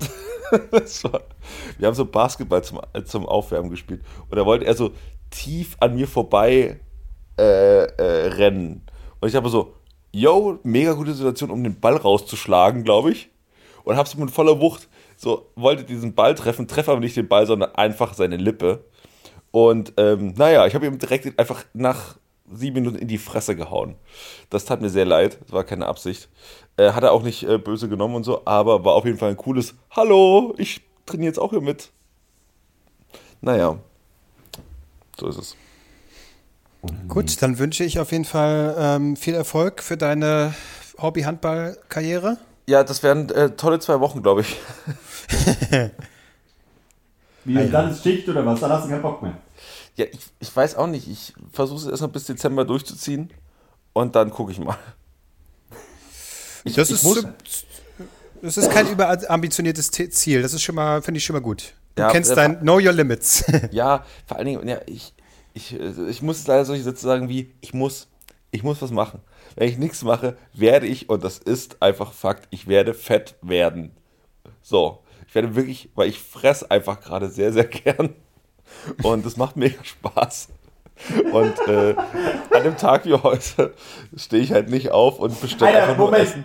wir 0.51 1.87
haben 1.87 1.95
so 1.95 2.05
Basketball 2.05 2.63
zum, 2.63 2.79
zum 3.05 3.25
Aufwärmen 3.25 3.69
gespielt. 3.69 4.01
Und 4.29 4.37
da 4.37 4.45
wollte 4.45 4.65
er 4.65 4.75
so 4.75 4.91
tief 5.29 5.75
an 5.79 5.95
mir 5.95 6.07
vorbei 6.07 6.79
äh, 7.37 7.43
äh, 7.43 8.27
rennen. 8.27 8.81
Und 9.19 9.27
ich 9.27 9.35
habe 9.35 9.49
so, 9.49 9.75
yo, 10.13 10.59
mega 10.63 10.93
gute 10.93 11.13
Situation, 11.13 11.51
um 11.51 11.63
den 11.63 11.79
Ball 11.79 11.97
rauszuschlagen, 11.97 12.83
glaube 12.83 13.11
ich. 13.11 13.29
Und 13.83 13.97
habe 13.97 14.07
es 14.07 14.15
mit 14.15 14.31
voller 14.31 14.59
Wucht 14.59 14.87
so 15.17 15.49
wollte 15.55 15.83
diesen 15.83 16.13
Ball 16.13 16.35
treffen, 16.35 16.67
treffe 16.67 16.91
aber 16.91 17.01
nicht 17.01 17.17
den 17.17 17.27
Ball, 17.27 17.45
sondern 17.45 17.73
einfach 17.75 18.13
seine 18.13 18.37
Lippe. 18.37 18.85
Und 19.51 19.93
ähm, 19.97 20.33
naja, 20.37 20.67
ich 20.67 20.75
habe 20.75 20.85
ihm 20.85 20.99
direkt 20.99 21.37
einfach 21.39 21.65
nach 21.73 22.17
sieben 22.51 22.75
Minuten 22.75 22.97
in 22.97 23.07
die 23.07 23.17
Fresse 23.17 23.55
gehauen. 23.55 23.95
Das 24.49 24.65
tat 24.65 24.81
mir 24.81 24.89
sehr 24.89 25.05
leid, 25.05 25.37
das 25.41 25.51
war 25.51 25.63
keine 25.63 25.87
Absicht. 25.87 26.29
Äh, 26.77 26.91
hat 26.91 27.03
er 27.03 27.11
auch 27.11 27.23
nicht 27.23 27.43
äh, 27.43 27.57
böse 27.57 27.89
genommen 27.89 28.15
und 28.15 28.23
so, 28.23 28.41
aber 28.45 28.85
war 28.85 28.93
auf 28.93 29.05
jeden 29.05 29.17
Fall 29.17 29.31
ein 29.31 29.37
cooles 29.37 29.75
Hallo, 29.91 30.53
ich 30.57 30.81
trainiere 31.05 31.27
jetzt 31.27 31.39
auch 31.39 31.51
hier 31.51 31.61
mit. 31.61 31.89
Naja, 33.41 33.77
so 35.19 35.27
ist 35.27 35.37
es. 35.37 35.55
Gut, 37.07 37.41
dann 37.41 37.57
wünsche 37.59 37.83
ich 37.83 37.99
auf 37.99 38.11
jeden 38.11 38.25
Fall 38.25 38.75
ähm, 38.77 39.15
viel 39.15 39.33
Erfolg 39.33 39.81
für 39.81 39.97
deine 39.97 40.53
Hobby-Handball-Karriere. 40.99 42.37
Ja, 42.67 42.83
das 42.83 43.01
wären 43.03 43.29
äh, 43.29 43.51
tolle 43.51 43.79
zwei 43.79 43.99
Wochen, 43.99 44.21
glaube 44.21 44.41
ich. 44.41 44.57
Wie, 47.45 47.69
dann 47.69 47.91
ist 47.91 48.03
Schicht 48.03 48.27
oder 48.27 48.45
was? 48.45 48.59
Dann 48.59 48.71
hast 48.71 48.85
du 48.85 48.89
keinen 48.89 49.01
Bock 49.01 49.21
mehr. 49.21 49.37
Ja, 49.97 50.05
ich, 50.05 50.19
ich 50.39 50.55
weiß 50.55 50.75
auch 50.75 50.87
nicht. 50.87 51.07
Ich 51.07 51.33
versuche 51.51 51.79
es 51.79 51.87
erst 51.87 52.01
noch 52.01 52.09
bis 52.09 52.25
Dezember 52.25 52.65
durchzuziehen 52.65 53.31
und 53.93 54.15
dann 54.15 54.29
gucke 54.29 54.51
ich 54.51 54.59
mal. 54.59 54.77
Ich, 56.63 56.75
das, 56.75 56.89
ich 56.89 57.03
ist 57.03 57.27
das 58.41 58.57
ist 58.57 58.69
kein 58.69 58.87
überambitioniertes 58.87 59.89
Ziel. 59.91 60.41
Das 60.41 60.53
ist 60.53 60.61
schon 60.61 60.75
mal, 60.75 61.01
finde 61.01 61.17
ich 61.17 61.25
schon 61.25 61.33
mal 61.33 61.41
gut. 61.41 61.73
Du 61.95 62.03
ja, 62.03 62.11
kennst 62.11 62.31
äh, 62.31 62.35
dein 62.35 62.59
Know 62.59 62.75
Your 62.75 62.93
Limits. 62.93 63.43
ja, 63.71 64.05
vor 64.27 64.37
allen 64.37 64.45
Dingen, 64.45 64.67
ja, 64.67 64.79
ich, 64.85 65.13
ich, 65.55 65.73
äh, 65.73 66.09
ich 66.09 66.21
muss 66.21 66.45
leider 66.45 66.63
solche 66.65 66.83
Sätze 66.83 67.01
sagen 67.01 67.29
wie, 67.29 67.51
ich 67.61 67.73
muss, 67.73 68.07
ich 68.51 68.61
muss 68.61 68.81
was 68.81 68.91
machen. 68.91 69.21
Wenn 69.55 69.69
ich 69.69 69.79
nichts 69.79 70.03
mache, 70.03 70.37
werde 70.53 70.85
ich, 70.85 71.09
und 71.09 71.23
das 71.23 71.39
ist 71.39 71.81
einfach 71.81 72.13
Fakt, 72.13 72.47
ich 72.51 72.67
werde 72.67 72.93
fett 72.93 73.35
werden. 73.41 73.91
So, 74.61 75.03
ich 75.27 75.33
werde 75.33 75.55
wirklich, 75.55 75.89
weil 75.95 76.09
ich 76.09 76.19
fresse 76.19 76.69
einfach 76.69 77.01
gerade 77.01 77.29
sehr, 77.29 77.51
sehr 77.51 77.65
gern. 77.65 78.13
Und 79.03 79.25
es 79.25 79.37
macht 79.37 79.55
mega 79.55 79.83
Spaß. 79.83 80.49
Und 81.31 81.67
äh, 81.67 81.95
an 82.53 82.63
dem 82.63 82.77
Tag 82.77 83.05
wie 83.05 83.13
heute 83.13 83.73
stehe 84.15 84.41
ich 84.41 84.51
halt 84.51 84.69
nicht 84.69 84.91
auf 84.91 85.19
und 85.19 85.39
bestelle 85.39 85.81
einfach 85.81 85.97
nur 85.97 86.07
Moment. 86.07 86.29
Essen. 86.29 86.43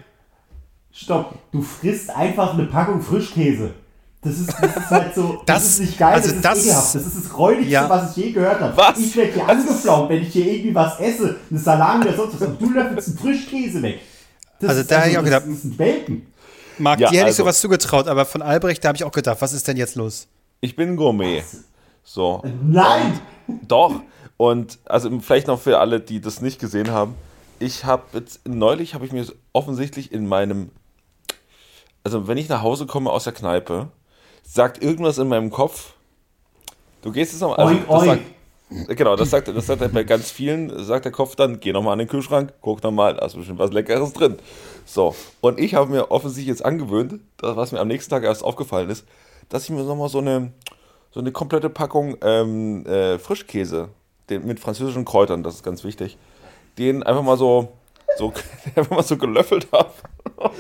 Stopp, 0.93 1.35
du 1.53 1.63
frisst 1.63 2.11
einfach 2.11 2.53
eine 2.53 2.65
Packung 2.65 3.01
Frischkäse. 3.01 3.73
Das 4.21 4.39
ist, 4.39 4.55
das 4.61 4.77
ist 4.77 4.91
halt 4.91 5.15
so, 5.15 5.43
das, 5.47 5.57
das 5.57 5.65
ist 5.65 5.81
nicht 5.81 5.99
geil, 5.99 6.15
also 6.15 6.29
das 6.29 6.37
ist 6.37 6.45
das, 6.45 6.59
ekelhaft. 6.59 6.95
Das 6.95 7.07
ist 7.07 7.25
das 7.25 7.39
Räudigste, 7.39 7.73
ja. 7.73 7.91
was 7.91 8.17
ich 8.17 8.25
je 8.25 8.31
gehört 8.31 8.61
habe. 8.61 8.77
Was? 8.77 8.99
Ich 8.99 9.17
werde 9.17 9.33
hier 9.33 9.49
angeflaumt, 9.49 10.11
wenn 10.11 10.23
ich 10.23 10.33
hier 10.33 10.47
irgendwie 10.47 10.75
was 10.75 11.01
esse, 11.01 11.37
eine 11.51 11.59
Salami 11.59 12.05
oder 12.05 12.15
sonst 12.15 12.41
was, 12.41 12.49
und 12.49 12.63
du 12.63 12.71
löffelst 12.71 13.09
einen 13.09 13.19
Frischkäse 13.19 13.83
weg. 13.83 14.01
Das 14.61 14.71
also 14.71 14.83
da 14.85 15.01
habe 15.01 15.11
ich 15.11 15.19
auch 15.19 15.25
gedacht, 15.25 15.43
das 15.45 15.55
ist 15.55 15.65
ein 15.65 15.77
Bacon. 15.77 16.27
Marc, 16.79 17.01
ja, 17.01 17.11
dir 17.11 17.17
hätte 17.17 17.27
also, 17.27 17.33
ich 17.33 17.37
sowas 17.39 17.61
zugetraut, 17.61 18.07
aber 18.07 18.25
von 18.25 18.43
Albrecht, 18.43 18.85
da 18.85 18.89
habe 18.89 18.97
ich 18.97 19.03
auch 19.03 19.11
gedacht, 19.11 19.39
was 19.41 19.53
ist 19.53 19.67
denn 19.67 19.77
jetzt 19.77 19.97
los? 19.97 20.29
Ich 20.61 20.77
bin 20.77 20.95
Gourmet. 20.95 21.43
So. 22.03 22.43
Nein! 22.63 23.21
Und, 23.47 23.71
doch. 23.71 24.01
Und 24.37 24.79
also 24.85 25.11
vielleicht 25.21 25.47
noch 25.47 25.61
für 25.61 25.79
alle, 25.79 26.01
die 26.01 26.21
das 26.21 26.41
nicht 26.41 26.59
gesehen 26.59 26.91
haben, 26.91 27.15
ich 27.59 27.85
habe 27.85 28.03
jetzt 28.15 28.47
neulich 28.47 28.95
habe 28.95 29.07
ich 29.07 29.13
mir 29.13 29.25
offensichtlich 29.53 30.13
in 30.13 30.27
meinem 30.27 30.71
also 32.05 32.27
wenn 32.29 32.39
ich 32.39 32.49
nach 32.49 32.63
Hause 32.63 32.87
komme 32.87 33.11
aus 33.11 33.25
der 33.25 33.33
Kneipe, 33.33 33.89
sagt 34.43 34.83
irgendwas 34.83 35.19
in 35.19 35.29
meinem 35.29 35.51
Kopf. 35.51 35.95
Du 37.03 37.13
gehst 37.13 37.33
jetzt 37.33 37.41
noch 37.41 37.57
also, 37.57 37.75
oink. 37.89 38.21
Sagt, 38.79 38.97
genau, 38.97 39.17
das 39.17 39.31
sagt, 39.31 39.49
das 39.49 39.67
sagt 39.67 39.83
er 39.83 39.89
bei 39.89 40.05
ganz 40.05 40.31
vielen, 40.31 40.85
sagt 40.85 41.05
der 41.05 41.13
Kopf 41.13 41.37
dann, 41.37 41.61
geh 41.61 41.73
nochmal 41.73 41.95
an 41.95 41.99
den 41.99 42.09
Kühlschrank, 42.09 42.53
guck 42.61 42.83
nochmal, 42.83 43.15
da 43.15 43.27
ist 43.27 43.37
bestimmt 43.37 43.59
was 43.59 43.73
Leckeres 43.73 44.13
drin. 44.13 44.39
So, 44.85 45.15
und 45.41 45.59
ich 45.59 45.75
habe 45.75 45.91
mir 45.91 46.11
offensichtlich 46.11 46.49
jetzt 46.49 46.65
angewöhnt, 46.65 47.21
das, 47.39 47.57
was 47.57 47.73
mir 47.73 47.81
am 47.81 47.89
nächsten 47.89 48.11
Tag 48.11 48.25
erst 48.25 48.45
aufgefallen 48.45 48.91
ist, 48.91 49.05
dass 49.49 49.65
ich 49.65 49.71
mir 49.71 49.83
nochmal 49.83 50.09
so 50.09 50.19
eine, 50.19 50.53
so 51.13 51.21
eine 51.21 51.31
komplette 51.31 51.71
Packung 51.71 52.17
ähm, 52.23 52.85
äh, 52.87 53.19
Frischkäse 53.19 53.91
den, 54.31 54.47
mit 54.47 54.59
französischen 54.61 55.05
Kräutern, 55.05 55.43
das 55.43 55.57
ist 55.57 55.63
ganz 55.63 55.85
wichtig, 55.85 56.17
den 56.79 57.03
einfach 57.03 57.23
mal 57.23 57.37
so, 57.37 57.73
so, 58.17 58.33
einfach 58.75 58.97
mal 58.97 59.03
so 59.03 59.17
gelöffelt 59.17 59.69
habe. 59.73 59.93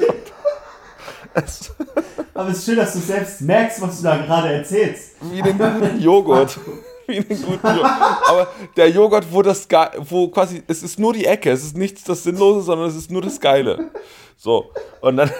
Aber 2.34 2.48
es 2.48 2.58
ist 2.58 2.66
schön, 2.66 2.76
dass 2.76 2.92
du 2.92 2.98
selbst 2.98 3.40
merkst, 3.40 3.80
was 3.80 3.98
du 3.98 4.04
da 4.04 4.16
gerade 4.16 4.52
erzählst. 4.52 5.16
Wie 5.20 5.40
den 5.40 5.56
guten 5.56 6.00
Joghurt. 6.00 6.58
Wie 7.06 7.16
einen 7.16 7.28
guten 7.28 7.66
Joghurt. 7.66 7.84
Aber 8.28 8.48
der 8.76 8.90
Joghurt, 8.90 9.32
wo 9.32 9.42
das 9.42 9.66
wo 9.98 10.28
quasi, 10.28 10.62
es 10.66 10.82
ist 10.82 10.98
nur 10.98 11.12
die 11.14 11.24
Ecke, 11.24 11.50
es 11.50 11.64
ist 11.64 11.76
nichts 11.76 12.04
das 12.04 12.22
Sinnlose, 12.22 12.62
sondern 12.62 12.88
es 12.88 12.96
ist 12.96 13.10
nur 13.10 13.22
das 13.22 13.40
Geile. 13.40 13.90
So. 14.36 14.72
Und 15.00 15.16
dann, 15.16 15.30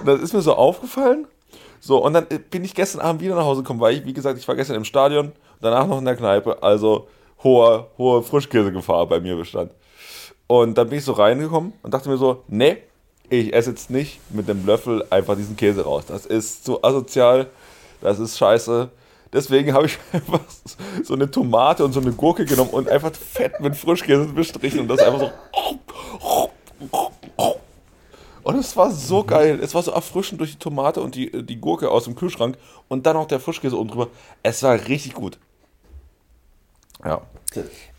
und 0.00 0.06
das 0.06 0.20
ist 0.20 0.32
mir 0.32 0.40
so 0.40 0.54
aufgefallen. 0.54 1.26
So, 1.84 1.98
und 1.98 2.12
dann 2.12 2.28
bin 2.48 2.62
ich 2.64 2.76
gestern 2.76 3.00
Abend 3.00 3.22
wieder 3.22 3.34
nach 3.34 3.44
Hause 3.44 3.62
gekommen, 3.62 3.80
weil 3.80 3.96
ich, 3.96 4.04
wie 4.04 4.12
gesagt, 4.12 4.38
ich 4.38 4.46
war 4.46 4.54
gestern 4.54 4.76
im 4.76 4.84
Stadion, 4.84 5.32
danach 5.60 5.88
noch 5.88 5.98
in 5.98 6.04
der 6.04 6.14
Kneipe, 6.14 6.62
also 6.62 7.08
hohe, 7.42 7.88
hohe 7.98 8.22
Frischkäsegefahr 8.22 9.08
bei 9.08 9.18
mir 9.18 9.34
bestand. 9.34 9.72
Und 10.46 10.78
dann 10.78 10.88
bin 10.88 10.98
ich 10.98 11.04
so 11.04 11.10
reingekommen 11.10 11.72
und 11.82 11.92
dachte 11.92 12.08
mir 12.08 12.18
so, 12.18 12.44
nee, 12.46 12.76
ich 13.30 13.52
esse 13.52 13.70
jetzt 13.70 13.90
nicht 13.90 14.20
mit 14.30 14.46
dem 14.46 14.64
Löffel 14.64 15.04
einfach 15.10 15.34
diesen 15.34 15.56
Käse 15.56 15.82
raus. 15.82 16.04
Das 16.06 16.24
ist 16.24 16.64
zu 16.64 16.84
asozial, 16.84 17.48
das 18.00 18.20
ist 18.20 18.38
scheiße. 18.38 18.88
Deswegen 19.32 19.72
habe 19.72 19.86
ich 19.86 19.98
einfach 20.12 20.38
so 21.02 21.14
eine 21.14 21.28
Tomate 21.28 21.84
und 21.84 21.94
so 21.94 22.00
eine 22.00 22.12
Gurke 22.12 22.44
genommen 22.44 22.70
und 22.70 22.88
einfach 22.88 23.10
fett 23.12 23.58
mit 23.58 23.76
Frischkäse 23.76 24.26
bestrichen 24.26 24.78
und 24.78 24.88
das 24.88 25.00
einfach 25.00 25.18
so. 25.18 27.10
Und 28.42 28.56
es 28.56 28.76
war 28.76 28.90
so 28.90 29.24
geil. 29.24 29.60
Es 29.62 29.74
war 29.74 29.82
so 29.82 29.92
erfrischend 29.92 30.40
durch 30.40 30.52
die 30.52 30.58
Tomate 30.58 31.00
und 31.00 31.14
die, 31.14 31.44
die 31.44 31.56
Gurke 31.60 31.90
aus 31.90 32.04
dem 32.04 32.14
Kühlschrank 32.14 32.56
und 32.88 33.06
dann 33.06 33.16
noch 33.16 33.26
der 33.26 33.40
Frischkäse 33.40 33.78
oben 33.78 33.90
drüber. 33.90 34.08
Es 34.42 34.62
war 34.62 34.74
richtig 34.88 35.14
gut. 35.14 35.38
Ja. 37.04 37.22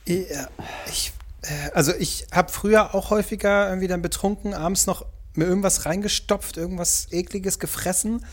Ich, 0.06 1.14
äh, 1.44 1.72
also 1.74 1.94
ich 1.98 2.28
habe 2.32 2.52
früher 2.52 2.94
auch 2.94 3.10
häufiger 3.10 3.70
irgendwie 3.70 3.88
dann 3.88 4.02
betrunken, 4.02 4.54
abends 4.54 4.86
noch 4.86 5.06
mir 5.36 5.46
irgendwas 5.46 5.86
reingestopft, 5.86 6.58
irgendwas 6.58 7.08
ekliges 7.12 7.60
gefressen. 7.60 8.26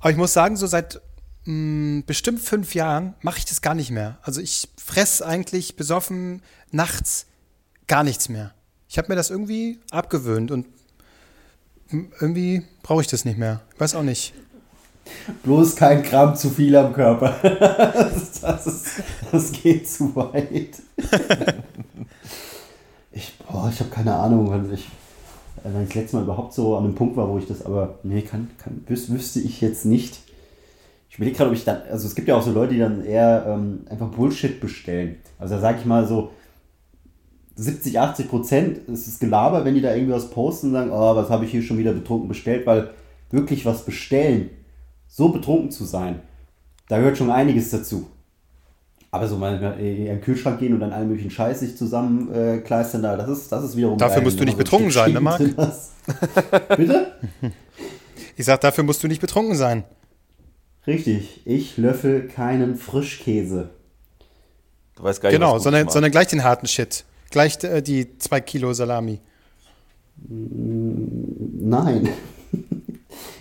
Aber 0.00 0.10
ich 0.10 0.16
muss 0.16 0.32
sagen, 0.32 0.56
so 0.56 0.66
seit 0.66 1.00
mh, 1.44 1.52
mm, 1.52 2.04
bestimmt 2.06 2.40
fünf 2.40 2.74
Jahren 2.74 3.14
mache 3.22 3.38
ich 3.38 3.44
das 3.44 3.62
gar 3.62 3.74
nicht 3.74 3.90
mehr. 3.90 4.18
Also 4.22 4.40
ich 4.40 4.68
fresse 4.76 5.26
eigentlich 5.26 5.76
besoffen 5.76 6.42
nachts 6.70 7.26
gar 7.86 8.04
nichts 8.04 8.28
mehr. 8.28 8.54
Ich 8.88 8.98
habe 8.98 9.08
mir 9.08 9.16
das 9.16 9.30
irgendwie 9.30 9.80
abgewöhnt 9.90 10.50
und 10.50 10.66
irgendwie 11.90 12.62
brauche 12.82 13.00
ich 13.00 13.06
das 13.06 13.24
nicht 13.24 13.38
mehr. 13.38 13.60
Ich 13.74 13.80
weiß 13.80 13.94
auch 13.94 14.02
nicht. 14.02 14.34
Bloß 15.42 15.76
kein 15.76 16.02
Gramm 16.02 16.36
zu 16.36 16.50
viel 16.50 16.76
am 16.76 16.92
Körper. 16.92 17.34
das, 18.42 18.66
ist, 18.66 19.02
das 19.32 19.52
geht 19.52 19.88
zu 19.88 20.14
weit. 20.14 20.82
ich, 23.12 23.32
ich 23.32 23.80
habe 23.80 23.90
keine 23.90 24.14
Ahnung. 24.14 24.70
Ich 24.72 24.88
äh, 25.64 25.74
wenn 25.74 25.82
ich 25.82 25.88
das 25.88 25.96
letzte 25.96 26.16
Mal 26.16 26.22
überhaupt 26.22 26.52
so 26.52 26.76
an 26.76 26.84
dem 26.84 26.94
Punkt 26.94 27.16
war, 27.16 27.28
wo 27.28 27.38
ich 27.38 27.46
das 27.46 27.64
aber, 27.64 27.98
nee, 28.02 28.22
kann, 28.22 28.50
kann, 28.58 28.84
wüs 28.86 29.10
wüsste 29.10 29.40
ich 29.40 29.60
jetzt 29.60 29.84
nicht. 29.84 30.20
Ich 31.10 31.16
überlege 31.16 31.36
gerade, 31.36 31.50
ob 31.50 31.56
ich 31.56 31.64
dann, 31.64 31.82
also 31.90 32.06
es 32.06 32.14
gibt 32.14 32.28
ja 32.28 32.36
auch 32.36 32.42
so 32.42 32.52
Leute, 32.52 32.74
die 32.74 32.80
dann 32.80 33.04
eher 33.04 33.44
ähm, 33.48 33.80
einfach 33.88 34.08
Bullshit 34.08 34.60
bestellen. 34.60 35.16
Also 35.38 35.54
da 35.54 35.60
sage 35.60 35.78
ich 35.80 35.86
mal 35.86 36.06
so, 36.06 36.30
70, 37.58 37.98
80 37.98 38.28
Prozent 38.28 38.78
ist 38.88 39.08
es 39.08 39.18
Gelaber, 39.18 39.64
wenn 39.64 39.74
die 39.74 39.80
da 39.80 39.92
irgendwie 39.92 40.12
was 40.12 40.30
posten 40.30 40.68
und 40.68 40.72
sagen, 40.74 40.90
oh, 40.92 41.16
was 41.16 41.28
habe 41.28 41.44
ich 41.44 41.50
hier 41.50 41.62
schon 41.62 41.76
wieder 41.76 41.92
betrunken 41.92 42.28
bestellt, 42.28 42.64
weil 42.66 42.90
wirklich 43.32 43.66
was 43.66 43.84
bestellen, 43.84 44.50
so 45.08 45.30
betrunken 45.30 45.72
zu 45.72 45.84
sein, 45.84 46.20
da 46.88 46.98
gehört 46.98 47.18
schon 47.18 47.32
einiges 47.32 47.70
dazu. 47.70 48.06
Aber 49.10 49.26
so 49.26 49.36
mal 49.38 49.76
in 49.80 50.04
den 50.04 50.20
Kühlschrank 50.20 50.60
gehen 50.60 50.72
und 50.72 50.80
dann 50.80 50.92
allen 50.92 51.08
möglichen 51.08 51.30
Scheiß 51.30 51.60
sich 51.60 51.76
zusammenkleistern, 51.76 53.02
äh, 53.02 53.16
das 53.16 53.28
ist, 53.28 53.50
das 53.50 53.64
ist 53.64 53.76
wiederum. 53.76 53.98
Dafür 53.98 54.16
geil, 54.16 54.24
musst 54.24 54.38
du 54.38 54.44
nicht 54.44 54.58
betrunken 54.58 54.90
sein, 54.92 55.12
ne, 55.12 55.20
Marc? 55.20 55.38
Bitte? 56.76 57.12
Ich 58.36 58.44
sag, 58.44 58.60
dafür 58.60 58.84
musst 58.84 59.02
du 59.02 59.08
nicht 59.08 59.20
betrunken 59.20 59.56
sein. 59.56 59.82
Richtig, 60.86 61.40
ich 61.44 61.76
löffel 61.76 62.28
keinen 62.28 62.76
Frischkäse. 62.76 63.70
Du 64.94 65.02
weißt 65.02 65.20
gar 65.20 65.30
nicht, 65.30 65.38
Genau, 65.38 65.58
sondern, 65.58 65.88
sondern 65.88 66.12
gleich 66.12 66.28
den 66.28 66.44
harten 66.44 66.66
Shit. 66.66 67.04
Gleich 67.30 67.62
äh, 67.64 67.82
die 67.82 68.18
zwei 68.18 68.40
Kilo 68.40 68.72
Salami. 68.72 69.20
Mm, 70.28 71.68
nein. 71.68 72.08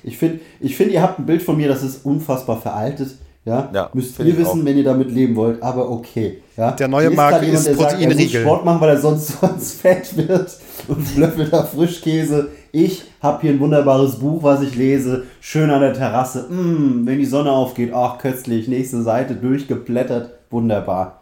Ich 0.04 0.18
finde, 0.18 0.40
ich 0.60 0.76
find, 0.76 0.92
ihr 0.92 1.02
habt 1.02 1.20
ein 1.20 1.26
Bild 1.26 1.42
von 1.42 1.58
mir, 1.58 1.68
das 1.68 1.84
ist 1.84 2.06
unfassbar 2.06 2.62
veraltet. 2.62 3.18
Ja, 3.48 3.70
ja 3.74 3.90
müsst 3.94 4.20
ihr 4.20 4.38
wissen, 4.38 4.62
auch. 4.62 4.66
wenn 4.66 4.78
ihr 4.78 4.84
damit 4.84 5.10
leben 5.10 5.36
wollt, 5.38 5.64
aber 5.64 5.90
okay. 5.90 6.42
Ja? 6.58 6.72
Der 6.72 6.90
neue 6.90 7.10
Markt 7.12 7.44
ist, 7.44 7.66
ist 7.66 7.78
Proteinriegel. 7.78 8.42
Er 8.42 8.46
muss 8.46 8.56
Sport 8.56 8.66
machen, 8.66 8.82
weil 8.82 8.90
er 8.90 9.00
sonst, 9.00 9.28
sonst 9.42 9.80
fett 9.80 10.18
wird 10.18 10.58
und 10.90 11.18
löffelt 11.18 11.54
da 11.54 11.64
Frischkäse. 11.64 12.50
Ich 12.74 13.06
habe 13.22 13.42
hier 13.42 13.52
ein 13.52 13.60
wunderbares 13.62 14.20
Buch, 14.20 14.44
was 14.44 14.62
ich 14.62 14.76
lese, 14.76 15.24
schön 15.40 15.70
an 15.70 15.80
der 15.80 15.94
Terrasse. 15.94 16.48
Mm, 16.50 17.06
wenn 17.06 17.20
die 17.20 17.26
Sonne 17.26 17.52
aufgeht, 17.52 17.94
ach 17.94 18.18
köstlich, 18.18 18.68
nächste 18.68 19.02
Seite 19.02 19.36
durchgeblättert, 19.36 20.32
wunderbar. 20.50 21.17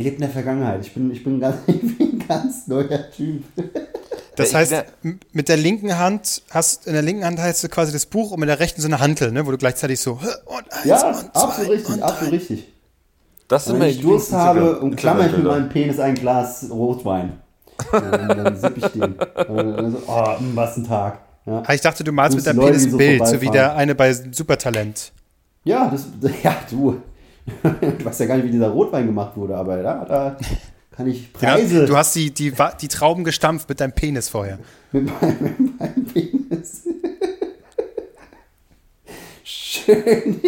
Ihr 0.00 0.04
lebt 0.04 0.16
in 0.16 0.22
der 0.22 0.30
Vergangenheit. 0.30 0.80
Ich 0.86 0.94
bin, 0.94 1.10
ich 1.10 1.22
bin, 1.22 1.38
ganz, 1.40 1.56
ich 1.66 1.80
bin 1.98 2.20
ein 2.22 2.26
ganz 2.26 2.66
neuer 2.66 3.10
Typ. 3.14 3.42
Das 4.36 4.54
heißt, 4.54 4.74
mit 5.32 5.48
der 5.50 5.58
linken 5.58 5.98
Hand 5.98 6.42
hast 6.50 6.86
in 6.86 6.94
der 6.94 7.02
linken 7.02 7.24
Hand 7.26 7.38
hältst 7.38 7.62
du 7.62 7.68
quasi 7.68 7.92
das 7.92 8.06
Buch 8.06 8.30
und 8.30 8.40
mit 8.40 8.48
der 8.48 8.58
rechten 8.60 8.80
so 8.80 8.88
eine 8.88 8.98
Hantel, 8.98 9.30
ne, 9.30 9.46
wo 9.46 9.50
du 9.50 9.58
gleichzeitig 9.58 10.00
so 10.00 10.12
und 10.12 10.72
eins 10.72 10.84
Ja, 10.84 11.08
und 11.08 11.16
zwei 11.16 11.40
absolut 11.42 11.70
richtig, 11.72 11.94
und 11.94 12.02
absolut 12.02 12.32
drei. 12.32 12.36
richtig. 12.38 12.72
Das 13.48 13.66
sind 13.66 13.78
Wenn 13.78 13.88
ich 13.90 14.00
Durst 14.00 14.32
habe, 14.32 14.78
umklammer 14.80 15.26
ich 15.26 15.32
mit 15.32 15.44
meinem 15.44 15.68
Penis 15.68 15.98
ein 15.98 16.14
Glas 16.14 16.66
Rotwein. 16.70 17.32
Und 17.92 18.02
dann 18.02 18.56
sipp 18.56 18.76
ich 18.78 18.86
den. 18.86 19.02
Und 19.02 19.16
dann 19.76 19.92
so, 19.92 19.98
oh, 20.06 20.36
mh, 20.40 20.50
was 20.54 20.76
ein 20.78 20.86
Tag. 20.86 21.18
Ja, 21.44 21.62
Ah, 21.66 21.74
ich 21.74 21.80
dachte, 21.82 22.04
du 22.04 22.12
malst 22.12 22.36
Grüß 22.36 22.46
mit 22.46 22.46
deinem 22.46 22.60
Leute, 22.60 22.70
Penis 22.72 22.84
ein 22.86 22.90
so 22.92 22.96
Bild, 22.96 23.26
so 23.26 23.40
wie 23.40 23.46
vorbeifahren. 23.46 23.52
der 23.52 23.76
eine 23.76 23.94
bei 23.94 24.12
Supertalent. 24.14 25.12
ja, 25.64 25.90
das, 25.90 26.06
ja 26.42 26.56
du. 26.70 27.02
Du 27.62 28.04
weißt 28.04 28.20
ja 28.20 28.26
gar 28.26 28.36
nicht, 28.36 28.46
wie 28.46 28.50
dieser 28.50 28.70
Rotwein 28.70 29.06
gemacht 29.06 29.36
wurde, 29.36 29.56
aber 29.56 29.82
da, 29.82 30.04
da 30.04 30.36
kann 30.90 31.08
ich 31.08 31.32
Preise 31.32 31.86
du 31.86 31.96
hast 31.96 32.14
die, 32.14 32.32
die, 32.32 32.52
die 32.80 32.88
Trauben 32.88 33.24
gestampft 33.24 33.68
mit 33.68 33.80
deinem 33.80 33.92
Penis 33.92 34.28
vorher. 34.28 34.58
mit 34.92 35.06
meinem, 35.06 35.42
mit 35.42 35.80
meinem 35.80 36.04
Penis. 36.04 36.82
Schön. 39.44 40.40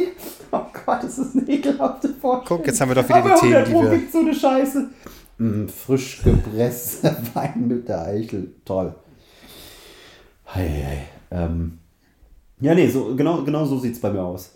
Oh 0.50 0.61
Gott, 0.85 1.02
das 1.02 1.18
ist 1.18 1.37
eine 1.37 1.48
ekelhafte 1.48 2.09
Vorstellung. 2.11 2.61
Guck, 2.61 2.66
jetzt 2.66 2.81
haben 2.81 2.90
wir 2.90 2.94
doch 2.96 3.05
wieder 3.09 3.16
Aber 3.16 3.35
die 3.35 3.40
Themen, 3.40 3.55
100 3.55 3.68
die 3.68 3.72
wir. 3.72 3.90
gibt's 3.98 4.12
so 4.12 4.18
eine 4.20 4.35
Scheiße. 4.35 4.90
Mm, 5.38 5.68
frisch 5.68 6.22
gepresster 6.22 7.16
Wein 7.35 7.68
mit 7.68 7.88
der 7.88 8.02
Eichel. 8.02 8.52
Toll. 8.64 8.94
Hei, 10.55 10.68
hei. 10.68 11.07
Ähm. 11.31 11.78
Ja, 12.61 12.74
nee, 12.74 12.88
so, 12.88 13.16
genau, 13.16 13.42
genau 13.42 13.64
so 13.64 13.78
sieht 13.78 13.94
es 13.94 14.00
bei 14.00 14.11
mir 14.11 14.22
aus. 14.22 14.52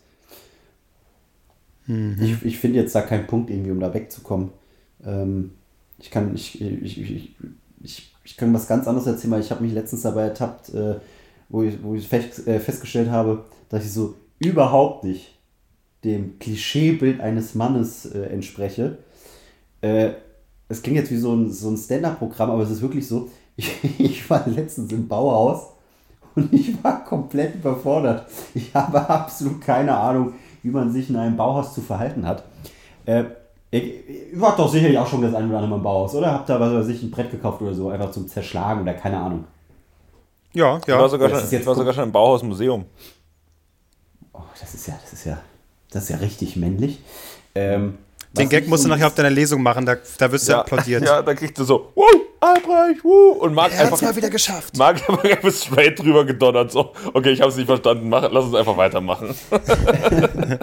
Mhm. 1.86 2.16
Ich, 2.20 2.44
ich 2.44 2.58
finde 2.58 2.80
jetzt 2.80 2.94
da 2.94 3.02
keinen 3.02 3.26
Punkt 3.26 3.50
irgendwie, 3.50 3.70
um 3.70 3.80
da 3.80 3.92
wegzukommen. 3.92 4.50
Ähm, 5.04 5.52
ich 5.98 6.10
kann, 6.10 6.34
ich, 6.34 6.60
ich, 6.60 7.00
ich, 7.00 7.34
ich, 7.82 8.14
ich, 8.24 8.36
kann 8.36 8.52
was 8.52 8.68
ganz 8.68 8.86
anderes 8.86 9.06
erzählen, 9.06 9.32
weil 9.32 9.40
ich 9.40 9.50
habe 9.50 9.62
mich 9.62 9.72
letztens 9.72 10.02
dabei 10.02 10.22
ertappt, 10.22 10.74
äh, 10.74 10.96
wo 11.48 11.62
ich, 11.62 11.82
wo 11.82 11.94
ich 11.94 12.12
äh, 12.12 12.60
festgestellt 12.60 13.10
habe, 13.10 13.44
dass 13.68 13.84
ich 13.84 13.92
so 13.92 14.14
überhaupt 14.38 15.04
nicht 15.04 15.32
dem 16.04 16.38
Klischeebild 16.38 17.20
eines 17.20 17.54
Mannes 17.54 18.06
äh, 18.06 18.24
entspreche. 18.26 18.98
Äh, 19.80 20.10
es 20.68 20.82
klingt 20.82 20.98
jetzt 20.98 21.10
wie 21.10 21.16
so 21.16 21.34
ein, 21.34 21.50
so 21.50 21.70
ein 21.70 21.76
Stand-Up-Programm, 21.76 22.50
aber 22.50 22.62
es 22.62 22.70
ist 22.70 22.82
wirklich 22.82 23.06
so, 23.06 23.30
ich, 23.56 23.72
ich 23.98 24.28
war 24.28 24.46
letztens 24.48 24.92
im 24.92 25.08
Bauhaus 25.08 25.72
und 26.34 26.52
ich 26.52 26.82
war 26.84 27.04
komplett 27.04 27.54
überfordert. 27.54 28.28
Ich 28.54 28.74
habe 28.74 29.08
absolut 29.08 29.60
keine 29.60 29.96
Ahnung, 29.96 30.34
wie 30.62 30.70
man 30.70 30.92
sich 30.92 31.10
in 31.10 31.16
einem 31.16 31.36
Bauhaus 31.36 31.74
zu 31.74 31.80
verhalten 31.80 32.26
hat. 32.26 32.44
Äh, 33.04 33.24
ihr, 33.70 33.82
ihr 33.82 34.40
wart 34.40 34.58
doch 34.58 34.70
sicherlich 34.70 34.98
auch 34.98 35.06
schon 35.06 35.22
das 35.22 35.34
eine 35.34 35.46
oder 35.48 35.56
andere 35.58 35.70
Mal 35.70 35.76
im 35.76 35.82
Bauhaus, 35.82 36.14
oder? 36.14 36.32
Habt 36.32 36.48
ihr, 36.50 36.58
was 36.60 36.72
weiß 36.72 36.88
ich, 36.88 37.02
ein 37.02 37.10
Brett 37.10 37.30
gekauft 37.30 37.60
oder 37.62 37.74
so, 37.74 37.90
einfach 37.90 38.10
zum 38.10 38.26
Zerschlagen 38.28 38.82
oder 38.82 38.94
keine 38.94 39.18
Ahnung. 39.18 39.44
Ja, 40.52 40.78
Ich 40.78 40.88
war 40.88 41.00
ja. 41.02 41.08
sogar, 41.08 41.28
Das 41.28 41.38
schon, 41.38 41.46
ist 41.46 41.52
jetzt 41.52 41.60
ich 41.62 41.66
war 41.66 41.74
sogar 41.74 41.92
schon 41.92 42.04
im 42.04 42.12
Bauhausmuseum. 42.12 42.84
Oh, 44.32 44.40
das 44.58 44.74
ist 44.74 44.86
ja, 44.86 44.94
das 45.02 45.12
ist 45.12 45.24
ja, 45.24 45.38
das 45.90 46.04
ist 46.04 46.08
ja 46.10 46.16
richtig 46.16 46.56
männlich. 46.56 47.00
Ähm, 47.54 47.98
Den 48.32 48.48
Gag 48.48 48.66
musst 48.68 48.84
du 48.84 48.88
nachher 48.88 49.06
auf 49.06 49.14
deiner 49.14 49.30
Lesung 49.30 49.62
machen, 49.62 49.84
da, 49.86 49.96
da 50.18 50.32
wirst 50.32 50.48
du 50.48 50.56
applaudiert. 50.56 51.02
Ja, 51.06 51.22
da 51.22 51.34
kriegst 51.34 51.58
du 51.58 51.64
so, 51.64 51.92
wuh, 51.94 52.02
Albrecht, 52.40 53.04
wuh, 53.04 53.32
und 53.32 53.54
Marc 53.54 53.72
Er 53.72 53.84
einfach, 53.84 54.02
mal 54.02 54.16
wieder 54.16 54.30
geschafft. 54.30 54.76
Marc 54.76 55.06
hat 55.08 55.24
einfach 55.24 55.52
straight 55.52 55.98
drüber 55.98 56.24
gedonnert, 56.24 56.70
so, 56.70 56.92
okay, 57.14 57.30
ich 57.30 57.40
hab's 57.40 57.56
nicht 57.56 57.66
verstanden, 57.66 58.08
mach, 58.08 58.30
lass 58.30 58.44
uns 58.44 58.54
einfach 58.54 58.76
weitermachen. 58.76 59.34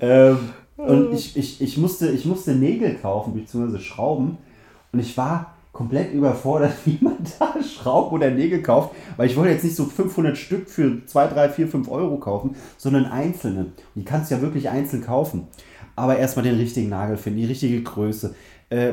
Ähm, 0.00 0.50
und 0.76 1.12
ich, 1.14 1.36
ich, 1.36 1.60
ich, 1.60 1.76
musste, 1.76 2.10
ich 2.10 2.24
musste 2.24 2.52
Nägel 2.54 2.96
kaufen, 2.96 3.34
beziehungsweise 3.34 3.82
Schrauben. 3.82 4.38
Und 4.92 5.00
ich 5.00 5.16
war 5.16 5.54
komplett 5.72 6.12
überfordert, 6.12 6.74
wie 6.84 6.98
man 7.00 7.16
da 7.38 7.54
Schrauben 7.62 8.14
oder 8.14 8.30
Nägel 8.30 8.62
kauft. 8.62 8.94
Weil 9.16 9.28
ich 9.28 9.36
wollte 9.36 9.52
jetzt 9.52 9.64
nicht 9.64 9.76
so 9.76 9.84
500 9.84 10.36
Stück 10.36 10.68
für 10.68 11.04
2, 11.06 11.28
3, 11.28 11.48
4, 11.50 11.68
5 11.68 11.88
Euro 11.90 12.18
kaufen, 12.18 12.56
sondern 12.76 13.06
einzelne. 13.06 13.60
Und 13.60 13.74
die 13.94 14.04
kannst 14.04 14.30
du 14.30 14.36
ja 14.36 14.42
wirklich 14.42 14.68
einzeln 14.68 15.02
kaufen. 15.02 15.48
Aber 15.96 16.18
erstmal 16.18 16.44
den 16.44 16.56
richtigen 16.56 16.88
Nagel 16.88 17.16
finden, 17.16 17.38
die 17.38 17.46
richtige 17.46 17.80
Größe. 17.82 18.34
Äh, 18.74 18.92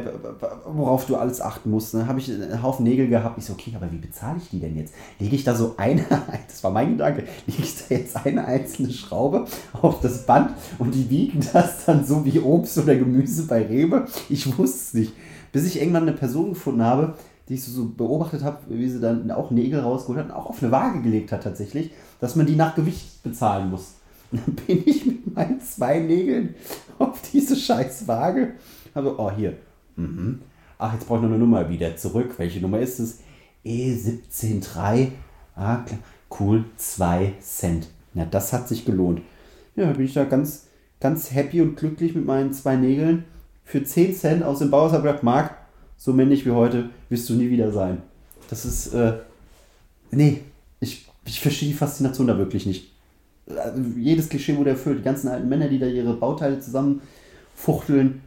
worauf 0.65 1.08
du 1.08 1.15
alles 1.15 1.41
achten 1.41 1.72
musst. 1.72 1.96
Dann 1.96 2.08
habe 2.08 2.20
ich 2.20 2.32
einen 2.32 2.62
Haufen 2.62 2.84
Nägel 2.84 3.08
gehabt. 3.08 3.39
Ich 3.39 3.46
so, 3.46 3.54
okay, 3.54 3.74
aber 3.76 3.91
wie 3.91 3.98
bezahle 3.98 4.38
ich 4.38 4.50
die 4.50 4.60
denn 4.60 4.78
jetzt? 4.78 4.94
Lege 5.17 5.36
ich 5.36 5.44
da 5.44 5.56
so 5.56 5.74
eine, 5.78 6.06
das 6.48 6.63
war 6.63 6.70
mein 6.70 6.91
Gedanke, 6.91 7.24
lege 7.48 7.63
ich 7.63 7.76
da 7.78 7.96
jetzt 7.96 8.24
eine 8.24 8.46
einzelne 8.46 8.91
Schraube 8.91 9.48
auf 9.82 10.00
das 10.02 10.28
Band 10.28 10.52
und 10.78 10.94
die 10.94 11.10
wiegen 11.10 11.39
das 11.52 11.86
dann 11.86 12.06
so 12.06 12.24
wie 12.26 12.39
Obst 12.39 12.78
oder 12.78 12.96
Gemüse 12.96 13.48
bei 13.48 13.65
Rewe? 13.65 14.06
Ich 14.30 14.56
wusste 14.56 14.78
es 14.78 14.94
nicht. 14.94 15.13
Bis 15.52 15.65
ich 15.65 15.82
irgendwann 15.82 16.04
eine 16.04 16.13
Person 16.13 16.50
gefunden 16.50 16.84
habe, 16.84 17.15
die 17.50 17.56
ich 17.56 17.65
so, 17.65 17.89
beobachtet 17.89 18.44
habe, 18.44 18.60
wie 18.70 18.88
sie 18.88 19.00
dann 19.00 19.32
auch 19.32 19.50
Nägel 19.50 19.80
rausgeholt 19.80 20.20
hat 20.20 20.26
und 20.28 20.36
auch 20.36 20.46
auf 20.46 20.62
eine 20.62 20.72
Waage 20.72 21.02
gelegt 21.02 21.32
hat 21.32 21.41
tatsächlich, 21.41 21.89
dass 22.20 22.36
man 22.36 22.46
die 22.46 22.56
nach 22.56 22.76
Gewicht 22.76 23.24
bezahlen 23.24 23.72
muss. 23.72 23.96
Und 24.32 24.41
dann 24.46 24.56
bin 24.67 24.84
ich 24.86 25.08
mit 25.08 25.34
meinen 25.36 25.60
zwei 25.60 25.98
Nägeln 25.98 26.54
auf 27.00 27.20
diese 27.34 27.56
scheiß 27.56 28.08
Waage. 28.08 28.54
Habe, 28.94 29.15
oh 29.17 29.32
hier, 29.32 29.58
mhm. 30.02 30.42
ach 30.78 30.94
jetzt 30.94 31.08
brauche 31.08 31.20
ich 31.20 31.24
noch 31.24 31.30
eine 31.30 31.40
Nummer 31.40 31.70
wieder 31.70 31.96
zurück. 31.96 32.34
Welche 32.38 32.60
Nummer 32.60 32.80
ist 32.80 33.00
es? 33.00 33.20
E173. 33.66 35.08
Ah, 35.56 35.78
klar. 35.78 36.00
Cool, 36.40 36.64
2 36.78 37.34
Cent. 37.42 37.88
Na, 38.14 38.26
das 38.26 38.54
hat 38.54 38.68
sich 38.68 38.86
gelohnt. 38.86 39.22
Ja, 39.76 39.92
bin 39.92 40.06
ich 40.06 40.14
da 40.14 40.24
ganz, 40.24 40.68
ganz 41.00 41.32
happy 41.34 41.62
und 41.62 41.76
glücklich 41.76 42.16
mit 42.16 42.26
meinen 42.26 42.54
zwei 42.54 42.76
Nägeln. 42.76 43.26
Für 43.64 43.84
10 43.84 44.16
Cent 44.16 44.44
aus 44.44 44.60
dem 44.60 44.72
Bauhaus 44.72 44.92
habe 44.92 45.08
ich 45.08 45.12
gedacht, 45.12 45.24
Marc, 45.24 45.58
so 45.98 46.14
männlich 46.14 46.46
wie 46.46 46.52
heute 46.52 46.90
wirst 47.10 47.30
du 47.30 47.34
nie 47.34 47.50
wieder 47.50 47.72
sein. 47.72 48.02
Das 48.50 48.66
ist, 48.66 48.94
äh, 48.94 49.14
nee, 50.12 50.42
ich, 50.80 51.08
ich 51.26 51.40
verstehe 51.40 51.70
die 51.70 51.76
Faszination 51.76 52.28
da 52.28 52.38
wirklich 52.38 52.66
nicht. 52.66 52.92
Also, 53.48 53.82
jedes 53.98 54.30
Klischee 54.30 54.58
wurde 54.58 54.72
erfüllt. 54.72 55.00
Die 55.00 55.04
ganzen 55.04 55.28
alten 55.28 55.48
Männer, 55.48 55.68
die 55.68 55.80
da 55.80 55.86
ihre 55.86 56.14
Bauteile 56.14 56.60
zusammenfuchteln, 56.60 58.22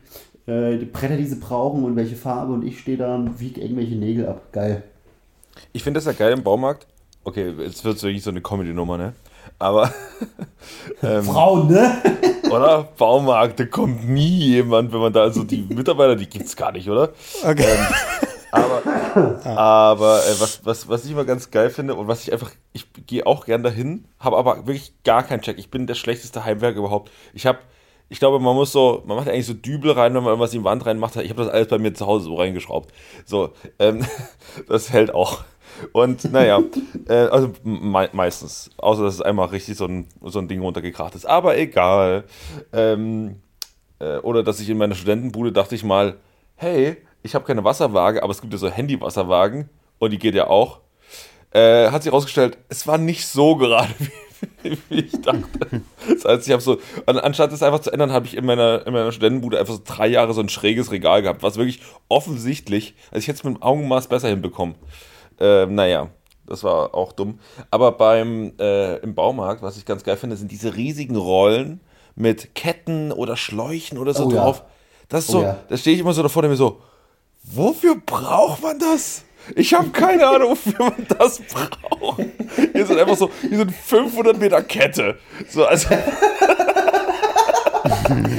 äh, 0.47 0.77
die 0.77 0.85
Bretter, 0.85 1.17
die 1.17 1.27
sie 1.27 1.37
brauchen 1.37 1.85
und 1.85 1.97
welche 1.97 2.17
Farbe 2.17 2.53
und 2.53 2.65
ich 2.65 2.81
stehe 2.81 2.97
da 2.97 3.15
und 3.15 3.41
wiege 3.41 3.61
irgendwelche 3.61 3.97
Nägel 3.97 4.29
ab. 4.29 4.53
Geil. 4.53 4.83
Ich 5.73 5.83
finde 5.83 5.99
das 5.99 6.07
ja 6.07 6.13
geil 6.13 6.33
im 6.33 6.43
Baumarkt. 6.43 6.87
Okay, 7.25 7.55
jetzt 7.59 7.85
wird 7.85 7.97
es 7.97 8.03
wirklich 8.03 8.23
so 8.23 8.31
eine 8.31 8.43
Comedy-Nummer, 8.43 8.99
ne? 8.99 9.15
Aber, 9.59 9.93
ähm, 11.03 11.23
Frauen, 11.23 11.69
ne? 11.69 12.03
oder? 12.51 12.89
Baumarkt, 12.97 13.61
da 13.61 13.65
kommt 13.65 14.09
nie 14.09 14.39
jemand, 14.39 14.93
wenn 14.93 15.01
man 15.01 15.13
da, 15.13 15.23
also 15.23 15.45
die 15.45 15.63
Mitarbeiter, 15.63 16.17
die 16.17 16.29
gibt's 16.29 16.57
gar 16.57 16.73
nicht, 16.73 16.89
oder? 16.89 17.11
Okay. 17.43 17.77
Aber, 18.53 18.83
aber 19.45 20.19
äh, 20.27 20.41
was, 20.41 20.65
was, 20.65 20.89
was 20.89 21.05
ich 21.05 21.11
immer 21.11 21.25
ganz 21.25 21.51
geil 21.51 21.71
finde 21.71 21.95
und 21.95 22.07
was 22.07 22.23
ich 22.23 22.33
einfach, 22.33 22.53
ich 22.73 22.87
gehe 23.07 23.27
auch 23.27 23.47
gern 23.47 23.63
dahin, 23.63 24.05
habe 24.21 24.37
aber 24.37 24.67
wirklich 24.67 24.93
gar 25.03 25.25
keinen 25.25 25.43
Check. 25.43 25.59
Ich 25.59 25.71
bin 25.71 25.87
der 25.87 25.95
schlechteste 25.95 26.45
Heimwerker 26.45 26.79
überhaupt. 26.79 27.11
Ich 27.33 27.47
habe, 27.47 27.59
ich 28.09 28.19
glaube, 28.19 28.38
man 28.38 28.55
muss 28.55 28.73
so, 28.73 29.03
man 29.07 29.17
macht 29.17 29.29
eigentlich 29.29 29.47
so 29.47 29.55
Dübel 29.55 29.93
rein, 29.93 30.14
wenn 30.14 30.23
man 30.23 30.33
irgendwas 30.33 30.53
in 30.53 30.61
die 30.61 30.64
Wand 30.64 30.85
reinmacht. 30.87 31.17
Ich 31.17 31.31
habe 31.31 31.43
das 31.43 31.53
alles 31.53 31.69
bei 31.69 31.79
mir 31.79 31.95
zu 31.95 32.07
Hause 32.07 32.27
so 32.27 32.37
reingeschraubt. 32.37 32.93
So, 33.25 33.53
ähm, 33.79 34.05
das 34.69 34.93
hält 34.93 35.14
auch. 35.14 35.45
Und 35.93 36.31
naja, 36.31 36.62
äh, 37.09 37.27
also 37.27 37.51
me 37.62 38.09
meistens. 38.12 38.71
Außer 38.77 39.03
dass 39.03 39.14
es 39.14 39.23
einmal 39.23 39.49
richtig 39.49 39.77
so 39.77 39.87
ein, 39.87 40.07
so 40.23 40.38
ein 40.38 40.49
Ding 40.49 40.61
runtergekracht 40.61 41.14
ist. 41.14 41.27
Aber 41.27 41.59
egal. 41.59 42.25
Ähm, 42.73 43.40
äh, 43.99 44.19
oder 44.19 44.43
dass 44.43 44.61
ich 44.61 44.69
in 44.69 44.79
meiner 44.79 44.95
Studentenbude 44.95 45.53
dachte 45.53 45.75
ich 45.75 45.85
mal, 45.85 46.17
hey, 46.57 46.97
ich 47.23 47.35
habe 47.35 47.45
keine 47.45 47.64
Wasserwaage, 47.64 48.23
aber 48.23 48.31
es 48.31 48.40
gibt 48.40 48.53
ja 48.53 48.59
so 48.59 48.69
Handy-Wasserwagen 48.69 49.71
und 49.99 50.12
die 50.12 50.19
geht 50.19 50.35
ja 50.35 50.47
auch. 50.49 50.81
Äh, 51.51 51.90
hat 51.90 52.03
sich 52.03 52.12
herausgestellt, 52.12 52.59
es 52.69 52.87
war 52.87 52.99
nicht 52.99 53.27
so 53.27 53.57
gerade, 53.57 53.88
wie, 53.99 54.11
wie 54.88 55.01
ich 55.01 55.12
dachte. 55.20 55.83
Das 56.09 56.25
heißt, 56.25 56.47
ich 56.47 56.53
habe 56.53 56.62
so, 56.62 56.79
an, 57.07 57.18
anstatt 57.18 57.53
es 57.53 57.62
einfach 57.62 57.81
zu 57.81 57.90
ändern, 57.90 58.12
habe 58.12 58.27
ich 58.27 58.37
in 58.37 58.44
meiner, 58.44 58.87
in 58.87 58.92
meiner 58.92 59.12
Studentenbude 59.12 59.59
einfach 59.59 59.75
so 59.75 59.81
drei 59.85 60.07
Jahre 60.07 60.35
so 60.35 60.40
ein 60.40 60.49
schräges 60.49 60.90
Regal 60.90 61.23
gehabt, 61.23 61.42
was 61.42 61.57
wirklich 61.57 61.81
offensichtlich, 62.09 62.94
also 63.11 63.18
ich 63.18 63.29
hätte 63.29 63.38
es 63.38 63.44
mit 63.44 63.57
dem 63.57 63.62
Augenmaß 63.62 64.09
besser 64.09 64.29
hinbekommen. 64.29 64.75
Äh, 65.40 65.66
naja, 65.66 66.09
das 66.47 66.62
war 66.64 66.94
auch 66.94 67.12
dumm. 67.12 67.38
Aber 67.70 67.92
beim 67.92 68.53
äh, 68.59 68.97
im 68.99 69.14
Baumarkt, 69.14 69.62
was 69.62 69.77
ich 69.77 69.85
ganz 69.85 70.05
geil 70.05 70.16
finde, 70.16 70.37
sind 70.37 70.51
diese 70.51 70.77
riesigen 70.77 71.16
Rollen 71.16 71.81
mit 72.16 72.55
Ketten 72.55 73.12
oder 73.12 73.37
Schläuchen 73.37 73.99
oder 73.99 74.14
so 74.14 74.27
Oh 74.27 74.31
ja. 74.31 74.42
drauf. 74.42 74.62
Das 75.09 75.25
ist 75.25 75.31
Oh 75.31 75.40
so, 75.40 75.42
ja. 75.42 75.59
da 75.68 75.77
stehe 75.77 75.94
ich 75.94 76.01
immer 76.01 76.12
so 76.12 76.23
davor 76.23 76.42
und 76.44 76.51
mir 76.51 76.57
so, 76.57 76.81
wofür 77.42 77.97
braucht 78.05 78.62
man 78.62 78.79
das? 78.79 79.25
Ich 79.55 79.75
habe 79.75 79.91
keine 79.91 80.27
Ahnung, 80.27 80.51
wofür 80.51 80.79
man 80.79 81.07
das 81.19 81.41
braucht. 81.41 82.25
Hier 82.73 82.87
sind 82.87 82.99
einfach 82.99 83.17
so, 83.17 83.31
hier 83.41 83.59
sind 83.59 83.73
500 83.73 84.39
Meter 84.39 84.63
Kette. 84.63 85.17
So, 85.49 85.65
also, 85.67 85.89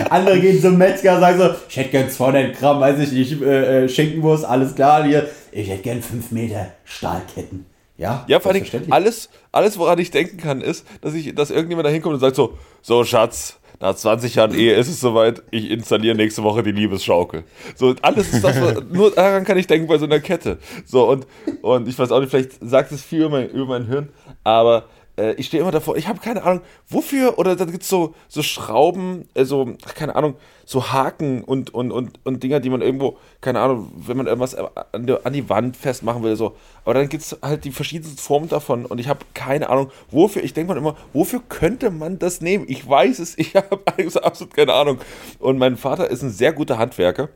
Andere 0.10 0.39
gehen 0.39 0.62
zum 0.62 0.78
Metzger 0.78 1.15
und 1.15 1.22
sagen 1.22 1.38
so, 1.38 1.50
ich 1.70 1.78
hätte 1.78 1.89
gern 1.89 2.10
200 2.10 2.58
Gramm, 2.58 2.80
weiß 2.80 3.00
ich 3.00 3.12
nicht, 3.12 3.41
äh, 3.41 3.84
äh, 3.84 3.89
Schinkenwurst, 3.89 4.46
alles 4.46 4.76
klar, 4.76 5.04
hier. 5.04 5.28
Ich 5.52 5.70
hätte 5.70 5.84
gern 5.84 6.02
5 6.02 6.32
Meter 6.32 6.72
Stahlketten. 6.84 7.65
Ja, 7.98 8.26
ja, 8.28 8.39
vor 8.41 8.52
allem 8.52 8.65
alles, 8.89 9.30
alles, 9.54 9.78
woran 9.78 10.00
ich 10.00 10.12
denken 10.12 10.38
kann, 10.38 10.60
ist, 10.62 10.86
dass 11.02 11.13
ich, 11.13 11.34
dass 11.34 11.50
irgendjemand 11.50 11.88
da 11.88 11.91
hinkommt 11.91 12.15
und 12.15 12.20
sagt 12.20 12.36
so, 12.36 12.58
so 12.82 13.06
Schatz, 13.06 13.58
nach 13.86 13.95
20 13.95 14.36
Jahren 14.36 14.54
Ehe 14.54 14.74
ist 14.74 14.88
es 14.88 15.00
soweit, 15.00 15.43
ich 15.52 15.69
installiere 15.69 16.15
nächste 16.15 16.41
Woche 16.43 16.63
die 16.63 16.71
Liebesschaukel. 16.71 17.43
So, 17.76 17.93
alles 18.02 18.34
ist 18.34 18.43
das, 18.43 18.58
nur 18.91 19.12
daran 19.12 19.43
kann 19.43 19.58
ich 19.58 19.67
denken 19.67 19.88
bei 19.88 19.98
so 19.98 20.06
einer 20.06 20.19
Kette. 20.19 20.58
So, 20.86 21.08
und, 21.08 21.28
und 21.62 21.88
ich 21.88 21.98
weiß 21.98 22.12
auch 22.12 22.19
nicht, 22.19 22.32
vielleicht 22.32 22.54
sagt 22.62 22.91
es 22.91 23.04
viel 23.04 23.21
über 23.21 23.30
mein, 23.30 23.50
über 23.50 23.65
mein 23.65 23.86
Hirn, 23.86 24.10
aber 24.43 24.86
äh, 25.17 25.34
ich 25.34 25.47
stehe 25.47 25.62
immer 25.62 25.71
davor, 25.71 25.97
ich 25.97 26.08
habe 26.08 26.19
keine 26.19 26.43
Ahnung, 26.43 26.62
wofür, 26.88 27.38
oder 27.38 27.56
dann 27.56 27.71
gibt 27.71 27.84
es 27.84 27.89
so, 27.89 28.15
so 28.28 28.41
Schrauben, 28.41 29.28
äh, 29.34 29.45
so, 29.45 29.75
keine 29.95 30.15
Ahnung, 30.15 30.36
so 30.65 30.91
Haken 30.91 31.43
und, 31.43 31.73
und, 31.73 31.91
und, 31.91 32.19
und 32.23 32.43
Dinger, 32.43 32.60
die 32.60 32.69
man 32.69 32.82
irgendwo, 32.82 33.17
keine 33.41 33.60
Ahnung, 33.62 33.91
wenn 33.95 34.17
man 34.17 34.28
irgendwas 34.28 34.56
an, 34.56 35.08
der, 35.08 35.25
an 35.25 35.34
die 35.34 35.49
Wand 35.49 35.78
festmachen 35.78 36.23
will, 36.23 36.36
so. 36.36 36.56
Aber 36.84 36.93
dann 36.93 37.10
gibt 37.10 37.23
es 37.23 37.38
halt 37.41 37.63
die 37.65 37.71
verschiedensten 37.71 38.17
Formen 38.17 38.49
davon 38.49 38.86
und 38.86 38.99
ich 38.99 39.08
habe 39.08 39.19
keine 39.34 39.69
Ahnung, 39.69 39.91
wofür, 40.12 40.43
ich 40.43 40.54
denke 40.54 40.73
mal 40.73 40.78
immer, 40.78 40.95
wofür 41.13 41.41
könnte 41.47 41.91
man 41.91 42.19
das 42.19 42.41
nehmen? 42.41 42.65
Ich 42.67 42.88
weiß 42.88 43.19
es, 43.19 43.38
ich 43.38 43.56
habe 43.56 43.80
absolut 44.23 44.54
keine 44.54 44.73
Ahnung. 44.73 44.99
Und 45.39 45.58
mein 45.58 45.78
Vater 45.78 46.10
ist 46.10 46.21
ein 46.21 46.32
sehr 46.32 46.54
guter 46.54 46.78
Handwerker. 46.78 47.30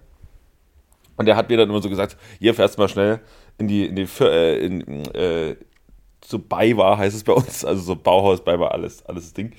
Und 1.17 1.25
der 1.25 1.35
hat 1.35 1.49
mir 1.49 1.57
dann 1.57 1.69
immer 1.69 1.81
so 1.81 1.89
gesagt, 1.89 2.15
hier 2.39 2.53
fährst 2.53 2.77
du 2.77 2.81
mal 2.81 2.87
schnell 2.87 3.19
in 3.57 3.67
die, 3.67 3.87
in 3.87 3.95
die, 3.95 4.07
äh, 4.21 4.65
in, 4.65 5.05
äh, 5.13 5.57
so 6.29 6.37
bei 6.37 6.77
war, 6.77 6.97
heißt 6.99 7.15
es 7.15 7.23
bei 7.23 7.33
uns, 7.33 7.65
also 7.65 7.81
so 7.81 7.95
Bauhaus 7.95 8.41
bei 8.43 8.59
war 8.59 8.71
alles, 8.71 9.03
alles 9.05 9.25
das 9.25 9.33
Ding. 9.33 9.53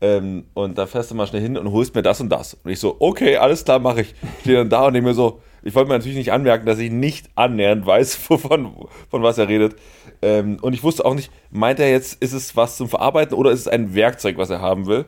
Ähm, 0.00 0.44
und 0.54 0.78
da 0.78 0.86
fährst 0.86 1.10
du 1.10 1.16
mal 1.16 1.26
schnell 1.26 1.42
hin 1.42 1.56
und 1.56 1.72
holst 1.72 1.94
mir 1.94 2.02
das 2.02 2.20
und 2.20 2.28
das. 2.30 2.54
Und 2.54 2.70
ich 2.70 2.78
so, 2.78 2.96
okay, 3.00 3.36
alles 3.36 3.64
klar, 3.64 3.80
mache 3.80 4.02
ich. 4.02 4.14
Stehe 4.42 4.58
dann 4.58 4.70
da 4.70 4.86
und 4.86 4.94
denke 4.94 5.08
mir 5.08 5.14
so, 5.14 5.40
ich 5.64 5.74
wollte 5.74 5.88
mir 5.88 5.98
natürlich 5.98 6.16
nicht 6.16 6.30
anmerken, 6.30 6.64
dass 6.64 6.78
ich 6.78 6.92
nicht 6.92 7.28
annähernd 7.34 7.84
weiß, 7.84 8.18
wovon, 8.30 8.72
von 9.10 9.22
was 9.22 9.38
er 9.38 9.48
redet. 9.48 9.74
Ähm, 10.22 10.58
und 10.62 10.74
ich 10.74 10.84
wusste 10.84 11.04
auch 11.04 11.14
nicht, 11.14 11.32
meint 11.50 11.80
er 11.80 11.90
jetzt, 11.90 12.22
ist 12.22 12.32
es 12.32 12.56
was 12.56 12.76
zum 12.76 12.88
Verarbeiten 12.88 13.36
oder 13.36 13.50
ist 13.50 13.60
es 13.60 13.68
ein 13.68 13.94
Werkzeug, 13.94 14.38
was 14.38 14.50
er 14.50 14.60
haben 14.60 14.86
will? 14.86 15.06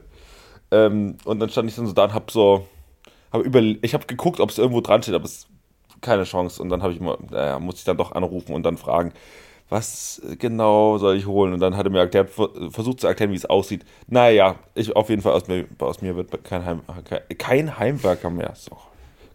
Ähm, 0.73 1.19
und 1.25 1.39
dann 1.39 1.49
stand 1.49 1.69
ich 1.69 1.77
dann 1.77 1.87
so 1.87 1.93
da 1.93 2.05
und 2.05 2.15
hab 2.15 2.33
so, 2.33 2.67
hab 3.31 3.43
über, 3.43 3.61
ich 3.61 3.95
habe 3.95 4.07
geguckt, 4.07 4.41
ob 4.41 4.51
es 4.51 4.59
irgendwo 4.59 4.81
dran 4.81 5.03
steht, 5.03 5.15
aber 5.15 5.27
es 5.27 5.47
keine 6.01 6.25
Chance. 6.25 6.61
Und 6.61 6.69
dann 6.69 6.83
habe 6.83 6.93
ich 6.93 7.01
mal, 7.01 7.17
naja, 7.31 7.59
muss 7.59 7.79
ich 7.79 7.85
dann 7.85 7.97
doch 7.97 8.13
anrufen 8.13 8.55
und 8.55 8.65
dann 8.65 8.77
fragen 8.77 9.13
was 9.69 10.23
genau 10.39 10.99
soll 10.99 11.17
ich 11.17 11.27
holen? 11.27 11.53
Und 11.55 11.61
dann 11.61 11.77
hat 11.77 11.87
er 11.87 11.91
mir 11.91 12.01
erklärt, 12.01 12.31
versucht 12.31 13.01
zu 13.01 13.07
erklären, 13.07 13.33
wie 13.33 13.37
es 13.37 13.47
aussieht. 13.47 13.85
Naja, 14.07 14.57
ich, 14.75 14.95
auf 14.95 15.09
jeden 15.09 15.23
Fall 15.23 15.33
aus 15.33 15.49
mir, 15.49 15.67
aus 15.79 16.03
mir 16.03 16.17
wird 16.17 16.45
kein, 16.45 16.65
Heim, 16.65 16.81
kein 17.39 17.79
Heimwerker 17.79 18.31
mehr. 18.31 18.53
So. 18.55 18.77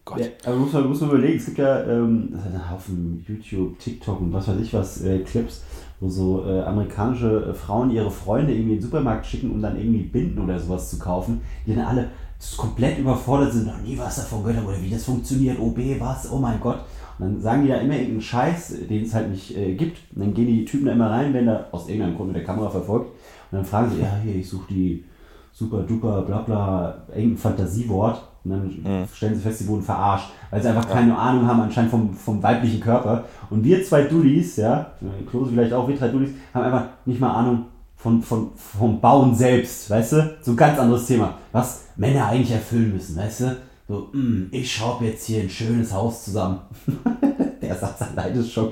Gott. 0.10 0.20
Ja, 0.20 0.28
aber 0.46 0.56
muss 0.56 0.74
man, 0.74 0.88
muss 0.88 1.02
man 1.02 1.12
überlegen, 1.12 1.38
es 1.38 1.46
gibt 1.46 1.60
ja 1.60 1.84
ähm, 1.84 2.40
einen 2.44 2.70
Haufen 2.70 3.24
YouTube, 3.28 3.78
TikTok 3.80 4.20
und 4.22 4.34
was 4.34 4.48
weiß 4.48 4.60
ich 4.60 4.74
was, 4.74 5.02
äh, 5.04 5.20
Clips, 5.20 5.64
wo 6.00 6.10
so 6.10 6.46
äh, 6.48 6.62
amerikanische 6.62 7.50
äh, 7.50 7.54
Frauen 7.54 7.92
ihre 7.92 8.10
Freunde 8.10 8.54
irgendwie 8.54 8.74
in 8.74 8.80
den 8.80 8.84
Supermarkt 8.84 9.26
schicken, 9.26 9.52
um 9.52 9.62
dann 9.62 9.78
irgendwie 9.78 10.04
Binden 10.04 10.40
oder 10.40 10.60
sowas 10.60 10.90
zu 10.90 10.98
kaufen, 10.98 11.42
die 11.66 11.76
dann 11.76 11.86
alle 11.86 12.10
komplett 12.58 12.98
überfordert 12.98 13.52
sind, 13.52 13.68
noch 13.68 13.82
nie 13.82 13.98
was 13.98 14.16
davon 14.16 14.44
gehört 14.44 14.58
haben 14.58 14.68
oder 14.68 14.82
wie 14.82 14.90
das 14.90 15.04
funktioniert, 15.04 15.60
OB, 15.60 15.78
was, 16.00 16.32
oh 16.32 16.40
mein 16.40 16.60
Gott. 16.60 16.80
Und 17.20 17.26
dann 17.26 17.42
sagen 17.42 17.64
die 17.64 17.70
da 17.70 17.76
immer 17.76 17.94
irgendeinen 17.94 18.22
Scheiß, 18.22 18.76
den 18.90 19.04
es 19.04 19.14
halt 19.14 19.30
nicht 19.30 19.56
äh, 19.56 19.76
gibt. 19.76 19.98
Und 20.16 20.22
dann 20.22 20.34
gehen 20.34 20.48
die 20.48 20.66
Typen 20.66 20.86
da 20.86 20.94
immer 20.94 21.12
rein, 21.12 21.34
wenn 21.34 21.46
da 21.46 21.68
aus 21.72 21.90
irgendeinem 21.90 22.16
Grund 22.16 22.30
mit 22.30 22.38
der 22.38 22.46
Kamera 22.46 22.70
verfolgt. 22.70 23.10
Und 23.52 23.58
dann 23.58 23.66
fragen 23.66 23.92
sie, 23.92 24.02
ja, 24.02 24.18
hier, 24.24 24.36
ich 24.36 24.50
suche 24.50 24.74
die 24.74 25.04
super 25.52 25.82
duper 25.82 26.22
bla 26.22 26.42
bla 26.42 27.02
irgendein 27.14 27.38
Fantasiewort. 27.38 28.24
Und 28.46 28.52
dann 28.52 29.02
mhm. 29.02 29.06
stellen 29.14 29.36
sie 29.36 29.42
fest, 29.42 29.60
sie 29.60 29.68
wurden 29.68 29.84
verarscht, 29.84 30.30
weil 30.50 30.62
sie 30.62 30.70
einfach 30.70 30.90
keine 30.90 31.18
Ahnung 31.18 31.46
haben 31.46 31.60
anscheinend 31.60 31.92
vom, 31.92 32.14
vom 32.14 32.42
weiblichen 32.42 32.80
Körper. 32.80 33.26
Und 33.50 33.66
wir 33.66 33.84
zwei 33.84 34.04
Dullis, 34.04 34.56
ja, 34.56 34.94
Klose 35.30 35.52
vielleicht 35.52 35.74
auch, 35.74 35.88
wir 35.90 35.98
drei 35.98 36.08
Dullis, 36.08 36.32
haben 36.54 36.64
einfach 36.64 36.86
nicht 37.06 37.20
mal 37.20 37.34
Ahnung 37.34 37.66
von, 37.98 38.22
von, 38.22 38.52
vom 38.56 39.02
Bauen 39.02 39.36
selbst, 39.36 39.90
weißt 39.90 40.14
du? 40.14 40.38
So 40.42 40.52
ein 40.52 40.58
ganz 40.58 40.80
anderes 40.80 41.06
Thema, 41.06 41.34
was 41.52 41.84
Männer 41.98 42.28
eigentlich 42.28 42.52
erfüllen 42.52 42.94
müssen, 42.94 43.18
weißt 43.18 43.42
du? 43.42 43.58
So, 43.90 44.08
mm, 44.14 44.50
ich 44.52 44.72
schraube 44.72 45.06
jetzt 45.06 45.26
hier 45.26 45.42
ein 45.42 45.50
schönes 45.50 45.92
Haus 45.92 46.26
zusammen. 46.26 46.62
Der 47.62 47.76
Satz 47.76 48.04
allein 48.04 48.36
ist 48.36 48.52
schon. 48.52 48.72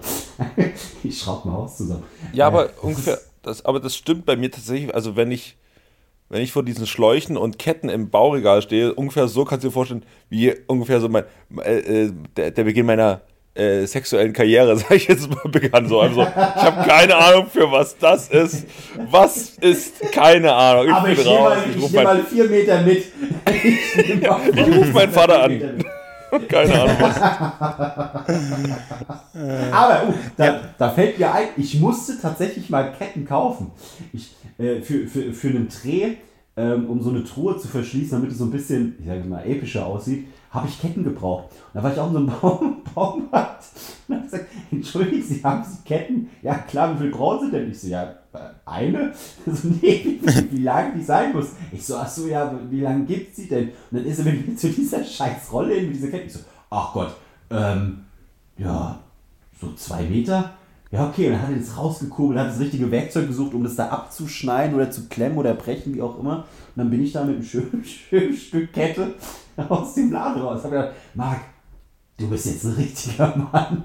ich 1.03 1.19
schraube 1.19 1.49
ein 1.49 1.53
Haus 1.53 1.77
zusammen. 1.77 2.03
Ja, 2.33 2.45
aber 2.45 2.67
äh, 2.67 2.73
ungefähr, 2.83 3.19
das, 3.41 3.65
aber 3.65 3.79
das 3.79 3.95
stimmt 3.95 4.27
bei 4.27 4.35
mir 4.35 4.51
tatsächlich. 4.51 4.93
Also, 4.93 5.15
wenn 5.15 5.31
ich, 5.31 5.57
wenn 6.29 6.43
ich 6.43 6.51
vor 6.51 6.61
diesen 6.61 6.85
Schläuchen 6.85 7.35
und 7.35 7.57
Ketten 7.57 7.89
im 7.89 8.11
Bauregal 8.11 8.61
stehe, 8.61 8.93
ungefähr 8.93 9.27
so 9.27 9.43
kannst 9.43 9.63
du 9.63 9.69
dir 9.69 9.73
vorstellen, 9.73 10.05
wie 10.29 10.53
ungefähr 10.67 11.01
so 11.01 11.09
mein, 11.09 11.23
äh, 11.63 11.79
äh 11.79 12.13
der, 12.35 12.51
der 12.51 12.63
Beginn 12.63 12.85
meiner 12.85 13.21
äh, 13.57 13.85
sexuellen 13.85 14.33
Karriere, 14.33 14.77
sag 14.77 14.91
ich 14.91 15.07
jetzt 15.07 15.29
mal, 15.29 15.49
begann. 15.49 15.87
So, 15.87 15.99
also, 15.99 16.21
ich 16.21 16.27
habe 16.27 16.87
keine 16.87 17.15
Ahnung, 17.15 17.47
für 17.51 17.71
was 17.71 17.97
das 17.97 18.29
ist. 18.29 18.65
Was 19.09 19.51
ist? 19.59 19.99
Keine 20.11 20.53
Ahnung. 20.53 20.87
Ich 20.87 20.93
Aber 20.93 21.09
ich 21.11 21.25
nehme 21.25 21.39
mal, 21.39 21.57
ich 21.75 21.91
nehm 21.91 22.03
mal 22.03 22.23
vier 22.23 22.45
Meter 22.45 22.81
mit. 22.81 23.05
Ich, 23.63 23.97
ich 23.97 24.27
rufe 24.29 24.91
meinen 24.91 25.11
Vater 25.11 25.43
an. 25.43 25.83
Keine 26.49 26.81
Ahnung 26.81 26.97
was. 26.99 27.21
Aber 29.71 30.09
uh, 30.09 30.13
da, 30.35 30.45
ja. 30.45 30.59
da, 30.77 30.89
fällt 30.89 31.17
mir 31.17 31.31
ein, 31.31 31.47
ich 31.55 31.79
musste 31.79 32.19
tatsächlich 32.21 32.69
mal 32.69 32.91
Ketten 32.91 33.25
kaufen. 33.25 33.71
Ich, 34.11 34.35
äh, 34.57 34.81
für, 34.81 35.07
für, 35.07 35.31
für 35.33 35.47
einen 35.47 35.69
Dreh, 35.69 36.15
ähm, 36.57 36.89
um 36.89 37.01
so 37.01 37.11
eine 37.11 37.23
Truhe 37.23 37.57
zu 37.57 37.69
verschließen, 37.69 38.11
damit 38.11 38.31
es 38.31 38.39
so 38.39 38.43
ein 38.45 38.51
bisschen, 38.51 38.95
ich 38.99 39.07
sage 39.07 39.23
mal, 39.23 39.45
epischer 39.45 39.85
aussieht, 39.85 40.27
habe 40.57 40.67
ich 40.67 40.79
Ketten 40.79 41.03
gebraucht. 41.03 41.45
Und 41.73 41.75
da 41.75 41.83
war 41.83 41.93
ich 41.93 41.99
auch 41.99 42.07
in 42.07 42.13
so 42.13 42.19
einem 42.19 42.27
Baum, 42.41 42.83
Baumarkt 42.93 43.63
und 44.07 44.15
habe 44.15 44.25
gesagt, 44.25 44.45
entschuldigen 44.71 45.23
Sie, 45.23 45.43
haben 45.43 45.63
Sie 45.63 45.83
Ketten? 45.83 46.29
Ja 46.41 46.55
klar, 46.55 46.93
wie 46.95 47.03
viel 47.03 47.11
brauchen 47.11 47.47
Sie 47.47 47.51
denn? 47.51 47.71
Ich 47.71 47.79
so, 47.79 47.87
ja, 47.87 48.03
äh, 48.33 48.39
eine? 48.65 49.13
So, 49.45 49.67
nee, 49.81 50.19
wie, 50.21 50.51
wie 50.51 50.63
lang 50.63 50.93
die 50.95 51.03
sein 51.03 51.33
muss. 51.33 51.51
Ich 51.71 51.85
so, 51.85 51.97
ach 51.97 52.07
so, 52.07 52.27
ja, 52.27 52.53
wie 52.69 52.81
lange 52.81 53.05
gibt 53.05 53.35
sie 53.35 53.47
denn? 53.47 53.69
Und 53.69 53.99
dann 53.99 54.05
ist 54.05 54.19
er 54.19 54.25
mit 54.25 54.47
mir 54.47 54.55
zu 54.55 54.69
dieser 54.69 55.03
scheiß 55.03 55.51
Rolle 55.51 55.75
hin, 55.75 55.87
mit 55.87 55.95
dieser 55.95 56.09
Kette. 56.09 56.25
Ich 56.25 56.33
so, 56.33 56.39
ach 56.69 56.93
Gott, 56.93 57.15
ähm, 57.49 58.05
ja, 58.57 58.99
so 59.59 59.73
zwei 59.73 60.03
Meter? 60.03 60.56
Ja, 60.89 61.09
okay, 61.09 61.27
und 61.27 61.33
dann 61.33 61.41
hat 61.41 61.49
er 61.49 61.57
das 61.57 61.77
rausgekurbelt, 61.77 62.39
hat 62.39 62.47
das 62.49 62.59
richtige 62.59 62.89
Werkzeug 62.91 63.27
gesucht, 63.27 63.53
um 63.53 63.63
das 63.63 63.75
da 63.75 63.89
abzuschneiden 63.89 64.73
oder 64.75 64.89
zu 64.89 65.09
klemmen 65.09 65.37
oder 65.37 65.53
brechen, 65.53 65.93
wie 65.93 66.01
auch 66.01 66.17
immer. 66.17 66.37
Und 66.37 66.77
dann 66.77 66.89
bin 66.89 67.03
ich 67.03 67.11
da 67.11 67.25
mit 67.25 67.35
einem 67.35 67.43
schönen, 67.43 67.83
schönen 68.09 68.35
Stück 68.35 68.71
Kette 68.71 69.15
aus 69.69 69.95
dem 69.95 70.11
Laden 70.11 70.41
raus. 70.41 70.59
Ich 70.59 70.65
habe 70.65 70.75
gedacht, 70.75 70.95
Marc, 71.13 71.41
du 72.17 72.29
bist 72.29 72.45
jetzt 72.45 72.63
ein 72.63 72.73
richtiger 72.73 73.35
Mann. 73.35 73.83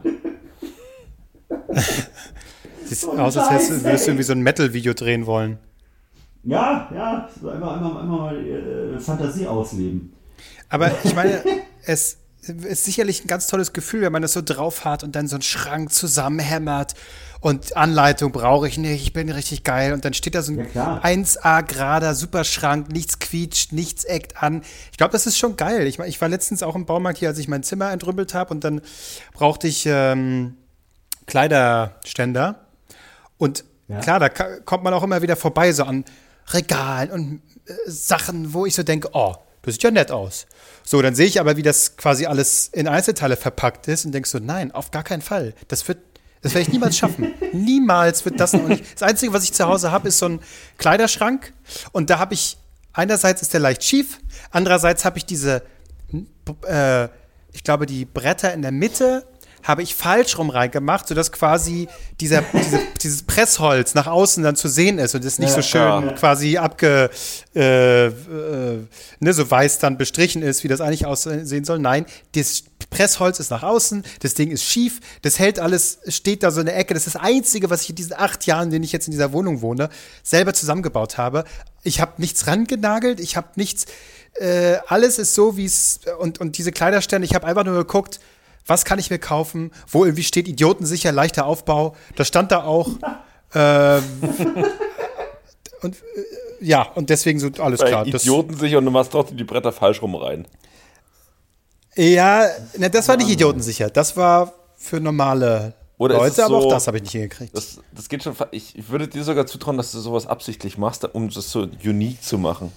Sieht 2.84 2.98
so 2.98 3.12
aus, 3.12 3.36
als 3.36 3.70
würdest 3.82 4.06
du 4.06 4.10
irgendwie 4.10 4.24
so 4.24 4.32
ein 4.32 4.42
Metal-Video 4.42 4.94
drehen 4.94 5.26
wollen. 5.26 5.58
Ja, 6.44 6.88
ja, 6.94 7.24
einfach, 7.24 7.54
einfach, 7.54 7.76
einfach 7.76 8.04
mal 8.04 8.36
äh, 8.36 8.98
Fantasie 8.98 9.46
ausleben. 9.46 10.12
Aber 10.68 10.90
ich 11.02 11.14
meine, 11.14 11.42
es 11.86 12.18
ist 12.42 12.85
sicherlich 12.85 13.24
ein 13.24 13.28
ganz 13.28 13.46
tolles 13.46 13.72
Gefühl, 13.72 14.02
wenn 14.02 14.12
man 14.12 14.22
das 14.22 14.33
so 14.33 14.42
drauf 14.42 14.85
hat 14.85 15.05
und 15.05 15.14
dann 15.14 15.28
so 15.28 15.37
einen 15.37 15.42
Schrank 15.42 15.92
zusammenhämmert 15.92 16.94
und 17.40 17.76
Anleitung 17.76 18.33
brauche 18.33 18.66
ich 18.66 18.78
nicht, 18.78 19.02
ich 19.02 19.12
bin 19.12 19.31
richtig 19.31 19.62
geil 19.64 19.92
und 19.92 20.05
dann 20.05 20.12
steht 20.12 20.35
da 20.35 20.42
so 20.42 20.52
ein 20.52 20.66
ja, 20.74 21.00
1A 21.02 21.62
gerader 21.62 22.14
Superschrank, 22.14 22.88
nichts 22.90 23.20
quietscht, 23.20 23.72
nichts 23.72 24.05
eckt 24.05 24.42
an. 24.42 24.62
Ich 24.90 24.98
glaube, 24.98 25.12
das 25.12 25.26
ist 25.26 25.38
schon 25.38 25.57
geil. 25.57 25.87
Ich, 25.87 25.98
ich 26.00 26.20
war 26.20 26.28
letztens 26.28 26.62
auch 26.62 26.74
im 26.74 26.85
Baumarkt 26.85 27.18
hier, 27.18 27.28
als 27.28 27.38
ich 27.38 27.48
mein 27.48 27.62
Zimmer 27.62 27.92
entrümpelt 27.92 28.35
habe 28.35 28.52
und 28.52 28.64
dann 28.64 28.81
brauchte 29.35 29.68
ich 29.68 29.85
ähm, 29.87 30.57
Kleiderständer 31.26 32.66
und 33.38 33.64
ja. 33.88 34.00
klar, 34.00 34.20
da 34.20 34.28
kommt 34.28 34.85
man 34.85 34.94
auch 34.94 35.02
immer 35.02 35.22
wieder 35.22 35.37
vorbei 35.37 35.72
so 35.72 35.85
an 35.85 36.05
Regalen 36.48 37.11
und 37.11 37.42
äh, 37.66 37.72
Sachen, 37.87 38.52
wo 38.52 38.66
ich 38.66 38.74
so 38.74 38.83
denke, 38.83 39.11
oh, 39.12 39.35
das 39.62 39.74
sieht 39.74 39.85
ja 39.85 39.90
nett 39.90 40.11
aus. 40.11 40.46
So, 40.84 41.00
dann 41.02 41.14
sehe 41.14 41.26
ich 41.26 41.40
aber, 41.40 41.56
wie 41.56 41.62
das 41.62 41.96
quasi 41.96 42.26
alles 42.26 42.68
in 42.68 42.88
Einzelteile 42.88 43.36
verpackt 43.36 43.88
ist 43.88 44.04
und 44.04 44.12
denke 44.12 44.28
so, 44.28 44.38
nein, 44.38 44.72
auf 44.72 44.90
gar 44.90 45.02
keinen 45.02 45.22
Fall. 45.22 45.54
Das 45.68 45.86
wird, 45.88 45.98
das 46.42 46.54
werde 46.54 46.66
ich 46.66 46.72
niemals 46.72 46.96
schaffen. 46.96 47.32
niemals 47.52 48.24
wird 48.24 48.40
das 48.40 48.52
noch 48.52 48.66
nicht. 48.66 48.84
Das 48.94 49.02
Einzige, 49.02 49.32
was 49.32 49.44
ich 49.44 49.52
zu 49.52 49.66
Hause 49.66 49.92
habe, 49.92 50.08
ist 50.08 50.18
so 50.18 50.26
ein 50.26 50.40
Kleiderschrank 50.78 51.52
und 51.92 52.10
da 52.10 52.18
habe 52.18 52.34
ich, 52.34 52.58
einerseits 52.92 53.42
ist 53.42 53.52
der 53.52 53.60
leicht 53.60 53.84
schief, 53.84 54.18
andererseits 54.50 55.04
habe 55.04 55.18
ich 55.18 55.24
diese, 55.24 55.62
äh, 56.66 57.08
ich 57.52 57.64
glaube, 57.64 57.86
die 57.86 58.04
Bretter 58.04 58.52
in 58.52 58.62
der 58.62 58.72
Mitte 58.72 59.24
habe 59.62 59.83
ich 59.83 59.94
falsch 59.94 60.38
rum 60.38 60.51
reingemacht, 60.51 61.09
sodass 61.09 61.33
quasi 61.33 61.88
dieser, 62.20 62.42
diese, 62.53 62.81
dieses 63.01 63.22
Pressholz 63.22 63.94
nach 63.94 64.07
außen 64.07 64.42
dann 64.42 64.57
zu 64.57 64.68
sehen 64.68 64.98
ist 64.98 65.14
und 65.14 65.25
es 65.25 65.38
nicht 65.38 65.51
ja, 65.51 65.57
so 65.57 65.62
schön 65.62 66.07
ja. 66.07 66.12
quasi 66.12 66.59
abge, 66.59 67.11
äh, 67.55 68.07
äh, 68.07 68.12
ne, 69.20 69.33
so 69.33 69.51
weiß 69.51 69.79
dann 69.79 69.98
bestrichen 69.98 70.42
ist, 70.42 70.64
wie 70.64 70.68
das 70.68 70.81
eigentlich 70.81 71.07
aussehen 71.07 71.64
soll. 71.64 71.79
Nein, 71.79 72.07
das 72.35 72.64
Pressholz 72.90 73.40
ist 73.40 73.51
nach 73.51 73.62
außen, 73.62 74.05
das 74.20 74.35
Ding 74.35 74.51
ist 74.51 74.64
schief, 74.64 75.01
das 75.22 75.38
hält 75.38 75.59
alles, 75.59 75.98
steht 76.09 76.42
da 76.42 76.51
so 76.51 76.61
in 76.61 76.66
der 76.66 76.77
Ecke. 76.77 76.94
Das 76.94 77.07
ist 77.07 77.14
das 77.14 77.22
Einzige, 77.22 77.70
was 77.70 77.83
ich 77.83 77.90
in 77.90 77.96
diesen 77.96 78.14
acht 78.14 78.46
Jahren, 78.46 78.64
in 78.64 78.70
denen 78.70 78.85
ich 78.85 78.92
jetzt 78.92 79.07
in 79.07 79.12
dieser 79.12 79.33
Wohnung 79.33 79.62
wohne, 79.62 79.88
selber 80.22 80.55
zusammengebaut 80.55 81.18
habe. 81.18 81.44
Ich 81.83 82.01
habe 82.01 82.12
nichts 82.18 82.46
rangenagelt, 82.46 83.20
ich 83.20 83.37
habe 83.37 83.48
nichts, 83.57 83.87
äh, 84.35 84.77
alles 84.87 85.18
ist 85.18 85.35
so, 85.35 85.57
wie 85.57 85.64
es, 85.64 86.01
und, 86.18 86.40
und 86.40 86.59
diese 86.59 86.72
Kleiderstände, 86.72 87.27
ich 87.27 87.35
habe 87.35 87.46
einfach 87.46 87.64
nur 87.64 87.75
geguckt, 87.75 88.20
was 88.66 88.85
kann 88.85 88.98
ich 88.98 89.11
mir 89.11 89.18
kaufen, 89.18 89.70
wo 89.88 90.05
irgendwie 90.05 90.22
steht 90.25 90.48
idiotensicher, 90.48 91.12
leichter 91.12 91.46
Aufbau. 91.46 91.96
Da 92.16 92.25
stand 92.25 92.53
da 92.53 92.64
auch. 92.64 92.88
ähm, 93.55 94.03
und 95.83 95.96
äh, 95.96 96.01
ja, 96.64 96.83
und 96.94 97.11
deswegen 97.11 97.40
so 97.40 97.51
alles 97.59 97.81
Weil 97.81 97.88
klar. 97.88 98.05
Das, 98.07 98.22
Idioten 98.22 98.57
sich 98.57 98.77
und 98.77 98.85
du 98.85 98.90
machst 98.90 99.12
trotzdem 99.12 99.37
die 99.37 99.44
Bretter 99.44 99.72
falsch 99.72 100.01
rum 100.01 100.14
rein. 100.14 100.46
ja, 101.96 102.46
ne, 102.77 102.88
das 102.88 103.09
war 103.09 103.16
nicht 103.16 103.31
idiotensicher. 103.31 103.90
Das 103.90 104.16
war 104.16 104.53
für 104.77 105.01
normale 105.01 105.75
Oder 105.98 106.18
Leute, 106.18 106.44
aber 106.44 106.57
auch 106.57 106.62
so- 106.62 106.70
das 106.70 106.87
habe 106.87 106.98
ich 106.98 107.03
nicht 107.03 107.12
hingekriegt. 107.12 107.57
Das, 107.57 107.81
das 107.92 108.09
geht 108.09 108.22
schon. 108.22 108.35
ich 108.53 108.88
würde 108.88 109.09
dir 109.09 109.25
sogar 109.25 109.46
zutrauen, 109.46 109.77
dass 109.77 109.90
du 109.92 109.98
sowas 109.98 110.27
absichtlich 110.27 110.79
machst, 110.79 111.05
um 111.14 111.29
das 111.31 111.51
so 111.51 111.68
unique 111.85 112.22
zu 112.22 112.38
machen. 112.38 112.72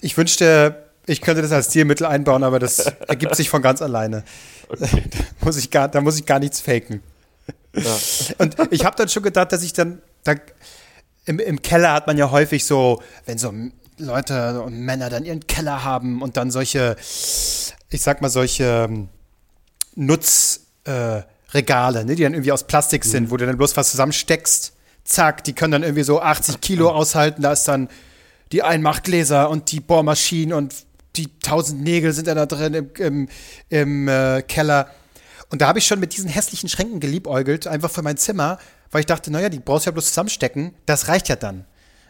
Ich 0.00 0.16
wünschte, 0.16 0.85
ich 1.06 1.20
könnte 1.20 1.42
das 1.42 1.52
als 1.52 1.68
Stilmittel 1.68 2.06
einbauen, 2.06 2.42
aber 2.42 2.58
das 2.58 2.78
ergibt 3.08 3.36
sich 3.36 3.48
von 3.48 3.62
ganz 3.62 3.82
alleine. 3.82 4.24
Da 4.68 4.88
muss 5.44 5.58
ich 5.58 5.70
gar, 5.70 5.86
da 5.86 6.00
muss 6.00 6.18
ich 6.18 6.26
gar 6.26 6.40
nichts 6.40 6.60
faken. 6.60 7.00
Und 8.38 8.56
ich 8.70 8.84
habe 8.84 8.96
dann 8.96 9.08
schon 9.08 9.22
gedacht, 9.22 9.52
dass 9.52 9.62
ich 9.62 9.72
dann, 9.72 10.02
da, 10.24 10.34
im, 11.24 11.38
im 11.38 11.62
Keller 11.62 11.92
hat 11.92 12.08
man 12.08 12.18
ja 12.18 12.32
häufig 12.32 12.64
so, 12.64 13.00
wenn 13.26 13.38
so 13.38 13.54
Leute 13.98 14.62
und 14.62 14.80
Männer 14.80 15.08
dann 15.08 15.24
ihren 15.24 15.46
Keller 15.46 15.84
haben 15.84 16.20
und 16.20 16.36
dann 16.36 16.50
solche, 16.50 16.96
ich 16.98 18.02
sag 18.02 18.22
mal, 18.22 18.28
solche 18.28 18.88
ähm, 18.88 19.08
Nutzregale, 19.94 22.00
äh, 22.00 22.04
ne, 22.04 22.16
die 22.16 22.22
dann 22.22 22.34
irgendwie 22.34 22.52
aus 22.52 22.64
Plastik 22.64 23.04
sind, 23.04 23.30
wo 23.30 23.36
du 23.36 23.46
dann 23.46 23.56
bloß 23.56 23.76
was 23.76 23.90
zusammensteckst. 23.90 24.72
Zack, 25.04 25.44
die 25.44 25.52
können 25.52 25.72
dann 25.72 25.82
irgendwie 25.84 26.02
so 26.02 26.20
80 26.20 26.60
Kilo 26.60 26.90
aushalten. 26.90 27.42
Da 27.42 27.52
ist 27.52 27.68
dann 27.68 27.88
die 28.52 28.62
Einmachgläser 28.62 29.48
und 29.48 29.70
die 29.70 29.80
Bohrmaschinen 29.80 30.56
und 30.56 30.74
die 31.16 31.38
tausend 31.40 31.82
Nägel 31.82 32.12
sind 32.12 32.26
da 32.26 32.46
drin 32.46 32.74
im, 32.74 32.90
im, 32.98 33.28
im 33.68 34.08
äh, 34.08 34.42
Keller. 34.42 34.90
Und 35.50 35.60
da 35.60 35.68
habe 35.68 35.78
ich 35.78 35.86
schon 35.86 36.00
mit 36.00 36.16
diesen 36.16 36.28
hässlichen 36.28 36.68
Schränken 36.68 37.00
geliebäugelt, 37.00 37.66
einfach 37.66 37.90
für 37.90 38.02
mein 38.02 38.16
Zimmer, 38.16 38.58
weil 38.90 39.00
ich 39.00 39.06
dachte, 39.06 39.30
naja, 39.30 39.48
die 39.48 39.60
brauchst 39.60 39.86
du 39.86 39.90
ja 39.90 39.92
bloß 39.92 40.06
zusammenstecken, 40.06 40.74
das 40.86 41.08
reicht 41.08 41.28
ja 41.28 41.36
dann. 41.36 41.64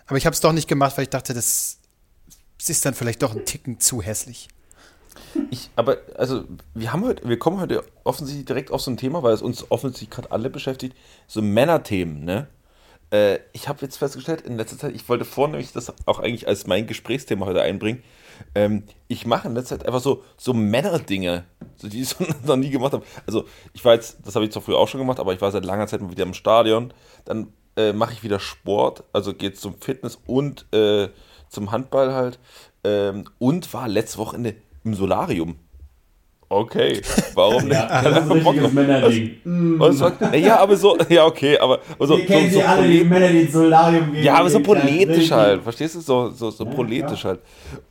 Aber 0.07 0.17
ich 0.17 0.27
habe 0.27 0.35
es 0.35 0.41
doch 0.41 0.53
nicht 0.53 0.69
gemacht, 0.69 0.97
weil 0.97 1.05
ich 1.05 1.11
dachte, 1.11 1.35
das 1.35 1.79
ist 2.67 2.85
dann 2.85 2.95
vielleicht 2.95 3.23
doch 3.23 3.35
ein 3.35 3.45
Ticken 3.45 3.81
zu 3.81 4.03
hässlich. 4.03 4.49
Ich, 5.51 5.71
aber, 5.77 5.99
also, 6.17 6.45
wir 6.75 6.93
haben 6.93 7.05
heute, 7.05 7.29
wir 7.29 7.39
kommen 7.39 7.61
heute 7.61 7.85
offensichtlich 8.05 8.47
direkt 8.47 8.71
auf 8.71 8.81
so 8.81 8.91
ein 8.91 8.97
Thema, 8.97 9.23
weil 9.23 9.35
es 9.35 9.43
uns 9.43 9.71
offensichtlich 9.71 10.11
gerade 10.11 10.31
alle 10.31 10.51
beschäftigt, 10.51 10.97
so 11.27 11.43
Männerthemen, 11.43 12.25
ne? 12.25 12.49
Äh, 13.11 13.39
ich 13.53 13.69
habe 13.69 13.83
jetzt 13.83 13.97
festgestellt, 13.97 14.43
in 14.43 14.57
letzter 14.57 14.79
Zeit, 14.79 14.95
ich 14.95 15.09
wollte 15.09 15.25
vornehmlich 15.25 15.73
das 15.73 15.93
auch 16.07 16.19
eigentlich 16.19 16.49
als 16.49 16.67
mein 16.67 16.87
Gesprächsthema 16.87 17.47
heute 17.47 17.63
einbringen. 17.63 18.03
Ähm, 18.55 18.85
ich 19.09 19.27
mache 19.27 19.49
in 19.49 19.55
letzter 19.55 19.79
Zeit 19.79 19.87
einfach 19.87 20.01
so, 20.01 20.25
so 20.37 20.53
Männerdinge, 20.53 21.45
so, 21.77 21.89
die 21.89 22.03
ich 22.03 22.09
so 22.11 22.25
noch 22.45 22.57
nie 22.57 22.71
gemacht 22.71 22.93
habe. 22.93 23.05
Also, 23.27 23.45
ich 23.73 23.85
war 23.85 23.95
jetzt, 23.95 24.19
das 24.25 24.35
habe 24.35 24.45
ich 24.45 24.53
zwar 24.53 24.63
früher 24.63 24.79
auch 24.79 24.89
schon 24.89 25.01
gemacht, 25.01 25.21
aber 25.21 25.33
ich 25.33 25.41
war 25.41 25.51
seit 25.51 25.65
langer 25.65 25.87
Zeit 25.87 26.01
mal 26.01 26.11
wieder 26.11 26.25
im 26.25 26.35
Stadion. 26.35 26.93
Dann 27.25 27.53
äh, 27.77 27.93
mache 27.93 28.13
ich 28.13 28.23
wieder 28.23 28.41
Sport, 28.41 29.05
also 29.13 29.35
geht 29.35 29.59
zum 29.59 29.81
Fitness 29.81 30.19
und 30.27 30.67
äh, 30.73 31.09
zum 31.49 31.71
Handball 31.71 32.13
halt. 32.13 32.39
Ähm, 32.85 33.25
und 33.39 33.73
war 33.73 33.89
letzte 33.89 34.19
Wochenende 34.19 34.57
im 34.85 34.95
Solarium. 34.95 35.57
Okay, 36.49 37.01
warum 37.35 37.65
nicht? 37.69 37.73
Ja, 37.75 38.03
das 38.03 38.25
ist 38.25 38.31
ein 38.31 38.33
richtiges 38.33 38.73
Männerding. 38.73 39.37
Mm. 39.43 39.81
Und 39.81 39.91
es 39.91 40.01
war, 40.01 40.35
ja, 40.37 40.59
aber 40.61 40.77
so, 40.77 40.97
ja, 41.09 41.25
okay, 41.27 41.59
aber 41.59 41.81
so, 41.99 42.17
Wir 42.17 42.25
kennen 42.27 42.51
so, 42.51 42.61
so 42.61 42.65
alle, 42.67 42.89
die 42.89 43.03
Männer, 43.03 43.29
die 43.29 43.41
ins 43.41 43.53
Solarium 43.53 44.13
gehen. 44.13 44.23
ja, 44.23 44.35
aber 44.37 44.49
so 44.49 44.61
politisch 44.61 45.31
halt, 45.33 45.63
verstehst 45.63 45.97
du? 45.97 46.01
So, 46.01 46.31
so, 46.31 46.51
so 46.53 46.65
Ja, 46.65 46.71
politisch 46.71 47.21
klar. 47.23 47.33
halt. 47.35 47.41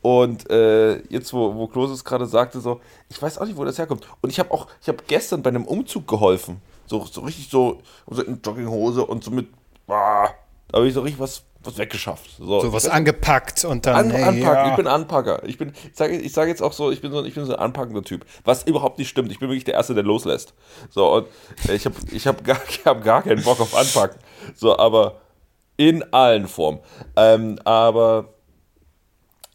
Und 0.00 0.48
äh, 0.50 1.02
jetzt, 1.10 1.32
wo, 1.34 1.54
wo 1.54 1.66
Klose 1.66 1.92
es 1.92 2.02
gerade 2.04 2.24
sagte, 2.24 2.60
so, 2.60 2.80
ich 3.10 3.20
weiß 3.20 3.36
auch 3.38 3.44
nicht, 3.44 3.58
wo 3.58 3.64
das 3.64 3.76
herkommt. 3.76 4.06
Und 4.22 4.30
ich 4.30 4.38
habe 4.38 4.50
auch, 4.50 4.68
ich 4.80 4.88
habe 4.88 4.98
gestern 5.06 5.42
bei 5.42 5.50
einem 5.50 5.66
Umzug 5.66 6.08
geholfen. 6.08 6.62
So, 6.86 7.04
so 7.04 7.20
richtig 7.22 7.48
so, 7.50 7.80
so 8.08 8.22
in 8.22 8.40
Jogginghose 8.42 9.04
und 9.04 9.22
so 9.22 9.30
mit, 9.32 9.48
ah, 9.88 10.28
da 10.68 10.78
habe 10.78 10.88
ich 10.88 10.94
so 10.94 11.02
richtig 11.02 11.20
was, 11.20 11.42
was 11.66 11.78
weggeschafft. 11.78 12.30
So, 12.38 12.60
So 12.60 12.72
was 12.72 12.88
angepackt 12.88 13.64
und 13.64 13.86
dann. 13.86 13.96
An, 13.96 14.10
hey, 14.10 14.22
anpacken. 14.22 14.42
ja. 14.64 14.70
Ich 14.70 14.76
bin 14.76 14.86
Anpacker. 14.86 15.42
Ich 15.44 15.58
bin, 15.58 15.72
ich 15.90 15.96
sage 15.96 16.16
ich 16.16 16.32
sage 16.32 16.50
jetzt 16.50 16.62
auch 16.62 16.72
so, 16.72 16.90
ich 16.90 17.00
bin 17.00 17.12
so, 17.12 17.24
ich 17.24 17.34
bin 17.34 17.44
so 17.44 17.52
ein 17.54 17.58
anpackender 17.58 18.02
Typ. 18.02 18.24
Was 18.44 18.64
überhaupt 18.66 18.98
nicht 18.98 19.08
stimmt. 19.08 19.30
Ich 19.32 19.38
bin 19.38 19.48
wirklich 19.48 19.64
der 19.64 19.74
Erste, 19.74 19.94
der 19.94 20.04
loslässt. 20.04 20.54
So, 20.90 21.12
und 21.12 21.26
ich 21.72 21.84
habe 21.84 21.94
ich 22.12 22.26
hab 22.26 22.44
gar, 22.44 22.58
ich 22.68 22.84
hab 22.84 23.02
gar 23.04 23.22
keinen 23.22 23.42
Bock 23.42 23.60
auf 23.60 23.74
Anpacken. 23.76 24.18
So, 24.54 24.78
aber 24.78 25.20
in 25.76 26.02
allen 26.12 26.46
Formen. 26.48 26.80
Ähm, 27.16 27.58
aber 27.64 28.28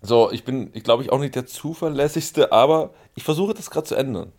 so, 0.01 0.31
ich 0.31 0.43
bin, 0.43 0.69
ich 0.73 0.83
glaube 0.83 1.03
ich, 1.03 1.11
auch 1.11 1.19
nicht 1.19 1.35
der 1.35 1.45
zuverlässigste, 1.45 2.51
aber 2.51 2.91
ich 3.15 3.23
versuche 3.23 3.53
das 3.53 3.69
gerade 3.69 3.87
zu 3.87 3.95
ändern. 3.95 4.31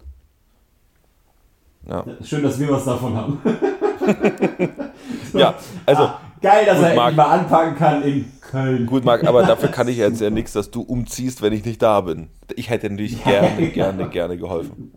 Ja, 1.88 2.04
Schön, 2.22 2.42
dass 2.44 2.58
wir 2.60 2.70
was 2.70 2.84
davon 2.84 3.16
haben. 3.16 3.42
ja 5.34 5.54
also. 5.86 6.02
Ah, 6.02 6.20
geil, 6.40 6.66
dass 6.66 6.78
Gut, 6.78 6.86
er 6.86 6.94
Marc. 6.94 7.16
mal 7.16 7.24
anpacken 7.24 7.76
kann 7.76 8.02
in 8.02 8.32
Köln. 8.40 8.86
Gut, 8.86 9.04
Marc, 9.04 9.24
aber 9.24 9.42
dafür 9.44 9.68
kann 9.72 9.88
ich 9.88 9.96
jetzt 9.96 10.20
ja 10.20 10.30
nichts, 10.30 10.52
dass 10.52 10.70
du 10.70 10.82
umziehst, 10.82 11.42
wenn 11.42 11.52
ich 11.52 11.64
nicht 11.64 11.80
da 11.82 12.00
bin. 12.00 12.28
Ich 12.56 12.70
hätte 12.70 12.90
natürlich 12.90 13.22
gerne, 13.24 13.68
gerne, 13.70 14.08
gerne 14.08 14.36
geholfen. 14.36 14.92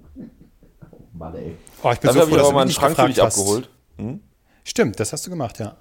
Mann, 1.13 1.33
ey. 1.35 1.55
Oh, 1.83 1.91
ich 1.91 1.99
bin 1.99 2.07
Dafür 2.09 2.13
so 2.13 2.19
habe 2.21 2.29
froh, 2.29 2.35
ich 2.35 2.37
dass 2.37 2.39
aber 2.39 2.49
du 2.49 2.53
mal 2.53 2.53
mich 2.53 2.57
einen 2.59 2.67
nicht 2.67 2.75
Schrank 2.75 2.95
gefragt 2.95 3.21
hast. 3.21 3.39
abgeholt. 3.39 3.69
Hm? 3.97 4.19
Stimmt, 4.63 4.99
das 4.99 5.13
hast 5.13 5.25
du 5.25 5.29
gemacht, 5.29 5.59
ja. 5.59 5.75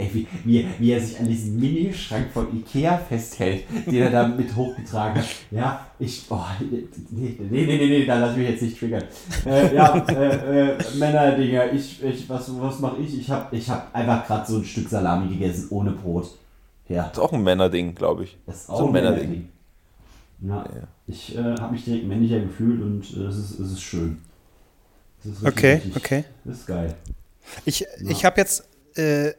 Ey, 0.00 0.10
wie, 0.14 0.26
wie, 0.44 0.66
wie 0.78 0.92
er 0.92 1.00
sich 1.00 1.18
an 1.20 1.28
diesem 1.28 1.60
Mini-Schrank 1.60 2.30
von 2.32 2.56
Ikea 2.56 2.96
festhält, 2.98 3.64
den 3.86 3.94
er 4.02 4.10
da 4.10 4.26
mit 4.28 4.54
hochgetragen 4.56 5.20
hat. 5.20 5.28
Ja, 5.50 5.86
ich. 5.98 6.24
Oh, 6.30 6.38
nee, 6.60 6.84
nee, 7.10 7.36
nee, 7.38 7.64
nee, 7.66 7.76
nee, 7.76 8.06
da 8.06 8.18
lass 8.18 8.36
mich 8.36 8.48
jetzt 8.48 8.62
nicht 8.62 8.78
triggern. 8.78 9.04
Äh, 9.44 9.74
ja, 9.74 9.96
äh, 10.08 10.70
äh, 10.72 10.78
Männerdinger, 10.96 11.72
ich, 11.72 12.02
ich, 12.02 12.28
was, 12.28 12.50
was 12.60 12.78
mache 12.80 13.02
ich? 13.02 13.18
Ich 13.20 13.30
habe 13.30 13.54
ich 13.56 13.68
hab 13.68 13.94
einfach 13.94 14.26
gerade 14.26 14.50
so 14.50 14.58
ein 14.58 14.64
Stück 14.64 14.88
Salami 14.88 15.28
gegessen 15.34 15.66
ohne 15.70 15.90
Brot. 15.90 16.30
Ja, 16.88 17.02
Das 17.04 17.12
ist 17.12 17.18
auch 17.18 17.32
ein 17.32 17.42
Männerding, 17.42 17.94
glaube 17.94 18.24
ich. 18.24 18.36
das 18.46 18.56
ist 18.56 18.66
so 18.66 18.72
auch 18.72 18.80
ein 18.80 18.86
ein 18.86 18.92
Männerding. 18.92 19.48
Männerding. 20.40 20.76
Ja, 20.76 20.88
ich 21.06 21.36
äh, 21.36 21.42
habe 21.60 21.72
mich 21.74 21.84
direkt 21.84 22.06
männlicher 22.06 22.40
gefühlt 22.40 22.80
und 22.80 23.02
äh, 23.16 23.24
es, 23.26 23.36
ist, 23.36 23.60
es 23.60 23.72
ist 23.72 23.82
schön. 23.82 24.18
Es 25.20 25.26
ist 25.26 25.32
richtig, 25.44 25.48
Okay, 25.52 25.72
richtig- 25.74 25.96
okay. 25.96 26.24
Das 26.44 26.56
ist 26.56 26.66
geil. 26.66 26.94
Ich, 27.66 27.84
ich 28.08 28.24
habe 28.24 28.40
jetzt 28.40 28.66
äh, 28.96 29.32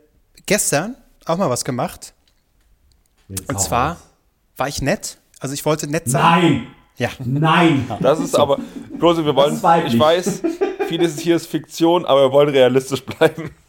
gestern 0.46 0.96
auch 1.26 1.38
mal 1.38 1.50
was 1.50 1.66
gemacht. 1.66 2.14
Jetzt 3.28 3.50
Und 3.50 3.60
zwar 3.60 3.98
war 4.58 4.68
ich 4.68 4.82
nett. 4.82 5.18
Also 5.40 5.54
ich 5.54 5.66
wollte 5.66 5.88
nett 5.88 6.10
sein. 6.10 6.22
Nein! 6.22 6.68
Ja. 6.98 7.10
Nein! 7.20 7.90
Das 8.00 8.20
ist 8.20 8.36
aber, 8.36 8.60
Klose, 9.00 9.26
wir 9.26 9.36
wollen, 9.36 9.56
ich 9.88 9.98
weiß, 9.98 10.42
vieles 10.88 11.20
hier 11.20 11.38
ist 11.38 11.48
Fiktion, 11.48 12.06
aber 12.06 12.28
wir 12.28 12.32
wollen 12.32 12.50
realistisch 12.50 13.04
bleiben. 13.04 13.52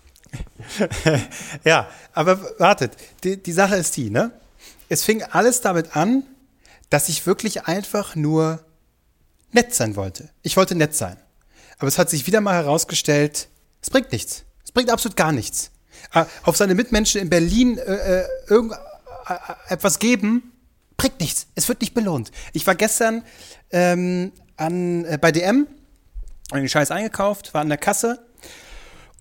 Ja, 1.64 1.88
aber 2.14 2.40
wartet, 2.58 2.92
die, 3.24 3.42
die 3.42 3.52
Sache 3.52 3.76
ist 3.76 3.96
die, 3.96 4.08
ne? 4.10 4.32
Es 4.88 5.04
fing 5.04 5.22
alles 5.22 5.60
damit 5.60 5.96
an, 5.96 6.24
dass 6.88 7.08
ich 7.08 7.26
wirklich 7.26 7.66
einfach 7.66 8.14
nur 8.14 8.60
nett 9.50 9.74
sein 9.74 9.96
wollte. 9.96 10.30
Ich 10.42 10.56
wollte 10.56 10.74
nett 10.74 10.94
sein. 10.94 11.16
Aber 11.78 11.88
es 11.88 11.98
hat 11.98 12.10
sich 12.10 12.26
wieder 12.26 12.40
mal 12.40 12.54
herausgestellt, 12.54 13.48
es 13.80 13.90
bringt 13.90 14.12
nichts. 14.12 14.44
Es 14.64 14.72
bringt 14.72 14.90
absolut 14.90 15.16
gar 15.16 15.32
nichts. 15.32 15.70
Äh, 16.14 16.24
Auf 16.44 16.56
seine 16.56 16.74
Mitmenschen 16.74 17.20
in 17.20 17.30
Berlin 17.30 17.78
äh, 17.78 18.20
äh, 18.20 18.24
irgend, 18.48 18.72
äh, 18.72 19.34
etwas 19.72 19.98
geben, 19.98 20.52
bringt 20.96 21.20
nichts. 21.20 21.46
Es 21.54 21.68
wird 21.68 21.80
nicht 21.80 21.94
belohnt. 21.94 22.30
Ich 22.52 22.66
war 22.66 22.74
gestern 22.74 23.22
ähm, 23.70 24.32
an, 24.56 25.04
äh, 25.04 25.18
bei 25.20 25.32
DM, 25.32 25.66
hab 26.50 26.58
den 26.58 26.68
Scheiß 26.68 26.90
eingekauft, 26.90 27.54
war 27.54 27.62
an 27.62 27.68
der 27.68 27.78
Kasse 27.78 28.18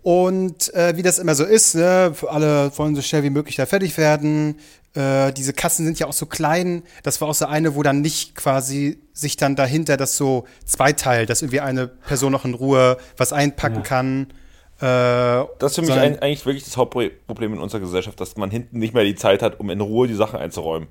und 0.04 0.74
äh, 0.74 0.98
wie 0.98 1.04
das 1.04 1.20
immer 1.20 1.36
so 1.36 1.46
ist, 1.46 1.76
ne, 1.76 2.12
für 2.16 2.32
alle 2.32 2.76
wollen 2.78 2.96
so 2.96 3.02
schnell 3.02 3.24
wie 3.24 3.30
möglich 3.30 3.56
da 3.56 3.66
fertig 3.68 3.98
werden. 3.98 4.60
Äh, 4.96 5.32
diese 5.32 5.54
Kassen 5.54 5.86
sind 5.86 6.00
ja 6.00 6.08
auch 6.08 6.14
so 6.14 6.26
klein. 6.26 6.82
Das 7.04 7.22
war 7.22 7.30
auch 7.30 7.36
so 7.36 7.46
eine, 7.46 7.76
wo 7.76 7.84
dann 7.84 8.02
nicht 8.02 8.36
quasi 8.36 9.00
sich 9.14 9.38
dann 9.38 9.56
dahinter 9.56 9.98
das 9.98 10.18
so 10.18 10.46
zweiteilt, 10.66 11.30
dass 11.30 11.44
irgendwie 11.44 11.62
eine 11.62 11.88
Person 11.88 12.32
noch 12.32 12.46
in 12.46 12.56
Ruhe 12.56 12.98
was 13.16 13.32
einpacken 13.32 13.76
Ja. 13.78 13.82
kann. 13.84 14.34
Äh, 14.82 15.46
Das 15.60 15.72
ist 15.72 15.76
für 15.76 15.82
mich 15.82 15.92
ein, 15.92 16.20
eigentlich 16.20 16.46
wirklich 16.46 16.64
das 16.64 16.76
Hauptproblem 16.78 17.54
in 17.54 17.60
unserer 17.60 17.82
Gesellschaft, 17.82 18.20
dass 18.20 18.36
man 18.38 18.50
hinten 18.50 18.80
nicht 18.80 18.94
mehr 18.94 19.04
die 19.04 19.16
Zeit 19.16 19.42
hat, 19.42 19.60
um 19.60 19.70
in 19.70 19.80
Ruhe 19.82 20.08
die 20.08 20.16
Sachen 20.16 20.40
einzuräumen. 20.40 20.88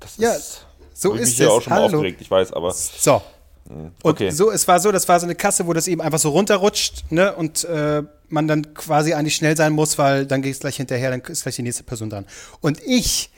Das 0.00 0.16
Ja, 0.18 0.32
ist, 0.32 0.66
so 0.94 1.14
ich 1.14 1.20
mich 1.20 1.30
ist 1.30 1.36
hier 1.36 1.46
es. 1.46 1.52
auch 1.52 1.62
schon 1.62 1.72
mal 1.72 1.82
Hallo. 1.82 1.96
aufgeregt, 1.98 2.20
ich 2.20 2.30
weiß, 2.30 2.52
aber 2.52 2.72
So. 2.72 3.22
Und 3.68 3.92
okay. 4.02 4.30
so, 4.30 4.50
es 4.50 4.66
war 4.66 4.80
so, 4.80 4.90
das 4.90 5.06
war 5.08 5.20
so 5.20 5.26
eine 5.26 5.34
Kasse, 5.36 5.66
wo 5.66 5.72
das 5.72 5.86
eben 5.86 6.00
einfach 6.00 6.18
so 6.18 6.30
runterrutscht, 6.30 7.04
ne? 7.12 7.32
Und 7.36 7.62
äh, 7.64 8.02
man 8.28 8.48
dann 8.48 8.74
quasi 8.74 9.14
eigentlich 9.14 9.36
schnell 9.36 9.56
sein 9.56 9.72
muss, 9.72 9.96
weil 9.96 10.26
dann 10.26 10.42
geht 10.42 10.54
es 10.54 10.60
gleich 10.60 10.76
hinterher, 10.76 11.10
dann 11.10 11.20
ist 11.20 11.42
gleich 11.42 11.56
die 11.56 11.62
nächste 11.62 11.84
Person 11.84 12.10
dran. 12.10 12.26
Und 12.60 12.80
ich 12.84 13.30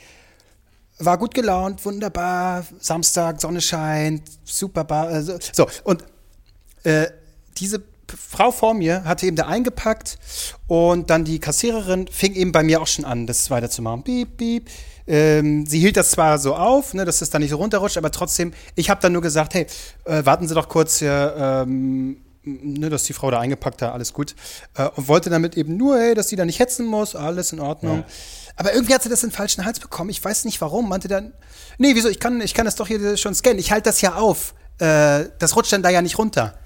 war 0.98 1.18
gut 1.18 1.34
gelaunt, 1.34 1.84
wunderbar, 1.84 2.64
Samstag, 2.78 3.40
Sonne 3.40 3.60
scheint, 3.60 4.22
super, 4.44 4.84
bar, 4.84 5.10
äh, 5.10 5.22
so. 5.22 5.66
Und 5.84 6.04
äh, 6.84 7.08
diese 7.58 7.82
Frau 8.16 8.50
vor 8.50 8.74
mir 8.74 9.04
hatte 9.04 9.26
eben 9.26 9.36
da 9.36 9.46
eingepackt 9.46 10.18
und 10.66 11.10
dann 11.10 11.24
die 11.24 11.38
Kassiererin 11.38 12.08
fing 12.08 12.34
eben 12.34 12.52
bei 12.52 12.62
mir 12.62 12.80
auch 12.80 12.86
schon 12.86 13.04
an, 13.04 13.26
das 13.26 13.50
weiterzumachen. 13.50 14.02
Piep, 14.02 14.36
piep. 14.36 14.68
Ähm, 15.06 15.66
sie 15.66 15.80
hielt 15.80 15.96
das 15.96 16.12
zwar 16.12 16.38
so 16.38 16.54
auf, 16.54 16.94
ne, 16.94 17.04
dass 17.04 17.22
es 17.22 17.30
da 17.30 17.38
nicht 17.38 17.50
so 17.50 17.56
runterrutscht, 17.56 17.96
aber 17.96 18.10
trotzdem, 18.10 18.52
ich 18.76 18.88
habe 18.88 19.00
dann 19.00 19.12
nur 19.12 19.22
gesagt, 19.22 19.54
hey, 19.54 19.66
äh, 20.04 20.24
warten 20.24 20.46
Sie 20.46 20.54
doch 20.54 20.68
kurz 20.68 21.00
hier, 21.00 21.34
ähm, 21.36 22.18
ne, 22.44 22.88
dass 22.88 23.04
die 23.04 23.12
Frau 23.12 23.30
da 23.30 23.40
eingepackt 23.40 23.82
hat, 23.82 23.92
alles 23.92 24.12
gut. 24.12 24.34
Äh, 24.76 24.88
und 24.88 25.08
wollte 25.08 25.30
damit 25.30 25.56
eben 25.56 25.76
nur, 25.76 25.98
hey, 25.98 26.14
dass 26.14 26.28
sie 26.28 26.36
da 26.36 26.44
nicht 26.44 26.60
hetzen 26.60 26.86
muss, 26.86 27.16
alles 27.16 27.52
in 27.52 27.60
Ordnung. 27.60 27.98
Ja. 27.98 28.04
Aber 28.56 28.74
irgendwie 28.74 28.94
hat 28.94 29.02
sie 29.02 29.08
das 29.08 29.22
in 29.22 29.30
den 29.30 29.34
falschen 29.34 29.64
Hals 29.64 29.80
bekommen. 29.80 30.10
Ich 30.10 30.22
weiß 30.22 30.44
nicht 30.44 30.60
warum. 30.60 30.88
Meinte 30.88 31.08
dann, 31.08 31.32
nee, 31.78 31.94
wieso? 31.94 32.08
Ich 32.08 32.20
kann, 32.20 32.40
ich 32.40 32.54
kann 32.54 32.64
das 32.64 32.76
doch 32.76 32.86
hier 32.86 33.16
schon 33.16 33.34
scannen. 33.34 33.58
Ich 33.58 33.72
halte 33.72 33.88
das 33.88 34.00
ja 34.02 34.14
auf. 34.16 34.54
Äh, 34.78 35.26
das 35.38 35.56
rutscht 35.56 35.72
dann 35.72 35.82
da 35.82 35.90
ja 35.90 36.02
nicht 36.02 36.18
runter. 36.18 36.58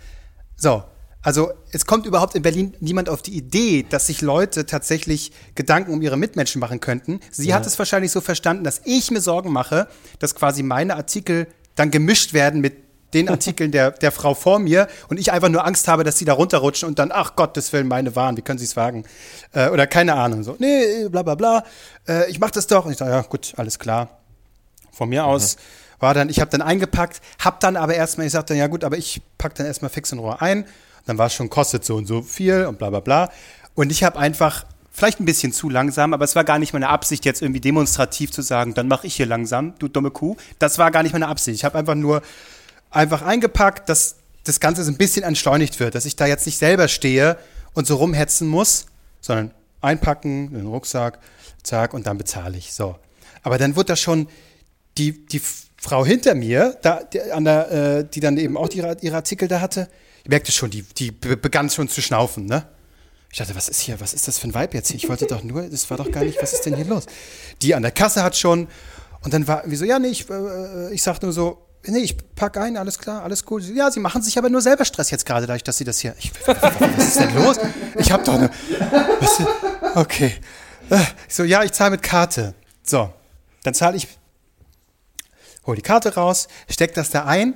So. 0.57 0.83
Also 1.27 1.51
es 1.73 1.87
kommt 1.87 2.07
überhaupt 2.07 2.37
in 2.37 2.43
Berlin 2.43 2.77
niemand 2.79 3.09
auf 3.09 3.21
die 3.21 3.37
Idee, 3.37 3.85
dass 3.89 4.07
sich 4.07 4.21
Leute 4.21 4.65
tatsächlich 4.65 5.33
Gedanken 5.57 5.93
um 5.93 6.01
ihre 6.01 6.17
Mitmenschen 6.17 6.61
machen 6.61 6.79
könnten. 6.79 7.19
Sie 7.33 7.49
Ja. 7.49 7.57
hat 7.57 7.67
es 7.67 7.77
wahrscheinlich 7.81 8.13
so 8.13 8.21
verstanden, 8.21 8.63
dass 8.63 8.81
ich 8.85 9.11
mir 9.11 9.21
Sorgen 9.21 9.53
mache, 9.53 9.89
dass 10.21 10.37
quasi 10.37 10.63
meine 10.63 10.95
Artikel 10.95 11.49
dann 11.75 11.91
gemischt 11.91 12.33
werden 12.33 12.61
mit 12.61 12.75
den 13.13 13.29
Artikeln 13.29 13.73
der, 13.73 13.91
der 13.91 14.13
Frau 14.13 14.35
vor 14.35 14.61
mir 14.61 14.87
und 15.09 15.19
ich 15.19 15.33
einfach 15.33 15.49
nur 15.49 15.67
Angst 15.67 15.89
habe, 15.89 16.05
dass 16.05 16.17
sie 16.17 16.25
da 16.25 16.33
runterrutschen 16.33 16.89
und 16.89 17.01
dann, 17.01 17.11
ach 17.13 17.35
Gottes 17.35 17.73
Willen, 17.73 17.89
meine 17.89 18.15
Waren, 18.15 18.37
wie 18.37 18.43
können 18.43 18.61
sie 18.61 18.65
es 18.65 18.77
wagen? 18.77 19.05
Äh, 19.53 19.71
oder 19.71 19.89
keine 19.89 20.15
Ahnung, 20.15 20.45
so, 20.45 20.55
nee, 20.61 21.09
bla 21.09 21.25
bla 21.25 21.35
bla, 21.35 21.65
äh, 22.07 22.31
ich 22.31 22.39
mach 22.39 22.53
das 22.53 22.69
doch. 22.69 22.85
Und 22.85 22.93
ich 22.93 22.99
sage, 22.99 23.11
ja 23.11 23.23
gut, 23.23 23.53
alles 23.57 23.81
klar. 23.81 24.21
Von 24.93 25.09
mir 25.09 25.25
aus 25.25 25.57
war 25.99 26.15
dann, 26.15 26.29
ich 26.29 26.39
habe 26.39 26.53
dann 26.53 26.63
eingepackt, 26.63 27.21
hab 27.45 27.59
dann 27.59 27.77
aber 27.77 27.97
erstmal, 27.97 28.29
ich 28.29 28.33
sagte, 28.33 28.55
ja 28.55 28.69
gut, 28.69 28.85
aber 28.85 28.97
ich 28.97 29.21
pack 29.39 29.57
dann 29.57 29.67
erstmal 29.67 29.91
fix 29.91 30.13
in 30.13 30.21
Ruhe 30.21 30.41
ein. 30.41 30.67
Dann 31.07 31.19
war 31.19 31.27
es 31.27 31.35
schon, 31.35 31.49
kostet 31.49 31.85
so 31.85 31.97
und 31.97 32.07
so 32.07 32.23
viel 32.23 32.67
und 32.67 32.79
bla 32.79 32.91
bla 32.91 33.01
bla. 33.01 33.31
Und 33.75 33.91
ich 33.91 34.05
habe 34.05 34.19
einfach, 34.19 34.67
vielleicht 34.91 35.21
ein 35.21 35.25
bisschen 35.25 35.53
zu 35.53 35.69
langsam, 35.69 36.15
aber 36.15 36.25
es 36.25 36.35
war 36.37 36.45
gar 36.45 36.59
nicht 36.59 36.73
meine 36.73 36.89
Absicht, 36.89 37.25
jetzt 37.25 37.43
irgendwie 37.43 37.61
demonstrativ 37.61 38.33
zu 38.33 38.43
sagen, 38.43 38.75
dann 38.75 38.89
mache 38.89 39.07
ich 39.07 39.15
hier 39.15 39.27
langsam, 39.27 39.75
du 39.79 39.89
dumme 39.89 40.11
Kuh. 40.11 40.37
Das 40.59 40.79
war 40.79 40.91
gar 40.91 41.03
nicht 41.03 41.13
meine 41.13 41.29
Absicht. 41.29 41.57
Ich 41.57 41.65
habe 41.65 41.79
einfach 41.79 41.95
nur 41.95 42.23
einfach 42.91 43.23
eingepackt, 43.23 43.89
dass 43.89 44.17
das 44.45 44.61
Ganze 44.61 44.85
so 44.85 44.91
ein 44.91 44.97
bisschen 44.97 45.23
entschleunigt 45.23 45.81
wird, 45.81 45.95
dass 45.95 46.07
ich 46.07 46.17
da 46.17 46.27
jetzt 46.27 46.47
nicht 46.47 46.59
selber 46.59 46.89
stehe 46.89 47.37
und 47.75 47.87
so 47.87 47.97
rumhetzen 47.97 48.49
muss, 48.49 48.87
sondern 49.21 49.51
einpacken, 49.83 50.49
in 50.49 50.55
den 50.55 50.67
Rucksack, 50.67 51.19
zack, 51.63 51.95
und 51.95 52.07
dann 52.07 52.17
bezahle 52.17 52.57
ich. 52.57 52.73
So. 52.73 52.97
Aber 53.43 53.59
dann 53.59 53.77
wird 53.77 53.91
das 53.91 54.01
schon 54.01 54.29
die, 54.97 55.27
die 55.27 55.43
Frau 55.77 56.07
hinter 56.07 56.35
mir, 56.35 56.77
da, 56.83 57.03
die, 57.03 57.21
an 57.21 57.45
der, 57.45 57.71
äh, 57.71 58.05
die 58.05 58.21
dann 58.21 58.39
eben 58.39 58.57
auch 58.57 58.71
ihre, 58.71 58.97
ihre 59.03 59.17
Artikel 59.17 59.47
da 59.47 59.61
hatte, 59.61 59.89
ich 60.27 60.31
merkte 60.31 60.51
schon, 60.51 60.71
die, 60.71 60.83
die 60.83 61.13
be- 61.13 61.37
begann 61.37 61.71
schon 61.71 61.89
zu 61.89 62.03
schnaufen, 62.03 62.47
ne? 62.47 62.67
Ich 63.31 63.39
dachte, 63.39 63.55
was 63.55 63.69
ist 63.69 63.79
hier, 63.81 64.01
was 64.01 64.13
ist 64.13 64.27
das 64.27 64.41
für 64.41 64.49
ein 64.49 64.55
Vibe 64.57 64.75
jetzt 64.77 64.89
hier? 64.89 64.97
Ich 64.97 65.09
wollte 65.09 65.27
doch 65.29 65.45
nur, 65.45 65.63
das 65.69 65.89
war 65.89 65.97
doch 65.97 66.11
gar 66.11 66.25
nicht, 66.25 66.43
was 66.43 66.53
ist 66.53 66.67
denn 66.67 66.75
hier 66.75 66.85
los? 66.85 67.07
Die 67.63 67.77
an 67.77 67.83
der 67.83 67.93
Kasse 67.93 68.25
hat 68.25 68.37
schon, 68.37 68.67
und 69.23 69.33
dann 69.33 69.47
war 69.47 69.59
irgendwie 69.61 69.77
so, 69.77 69.85
ja, 69.85 70.01
nee, 70.01 70.09
ich, 70.09 70.29
äh, 70.29 70.93
ich 70.93 71.01
sag 71.01 71.23
nur 71.23 71.33
so, 71.33 71.65
nee, 71.87 71.99
ich 72.01 72.17
pack 72.35 72.57
ein, 72.57 72.77
alles 72.77 72.99
klar, 72.99 73.23
alles 73.23 73.45
cool. 73.49 73.63
Ja, 73.63 73.89
sie 73.93 74.01
machen 74.01 74.21
sich 74.21 74.37
aber 74.37 74.51
nur 74.51 74.63
selber 74.63 74.85
Stress 74.85 75.13
jetzt 75.13 75.27
gerade, 75.27 75.47
dadurch, 75.47 75.63
dass 75.63 75.79
sie 75.79 75.85
das 75.85 76.01
hier, 76.01 76.17
ich, 76.19 76.33
was 76.45 77.07
ist 77.07 77.21
denn 77.21 77.33
los? 77.37 77.59
Ich 77.99 78.11
hab 78.11 78.25
doch 78.25 78.35
eine, 78.35 78.51
was, 79.21 79.43
okay. 79.95 80.35
Äh, 80.91 80.99
Ich 81.29 81.37
so, 81.37 81.45
ja, 81.45 81.63
ich 81.63 81.71
zahle 81.71 81.93
mit 81.93 82.03
Karte. 82.03 82.55
So, 82.83 83.13
dann 83.63 83.75
zahle 83.75 83.97
ich 83.97 84.09
hol 85.67 85.77
die 85.77 85.83
Karte 85.83 86.15
raus, 86.15 86.49
steck 86.69 86.95
das 86.95 87.11
da 87.11 87.27
ein, 87.27 87.55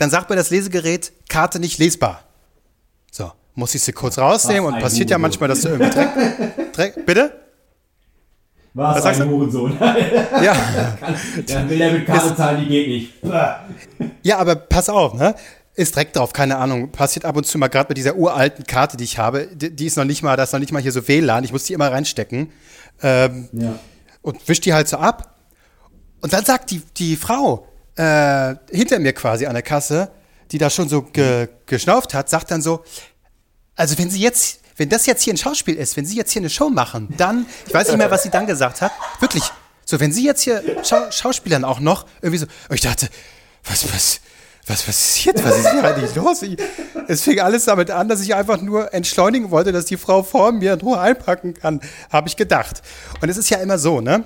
dann 0.00 0.10
sagt 0.10 0.30
mir 0.30 0.36
das 0.36 0.50
Lesegerät, 0.50 1.12
Karte 1.28 1.60
nicht 1.60 1.78
lesbar. 1.78 2.22
So, 3.12 3.32
muss 3.54 3.74
ich 3.74 3.82
sie 3.82 3.92
kurz 3.92 4.18
rausnehmen 4.18 4.64
Was 4.66 4.74
und 4.74 4.80
passiert 4.80 5.10
ja 5.10 5.16
Hurensohn. 5.18 5.22
manchmal, 5.22 5.48
dass 5.48 5.60
du 5.62 5.68
irgendwie 5.68 5.90
Dreck, 5.90 6.72
Dreck 6.72 7.06
bitte? 7.06 7.40
Was, 8.72 8.96
Was 8.96 9.02
sagst 9.02 9.20
ein 9.20 9.28
du? 9.28 9.34
Hurensohn. 9.36 9.76
Ja, 10.42 10.56
Dann 11.48 11.68
will 11.68 11.80
er 11.80 11.92
mit 11.92 12.06
Karte 12.06 12.34
zahlen, 12.36 12.60
die 12.62 12.68
geht 12.68 12.88
nicht. 12.88 13.12
Ja, 14.22 14.38
aber 14.38 14.54
pass 14.56 14.88
auf, 14.88 15.14
ne? 15.14 15.34
Ist 15.74 15.96
Dreck 15.96 16.12
drauf, 16.12 16.32
keine 16.32 16.56
Ahnung. 16.56 16.90
Passiert 16.92 17.24
ab 17.24 17.36
und 17.36 17.46
zu 17.46 17.58
mal 17.58 17.68
gerade 17.68 17.88
mit 17.88 17.98
dieser 17.98 18.14
uralten 18.16 18.64
Karte, 18.66 18.96
die 18.96 19.04
ich 19.04 19.18
habe. 19.18 19.48
Die, 19.54 19.74
die 19.74 19.86
ist 19.86 19.96
noch 19.96 20.04
nicht 20.04 20.22
mal, 20.22 20.36
da 20.36 20.42
ist 20.44 20.52
noch 20.52 20.60
nicht 20.60 20.72
mal 20.72 20.82
hier 20.82 20.92
so 20.92 21.06
WLAN. 21.08 21.44
Ich 21.44 21.52
muss 21.52 21.64
die 21.64 21.72
immer 21.72 21.90
reinstecken. 21.90 22.52
Ähm, 23.02 23.48
Ja. 23.52 23.78
und 24.22 24.46
wisch 24.48 24.60
die 24.60 24.72
halt 24.74 24.88
so 24.88 24.98
ab. 24.98 25.34
Und 26.20 26.32
dann 26.32 26.44
sagt 26.44 26.70
die, 26.70 26.82
die 26.96 27.16
Frau 27.16 27.66
äh, 27.96 28.54
hinter 28.70 28.98
mir 28.98 29.12
quasi 29.12 29.46
an 29.46 29.54
der 29.54 29.62
Kasse, 29.62 30.10
die 30.50 30.58
da 30.58 30.70
schon 30.70 30.88
so 30.88 31.02
ge, 31.02 31.48
geschnauft 31.66 32.14
hat, 32.14 32.28
sagt 32.28 32.50
dann 32.50 32.62
so, 32.62 32.84
also 33.76 33.96
wenn 33.98 34.10
sie 34.10 34.20
jetzt, 34.20 34.60
wenn 34.76 34.88
das 34.88 35.06
jetzt 35.06 35.22
hier 35.22 35.34
ein 35.34 35.36
Schauspiel 35.36 35.76
ist, 35.76 35.96
wenn 35.96 36.06
sie 36.06 36.16
jetzt 36.16 36.32
hier 36.32 36.40
eine 36.40 36.50
Show 36.50 36.68
machen, 36.68 37.08
dann, 37.16 37.46
ich 37.66 37.74
weiß 37.74 37.88
nicht 37.88 37.98
mehr, 37.98 38.10
was 38.10 38.22
sie 38.22 38.30
dann 38.30 38.46
gesagt 38.46 38.80
hat, 38.80 38.92
wirklich, 39.20 39.44
so 39.84 40.00
wenn 40.00 40.12
sie 40.12 40.24
jetzt 40.24 40.42
hier 40.42 40.62
Schau, 40.82 41.10
Schauspielern 41.10 41.64
auch 41.64 41.80
noch, 41.80 42.06
irgendwie 42.22 42.38
so, 42.38 42.46
und 42.68 42.74
ich 42.74 42.80
dachte, 42.80 43.08
was, 43.64 43.92
was, 43.92 44.20
was 44.66 44.82
passiert, 44.82 45.42
was 45.44 45.58
ist 45.58 45.70
hier 45.70 45.84
eigentlich 45.84 46.14
los? 46.14 46.42
Ich, 46.42 46.56
es 47.08 47.22
fing 47.22 47.40
alles 47.40 47.64
damit 47.64 47.90
an, 47.90 48.08
dass 48.08 48.20
ich 48.20 48.34
einfach 48.34 48.60
nur 48.60 48.94
entschleunigen 48.94 49.50
wollte, 49.50 49.72
dass 49.72 49.86
die 49.86 49.96
Frau 49.96 50.22
vor 50.22 50.52
mir 50.52 50.74
in 50.74 50.80
Ruhe 50.80 50.98
einpacken 50.98 51.54
kann, 51.54 51.80
habe 52.10 52.28
ich 52.28 52.36
gedacht. 52.36 52.82
Und 53.20 53.28
es 53.28 53.36
ist 53.36 53.50
ja 53.50 53.58
immer 53.58 53.78
so, 53.78 54.00
ne? 54.00 54.24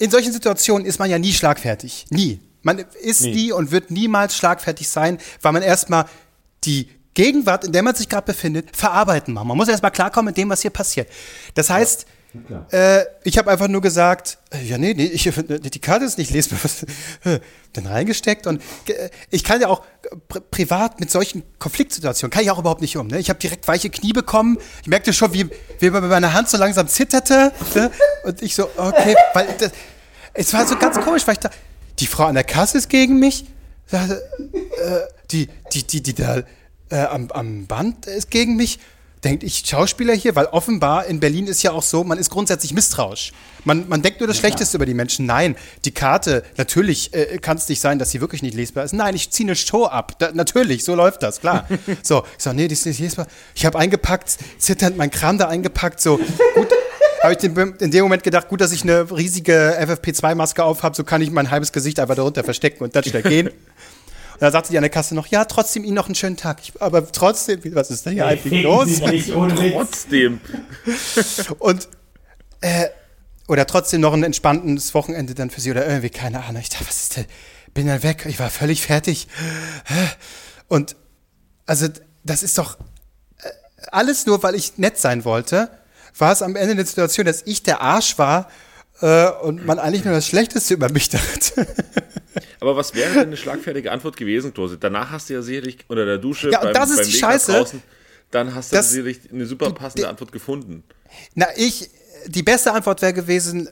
In 0.00 0.10
solchen 0.10 0.32
Situationen 0.32 0.86
ist 0.86 0.98
man 0.98 1.10
ja 1.10 1.18
nie 1.18 1.32
schlagfertig. 1.32 2.06
Nie. 2.10 2.40
Man 2.62 2.78
ist 3.02 3.22
Nie. 3.22 3.34
nie 3.34 3.52
und 3.52 3.70
wird 3.70 3.90
niemals 3.90 4.34
schlagfertig 4.34 4.88
sein, 4.88 5.18
weil 5.42 5.52
man 5.52 5.62
erstmal 5.62 6.06
die 6.64 6.88
Gegenwart, 7.14 7.64
in 7.64 7.72
der 7.72 7.82
man 7.82 7.94
sich 7.94 8.08
gerade 8.08 8.26
befindet, 8.26 8.74
verarbeiten 8.74 9.34
muss. 9.34 9.44
Man 9.44 9.56
muss 9.56 9.68
erstmal 9.68 9.90
klarkommen 9.90 10.26
mit 10.30 10.36
dem, 10.38 10.48
was 10.48 10.62
hier 10.62 10.70
passiert. 10.70 11.08
Das 11.54 11.68
heißt, 11.68 12.06
klar. 12.46 12.66
äh, 12.72 13.04
ich 13.24 13.36
habe 13.36 13.50
einfach 13.50 13.68
nur 13.68 13.82
gesagt, 13.82 14.38
äh, 14.50 14.62
ja, 14.62 14.78
nee, 14.78 14.94
nee, 14.94 15.04
ich, 15.04 15.24
die 15.48 15.78
Karte 15.80 16.04
ist 16.06 16.16
nicht 16.16 16.30
lesbar. 16.30 16.58
Dann 17.74 17.86
reingesteckt 17.86 18.46
und 18.46 18.62
äh, 18.86 19.10
ich 19.30 19.44
kann 19.44 19.60
ja 19.60 19.68
auch 19.68 19.82
pri 20.28 20.40
privat 20.50 21.00
mit 21.00 21.10
solchen 21.10 21.42
Konfliktsituationen, 21.58 22.30
kann 22.30 22.42
ich 22.42 22.50
auch 22.50 22.58
überhaupt 22.58 22.80
nicht 22.80 22.96
um. 22.96 23.06
Ne? 23.06 23.18
Ich 23.18 23.28
habe 23.28 23.38
direkt 23.38 23.66
weiche 23.68 23.90
Knie 23.90 24.12
bekommen. 24.12 24.58
Ich 24.82 24.88
merkte 24.88 25.12
schon, 25.12 25.32
wie, 25.32 25.48
wie 25.78 25.90
meine 25.90 26.32
Hand 26.32 26.48
so 26.48 26.56
langsam 26.56 26.88
zitterte. 26.88 27.52
Ne? 27.74 27.90
Und 28.24 28.42
ich 28.42 28.54
so, 28.54 28.68
okay, 28.76 29.14
weil 29.34 29.46
das, 29.58 29.72
es 30.34 30.52
war 30.52 30.66
so 30.66 30.76
ganz 30.76 31.00
komisch, 31.00 31.26
weil 31.26 31.34
ich 31.34 31.40
da, 31.40 31.50
die 31.98 32.06
Frau 32.06 32.24
an 32.24 32.34
der 32.34 32.44
Kasse 32.44 32.78
ist 32.78 32.88
gegen 32.88 33.18
mich, 33.18 33.46
äh, 33.90 33.98
die, 35.30 35.48
die, 35.72 35.86
die, 35.86 36.02
die 36.02 36.14
da 36.14 36.42
äh, 36.90 37.04
am, 37.04 37.30
am 37.30 37.66
Band 37.66 38.06
ist 38.06 38.30
gegen 38.30 38.56
mich. 38.56 38.78
Denkt 39.24 39.42
ich 39.42 39.62
Schauspieler 39.66 40.14
hier, 40.14 40.34
weil 40.34 40.46
offenbar 40.46 41.04
in 41.04 41.20
Berlin 41.20 41.46
ist 41.46 41.62
ja 41.62 41.72
auch 41.72 41.82
so, 41.82 42.04
man 42.04 42.16
ist 42.16 42.30
grundsätzlich 42.30 42.72
misstrauisch. 42.72 43.32
Man, 43.64 43.86
man 43.86 44.00
denkt 44.00 44.20
nur 44.20 44.26
das 44.26 44.38
Schlechteste 44.38 44.78
über 44.78 44.86
die 44.86 44.94
Menschen. 44.94 45.26
Nein, 45.26 45.56
die 45.84 45.90
Karte, 45.90 46.42
natürlich 46.56 47.12
äh, 47.12 47.36
kann 47.38 47.58
es 47.58 47.68
nicht 47.68 47.82
sein, 47.82 47.98
dass 47.98 48.10
sie 48.10 48.22
wirklich 48.22 48.42
nicht 48.42 48.54
lesbar 48.54 48.84
ist. 48.84 48.94
Nein, 48.94 49.14
ich 49.14 49.30
ziehe 49.30 49.46
eine 49.46 49.56
Show 49.56 49.84
ab. 49.84 50.18
Da, 50.18 50.32
natürlich, 50.32 50.84
so 50.84 50.94
läuft 50.94 51.22
das, 51.22 51.40
klar. 51.40 51.68
so, 52.02 52.24
ich 52.38 52.42
sage, 52.42 52.56
nee, 52.56 52.68
die 52.68 52.72
ist 52.72 52.86
nicht 52.86 53.00
lesbar. 53.00 53.26
Ich 53.54 53.66
habe 53.66 53.78
eingepackt, 53.78 54.38
zitternd 54.58 54.96
mein 54.96 55.10
Kram 55.10 55.36
da 55.36 55.48
eingepackt, 55.48 56.00
so 56.00 56.18
gut. 56.54 56.68
Habe 57.22 57.34
ich 57.34 57.44
in 57.44 57.90
dem 57.90 58.02
Moment 58.02 58.22
gedacht, 58.22 58.48
gut, 58.48 58.62
dass 58.62 58.72
ich 58.72 58.82
eine 58.82 59.10
riesige 59.10 59.76
FFP2-Maske 59.78 60.64
auf 60.64 60.82
habe, 60.82 60.96
so 60.96 61.04
kann 61.04 61.20
ich 61.20 61.30
mein 61.30 61.50
halbes 61.50 61.70
Gesicht 61.70 62.00
einfach 62.00 62.14
darunter 62.14 62.42
verstecken 62.44 62.82
und 62.82 62.96
dann 62.96 63.04
schnell 63.04 63.22
gehen. 63.22 63.50
Da 64.40 64.50
sagte 64.50 64.70
die 64.70 64.78
an 64.78 64.82
der 64.82 64.90
Kasse 64.90 65.14
noch, 65.14 65.26
ja, 65.26 65.44
trotzdem 65.44 65.84
Ihnen 65.84 65.94
noch 65.94 66.06
einen 66.06 66.14
schönen 66.14 66.36
Tag. 66.36 66.58
Ich, 66.62 66.72
aber 66.80 67.10
trotzdem, 67.12 67.62
wie- 67.62 67.74
was 67.74 67.90
ist 67.90 68.06
denn 68.06 68.14
hier 68.14 68.26
eigentlich 68.26 68.62
los? 68.64 68.88
Trotzdem. 69.72 70.40
Und 71.58 71.88
äh, 72.62 72.86
oder 73.48 73.66
trotzdem 73.66 74.00
noch 74.00 74.12
ein 74.14 74.22
entspanntes 74.22 74.94
Wochenende 74.94 75.34
dann 75.34 75.50
für 75.50 75.60
sie 75.60 75.70
oder 75.70 75.86
irgendwie, 75.86 76.10
keine 76.10 76.42
Ahnung. 76.44 76.62
Ich 76.62 76.68
dachte, 76.70 76.86
was 76.88 77.02
ist 77.02 77.16
denn? 77.16 77.26
Bin 77.74 77.86
dann 77.86 78.02
weg, 78.02 78.24
ich 78.28 78.38
war 78.40 78.48
völlig 78.50 78.82
fertig. 78.82 79.28
Und 80.68 80.96
also, 81.66 81.88
das 82.24 82.42
ist 82.42 82.58
doch 82.58 82.78
äh, 83.42 83.48
alles 83.92 84.26
nur, 84.26 84.42
weil 84.42 84.54
ich 84.54 84.78
nett 84.78 84.98
sein 84.98 85.24
wollte, 85.24 85.70
war 86.18 86.32
es 86.32 86.42
am 86.42 86.56
Ende 86.56 86.72
eine 86.72 86.84
Situation, 86.86 87.26
dass 87.26 87.42
ich 87.44 87.62
der 87.62 87.80
Arsch 87.80 88.18
war 88.18 88.48
äh, 89.00 89.30
und 89.42 89.64
man 89.66 89.78
eigentlich 89.78 90.04
nur 90.04 90.14
das 90.14 90.26
Schlechteste 90.26 90.74
über 90.74 90.88
mich 90.90 91.08
dachte. 91.08 91.66
Aber 92.60 92.76
was 92.76 92.94
wäre 92.94 93.12
denn 93.14 93.22
eine 93.28 93.36
schlagfertige 93.36 93.90
Antwort 93.90 94.16
gewesen, 94.16 94.52
Klose? 94.54 94.76
Danach 94.78 95.10
hast 95.10 95.30
du 95.30 95.34
ja 95.34 95.42
sicherlich 95.42 95.78
unter 95.88 96.04
der 96.04 96.18
Dusche 96.18 96.50
Ja, 96.50 96.60
und 96.66 96.74
das 96.76 96.90
ist 96.90 97.06
die 97.08 97.14
Weg 97.14 97.22
nach 97.22 97.30
Scheiße. 97.30 97.52
draußen, 97.52 97.82
dann 98.30 98.54
hast 98.54 98.70
du 98.72 98.76
Das- 98.76 98.90
sicherlich 98.90 99.20
eine 99.32 99.46
super 99.46 99.70
passende 99.72 100.08
Antwort 100.08 100.30
gefunden. 100.32 100.84
Na, 101.34 101.46
ich, 101.56 101.90
die 102.26 102.42
beste 102.42 102.72
Antwort 102.72 103.02
wäre 103.02 103.12
gewesen, 103.14 103.68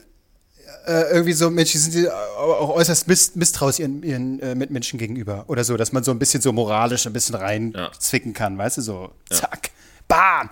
äh, 0.85 1.11
irgendwie 1.13 1.33
so, 1.33 1.49
Mensch, 1.49 1.71
die 1.71 1.77
sind 1.77 1.93
die 1.93 2.09
auch 2.09 2.69
äußerst 2.75 3.07
miss, 3.07 3.35
misstrauisch 3.35 3.79
ihren, 3.79 4.03
ihren 4.03 4.39
äh, 4.39 4.55
Mitmenschen 4.55 4.97
gegenüber 4.99 5.45
oder 5.47 5.63
so, 5.63 5.77
dass 5.77 5.91
man 5.91 6.03
so 6.03 6.11
ein 6.11 6.19
bisschen 6.19 6.41
so 6.41 6.51
moralisch 6.51 7.05
ein 7.05 7.13
bisschen 7.13 7.35
reinzwicken 7.35 8.33
kann, 8.33 8.57
weißt 8.57 8.77
du, 8.77 8.81
so 8.81 9.11
zack, 9.29 9.69
bam. 10.07 10.49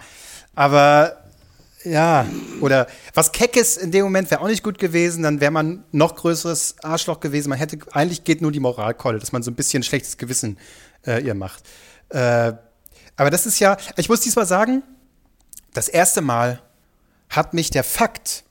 Aber 0.56 1.24
ja, 1.90 2.26
oder 2.62 2.88
was 3.14 3.32
Keckes 3.32 3.78
in 3.78 3.92
dem 3.92 4.04
Moment 4.04 4.30
wäre 4.32 4.42
auch 4.42 4.48
nicht 4.48 4.64
gut 4.64 4.80
gewesen, 4.80 5.24
dann 5.24 5.40
wäre 5.42 5.52
man 5.52 5.84
noch 5.92 6.16
größeres 6.16 6.76
Arschloch 6.84 7.20
gewesen. 7.20 7.50
Man 7.50 7.58
hätte, 7.58 7.80
eigentlich 7.92 8.24
geht 8.24 8.42
nur 8.42 8.52
die 8.52 8.60
Moralkeule, 8.60 9.20
dass 9.20 9.32
man 9.32 9.44
so 9.44 9.52
ein 9.52 9.56
bisschen 9.56 9.84
schlechtes 9.84 10.18
Gewissen 10.18 10.58
äh, 11.06 11.24
ihr 11.24 11.34
macht. 11.34 11.64
Äh, 12.10 12.54
aber 13.16 13.30
das 13.32 13.46
ist 13.46 13.60
ja, 13.60 13.78
ich 13.96 14.10
muss 14.10 14.22
diesmal 14.22 14.46
sagen, 14.46 14.84
das 15.74 15.88
erste 15.88 16.22
Mal 16.22 16.62
hat 17.30 17.54
mich 17.54 17.70
der 17.70 17.84
Fakt, 17.84 18.44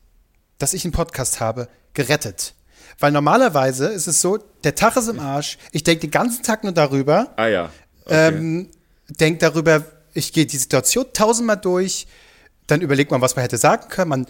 dass 0.58 0.74
ich 0.74 0.84
einen 0.84 0.92
Podcast 0.92 1.40
habe, 1.40 1.68
gerettet. 1.94 2.54
Weil 2.98 3.12
normalerweise 3.12 3.88
ist 3.88 4.06
es 4.06 4.20
so, 4.20 4.38
der 4.64 4.74
Tag 4.74 4.96
ist 4.96 5.08
im 5.08 5.20
Arsch, 5.20 5.58
ich 5.72 5.82
denke 5.82 6.02
den 6.02 6.10
ganzen 6.10 6.42
Tag 6.42 6.64
nur 6.64 6.72
darüber, 6.72 7.32
Ah 7.36 7.46
ja. 7.46 7.70
Okay. 8.04 8.28
ähm, 8.28 8.70
denkt 9.08 9.42
darüber, 9.42 9.84
ich 10.14 10.32
gehe 10.32 10.46
die 10.46 10.56
Situation 10.56 11.06
tausendmal 11.12 11.58
durch, 11.58 12.06
dann 12.66 12.80
überlegt 12.80 13.10
man, 13.10 13.20
was 13.20 13.36
man 13.36 13.42
hätte 13.42 13.58
sagen 13.58 13.88
können, 13.88 14.08
man 14.08 14.26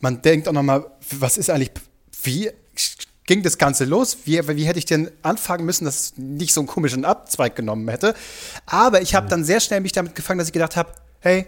man 0.00 0.22
denkt 0.22 0.48
auch 0.48 0.52
nochmal, 0.52 0.86
was 1.18 1.36
ist 1.38 1.50
eigentlich, 1.50 1.70
wie 2.22 2.50
ging 3.26 3.42
das 3.42 3.58
Ganze 3.58 3.84
los? 3.84 4.18
Wie, 4.24 4.40
wie 4.48 4.64
hätte 4.64 4.78
ich 4.78 4.86
denn 4.86 5.10
anfangen 5.22 5.64
müssen, 5.64 5.84
dass 5.84 6.00
es 6.00 6.12
nicht 6.16 6.52
so 6.52 6.60
einen 6.60 6.66
komischen 6.66 7.04
Abzweig 7.04 7.54
genommen 7.54 7.88
hätte? 7.88 8.14
Aber 8.66 9.02
ich 9.02 9.14
habe 9.14 9.28
dann 9.28 9.44
sehr 9.44 9.60
schnell 9.60 9.80
mich 9.80 9.92
damit 9.92 10.14
gefangen, 10.14 10.38
dass 10.38 10.48
ich 10.48 10.52
gedacht 10.52 10.76
habe, 10.76 10.90
hey, 11.20 11.46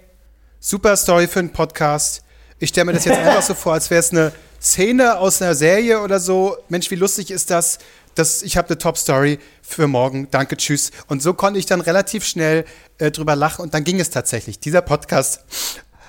super 0.61 0.97
Story 0.97 1.26
für 1.26 1.40
einen 1.40 1.51
Podcast. 1.51 2.22
Ich 2.59 2.68
stelle 2.68 2.84
mir 2.84 2.93
das 2.93 3.05
jetzt 3.05 3.18
einfach 3.26 3.43
so 3.43 3.55
vor, 3.55 3.72
als 3.72 3.90
wäre 3.90 4.01
es 4.01 4.12
eine 4.12 4.32
Szene 4.61 5.18
aus 5.18 5.43
einer 5.43 5.57
Serie 5.57 6.01
oder 6.01 6.20
so. 6.20 6.57
Mensch, 6.68 6.90
wie 6.90 6.97
lustig 6.97 7.30
ist 7.30 7.51
das? 7.51 7.78
das 8.14 8.43
ich 8.43 8.59
habe 8.59 8.68
eine 8.68 8.78
Top-Story 8.78 9.38
für 9.62 9.88
morgen. 9.88 10.28
Danke, 10.30 10.59
tschüss. 10.59 10.90
Und 11.09 11.22
so 11.22 11.32
konnte 11.32 11.59
ich 11.59 11.66
dann 11.66 11.80
relativ 11.80 12.24
schnell 12.24 12.66
äh, 12.99 13.11
drüber 13.11 13.34
lachen 13.34 13.62
und 13.62 13.72
dann 13.72 13.82
ging 13.82 13.99
es 13.99 14.11
tatsächlich. 14.11 14.61
Dieser 14.61 14.82
Podcast 14.82 15.40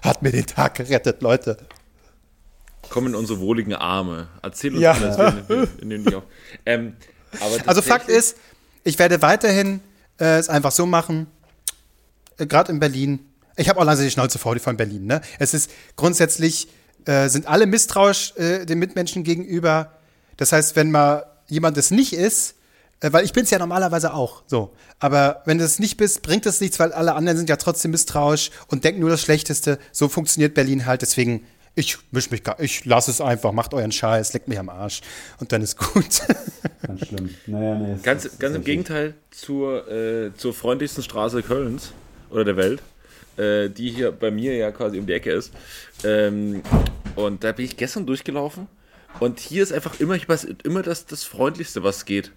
hat 0.04 0.22
mir 0.22 0.32
den 0.32 0.45
Tag 0.45 0.76
gerettet, 0.76 1.22
Leute. 1.22 1.58
Komm 2.89 3.08
in 3.08 3.16
unsere 3.16 3.39
wohligen 3.39 3.74
Arme. 3.74 4.28
Erzähl 4.41 4.74
uns 4.74 4.82
Ja. 4.82 4.91
alles. 4.91 5.18
Wir, 5.47 5.68
wir, 5.82 6.06
wir. 6.06 6.24
Ähm, 6.66 6.95
Also 7.66 7.82
Fakt 7.82 8.10
ist, 8.10 8.38
ich 8.84 8.99
werde 8.99 9.22
weiterhin 9.22 9.80
äh, 10.20 10.38
es 10.38 10.49
einfach 10.49 10.72
so 10.72 10.86
machen, 10.86 11.28
äh, 12.38 12.45
gerade 12.45 12.72
in 12.72 12.80
Berlin. 12.80 13.20
Ich 13.56 13.70
habe 13.70 13.80
auch 13.80 13.86
langsam 13.86 14.06
die 14.06 14.12
Schnauze 14.12 14.38
vor 14.39 14.58
von 14.60 14.78
Berlin. 14.78 15.06
Ne? 15.06 15.22
Es 15.39 15.54
ist 15.54 15.72
grundsätzlich, 15.95 16.68
äh, 17.06 17.30
sind 17.30 17.47
alle 17.47 17.66
misstrauisch 17.66 18.34
äh, 18.38 18.66
den 18.66 18.80
Mitmenschen 18.80 19.24
gegenüber. 19.24 19.93
Das 20.38 20.51
heißt, 20.51 20.76
wenn 20.76 20.91
mal 20.91 21.26
jemand 21.47 21.78
es 21.78 21.91
nicht 21.91 22.14
ist, 22.14 22.56
weil 23.12 23.26
ich 23.26 23.34
bin 23.34 23.43
es 23.43 23.49
ja 23.49 23.60
normalerweise 23.60 24.14
auch 24.14 24.43
so. 24.47 24.72
Aber 24.99 25.41
wenn 25.45 25.58
du 25.58 25.66
es 25.66 25.80
nicht 25.80 25.97
bist, 25.97 26.22
bringt 26.22 26.45
es 26.45 26.62
nichts, 26.62 26.80
weil 26.80 26.93
alle 26.93 27.16
anderen 27.16 27.38
sind 27.38 27.49
ja 27.49 27.58
trotzdem 27.58 27.91
misstrauisch 27.91 28.51
und 28.68 28.84
denken 28.84 29.01
nur 29.01 29.10
das 29.10 29.22
Schlechteste. 29.22 29.80
So 29.91 30.08
funktioniert 30.08 30.54
Berlin 30.54 30.86
halt. 30.86 31.01
Deswegen, 31.01 31.45
ich 31.76 31.97
misch 32.12 32.30
mich 32.32 32.43
gar, 32.43 32.60
ich 32.60 32.86
lasse 32.86 33.12
es 33.12 33.20
einfach, 33.20 33.51
macht 33.51 33.74
euren 33.74 33.91
Scheiß, 33.91 34.32
leckt 34.34 34.47
mich 34.47 34.60
am 34.60 34.70
Arsch 34.70 35.01
und 35.39 35.51
dann 35.51 35.62
ist 35.62 35.76
gut. 35.78 36.22
Ganz 36.88 37.08
schlimm. 37.08 37.34
Naja, 37.47 37.76
nee, 37.76 37.95
Ganz, 38.04 38.26
ist- 38.26 38.39
ganz 38.39 38.51
ist 38.51 38.58
im 38.58 38.64
Gegenteil 38.64 39.16
zur, 39.32 39.89
äh, 39.91 40.32
zur 40.38 40.54
freundlichsten 40.54 41.01
Straße 41.04 41.41
Kölns 41.41 41.91
oder 42.30 42.43
der 42.45 42.58
Welt, 42.58 42.82
äh, 43.38 43.70
die 43.70 43.89
hier 43.89 44.12
bei 44.12 44.30
mir 44.32 44.56
ja 44.56 44.72
quasi 44.72 44.99
um 44.99 45.06
die 45.08 45.14
Ecke 45.14 45.32
ist. 45.32 45.51
Ähm, 46.04 46.62
und 47.16 47.43
da 47.43 47.51
bin 47.54 47.66
ich 47.66 47.78
gestern 47.78 48.06
durchgelaufen 48.06 48.68
und 49.20 49.39
hier 49.39 49.64
ist 49.64 49.72
einfach 49.72 49.99
immer, 49.99 50.16
ich 50.16 50.28
weiß, 50.28 50.47
immer 50.64 50.82
das, 50.84 51.06
das 51.06 51.24
Freundlichste, 51.24 51.84
was 51.84 52.06
geht. 52.06 52.32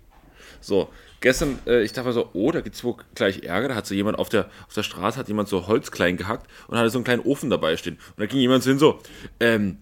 So, 0.60 0.88
gestern, 1.20 1.58
äh, 1.66 1.82
ich 1.82 1.92
dachte 1.92 2.08
mir 2.08 2.14
so, 2.14 2.30
oh, 2.32 2.50
da 2.50 2.60
gibt's 2.60 2.84
wohl 2.84 2.96
gleich 3.14 3.42
Ärger. 3.42 3.68
Da 3.68 3.74
hat 3.76 3.86
so 3.86 3.94
jemand 3.94 4.18
auf 4.18 4.28
der, 4.28 4.46
auf 4.66 4.74
der 4.74 4.82
Straße, 4.82 5.18
hat 5.18 5.28
jemand 5.28 5.48
so 5.48 5.66
Holz 5.66 5.90
klein 5.90 6.16
gehackt 6.16 6.50
und 6.68 6.78
hatte 6.78 6.90
so 6.90 6.98
einen 6.98 7.04
kleinen 7.04 7.22
Ofen 7.22 7.50
dabei 7.50 7.76
stehen. 7.76 7.94
Und 7.94 8.20
da 8.20 8.26
ging 8.26 8.38
jemand 8.38 8.62
so 8.62 8.70
hin 8.70 8.78
so, 8.78 9.00
ähm, 9.40 9.78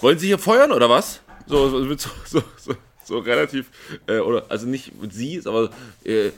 wollen 0.00 0.18
Sie 0.18 0.26
hier 0.26 0.38
feuern 0.38 0.72
oder 0.72 0.88
was? 0.88 1.20
So, 1.46 1.68
so, 1.70 1.84
so, 1.84 2.10
so, 2.24 2.42
so, 2.56 2.74
so 3.04 3.18
relativ, 3.18 3.70
äh, 4.06 4.18
oder, 4.18 4.44
also 4.48 4.66
nicht 4.66 4.92
sie, 5.10 5.40
aber, 5.44 5.70
äh, 6.04 6.26
äh, 6.28 6.32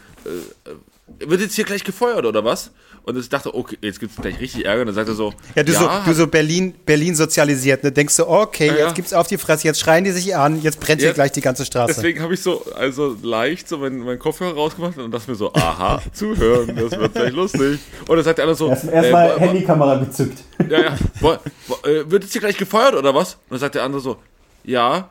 wird 1.18 1.40
jetzt 1.40 1.54
hier 1.54 1.64
gleich 1.64 1.82
gefeuert 1.84 2.24
oder 2.24 2.44
was? 2.44 2.70
Und 3.02 3.16
ich 3.18 3.28
dachte, 3.28 3.54
okay, 3.54 3.76
jetzt 3.80 3.98
gibt's 3.98 4.16
gleich 4.16 4.38
richtig 4.38 4.64
Ärger. 4.66 4.82
Und 4.82 4.86
dann 4.88 4.94
sagt 4.94 5.08
er 5.08 5.14
so, 5.14 5.32
Ja, 5.54 5.62
du, 5.62 5.72
so, 5.72 5.88
du 6.04 6.12
so 6.14 6.26
Berlin, 6.26 6.74
Berlin 6.84 7.14
sozialisiert, 7.14 7.82
ne? 7.82 7.90
Denkst 7.90 8.16
du, 8.16 8.28
okay, 8.28 8.66
Ja, 8.68 8.74
ja. 8.74 8.84
jetzt 8.86 8.94
gibt's 8.94 9.12
auf 9.12 9.26
die 9.26 9.38
Fresse, 9.38 9.66
jetzt 9.66 9.80
schreien 9.80 10.04
die 10.04 10.10
sich 10.12 10.36
an, 10.36 10.60
jetzt 10.62 10.78
brennt 10.80 11.00
hier 11.00 11.08
Ja. 11.08 11.14
gleich 11.14 11.32
die 11.32 11.40
ganze 11.40 11.64
Straße. 11.64 11.94
Deswegen 11.94 12.20
habe 12.22 12.34
ich 12.34 12.42
so, 12.42 12.64
also 12.76 13.16
leicht 13.22 13.68
so 13.68 13.78
meinen 13.78 14.00
mein 14.00 14.18
Kopfhörer 14.18 14.54
rausgemacht 14.54 14.98
und 14.98 15.10
dachte 15.10 15.30
mir 15.30 15.36
so, 15.36 15.52
aha, 15.54 16.00
zuhören, 16.12 16.76
das 16.76 16.92
wird 16.92 17.14
gleich 17.14 17.32
lustig. 17.32 17.80
Und 18.06 18.16
dann 18.16 18.24
sagt 18.24 18.38
der 18.38 18.44
andere 18.44 18.56
so, 18.56 18.68
Erst- 18.68 18.84
Erstmal 18.84 19.30
äh, 19.30 19.34
wo- 19.34 19.38
Handykamera 19.40 19.96
gezückt. 19.96 20.38
Ja, 20.68 20.80
ja. 20.80 20.96
Wo, 21.20 21.36
wo, 21.68 21.88
äh, 21.88 22.08
wird 22.10 22.22
jetzt 22.24 22.32
hier 22.32 22.40
gleich 22.42 22.56
gefeuert 22.56 22.94
oder 22.94 23.14
was? 23.14 23.34
Und 23.34 23.40
dann 23.52 23.58
sagt 23.60 23.74
der 23.74 23.82
andere 23.82 24.00
so, 24.02 24.18
ja, 24.62 25.08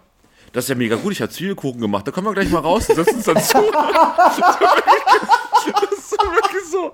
das 0.53 0.65
ist 0.65 0.69
ja 0.69 0.75
mega 0.75 0.95
gut, 0.95 1.11
ich 1.11 1.21
habe 1.21 1.31
Zwiebelkuchen 1.31 1.81
gemacht, 1.81 2.07
da 2.07 2.11
kommen 2.11 2.27
wir 2.27 2.33
gleich 2.33 2.49
mal 2.49 2.59
raus 2.59 2.87
und 2.89 2.95
setzen 2.95 3.15
uns 3.17 3.25
dann 3.25 3.41
zu. 3.43 3.57
das 5.71 5.91
ist 5.91 6.09
so 6.09 6.17
wirklich 6.17 6.63
so. 6.71 6.91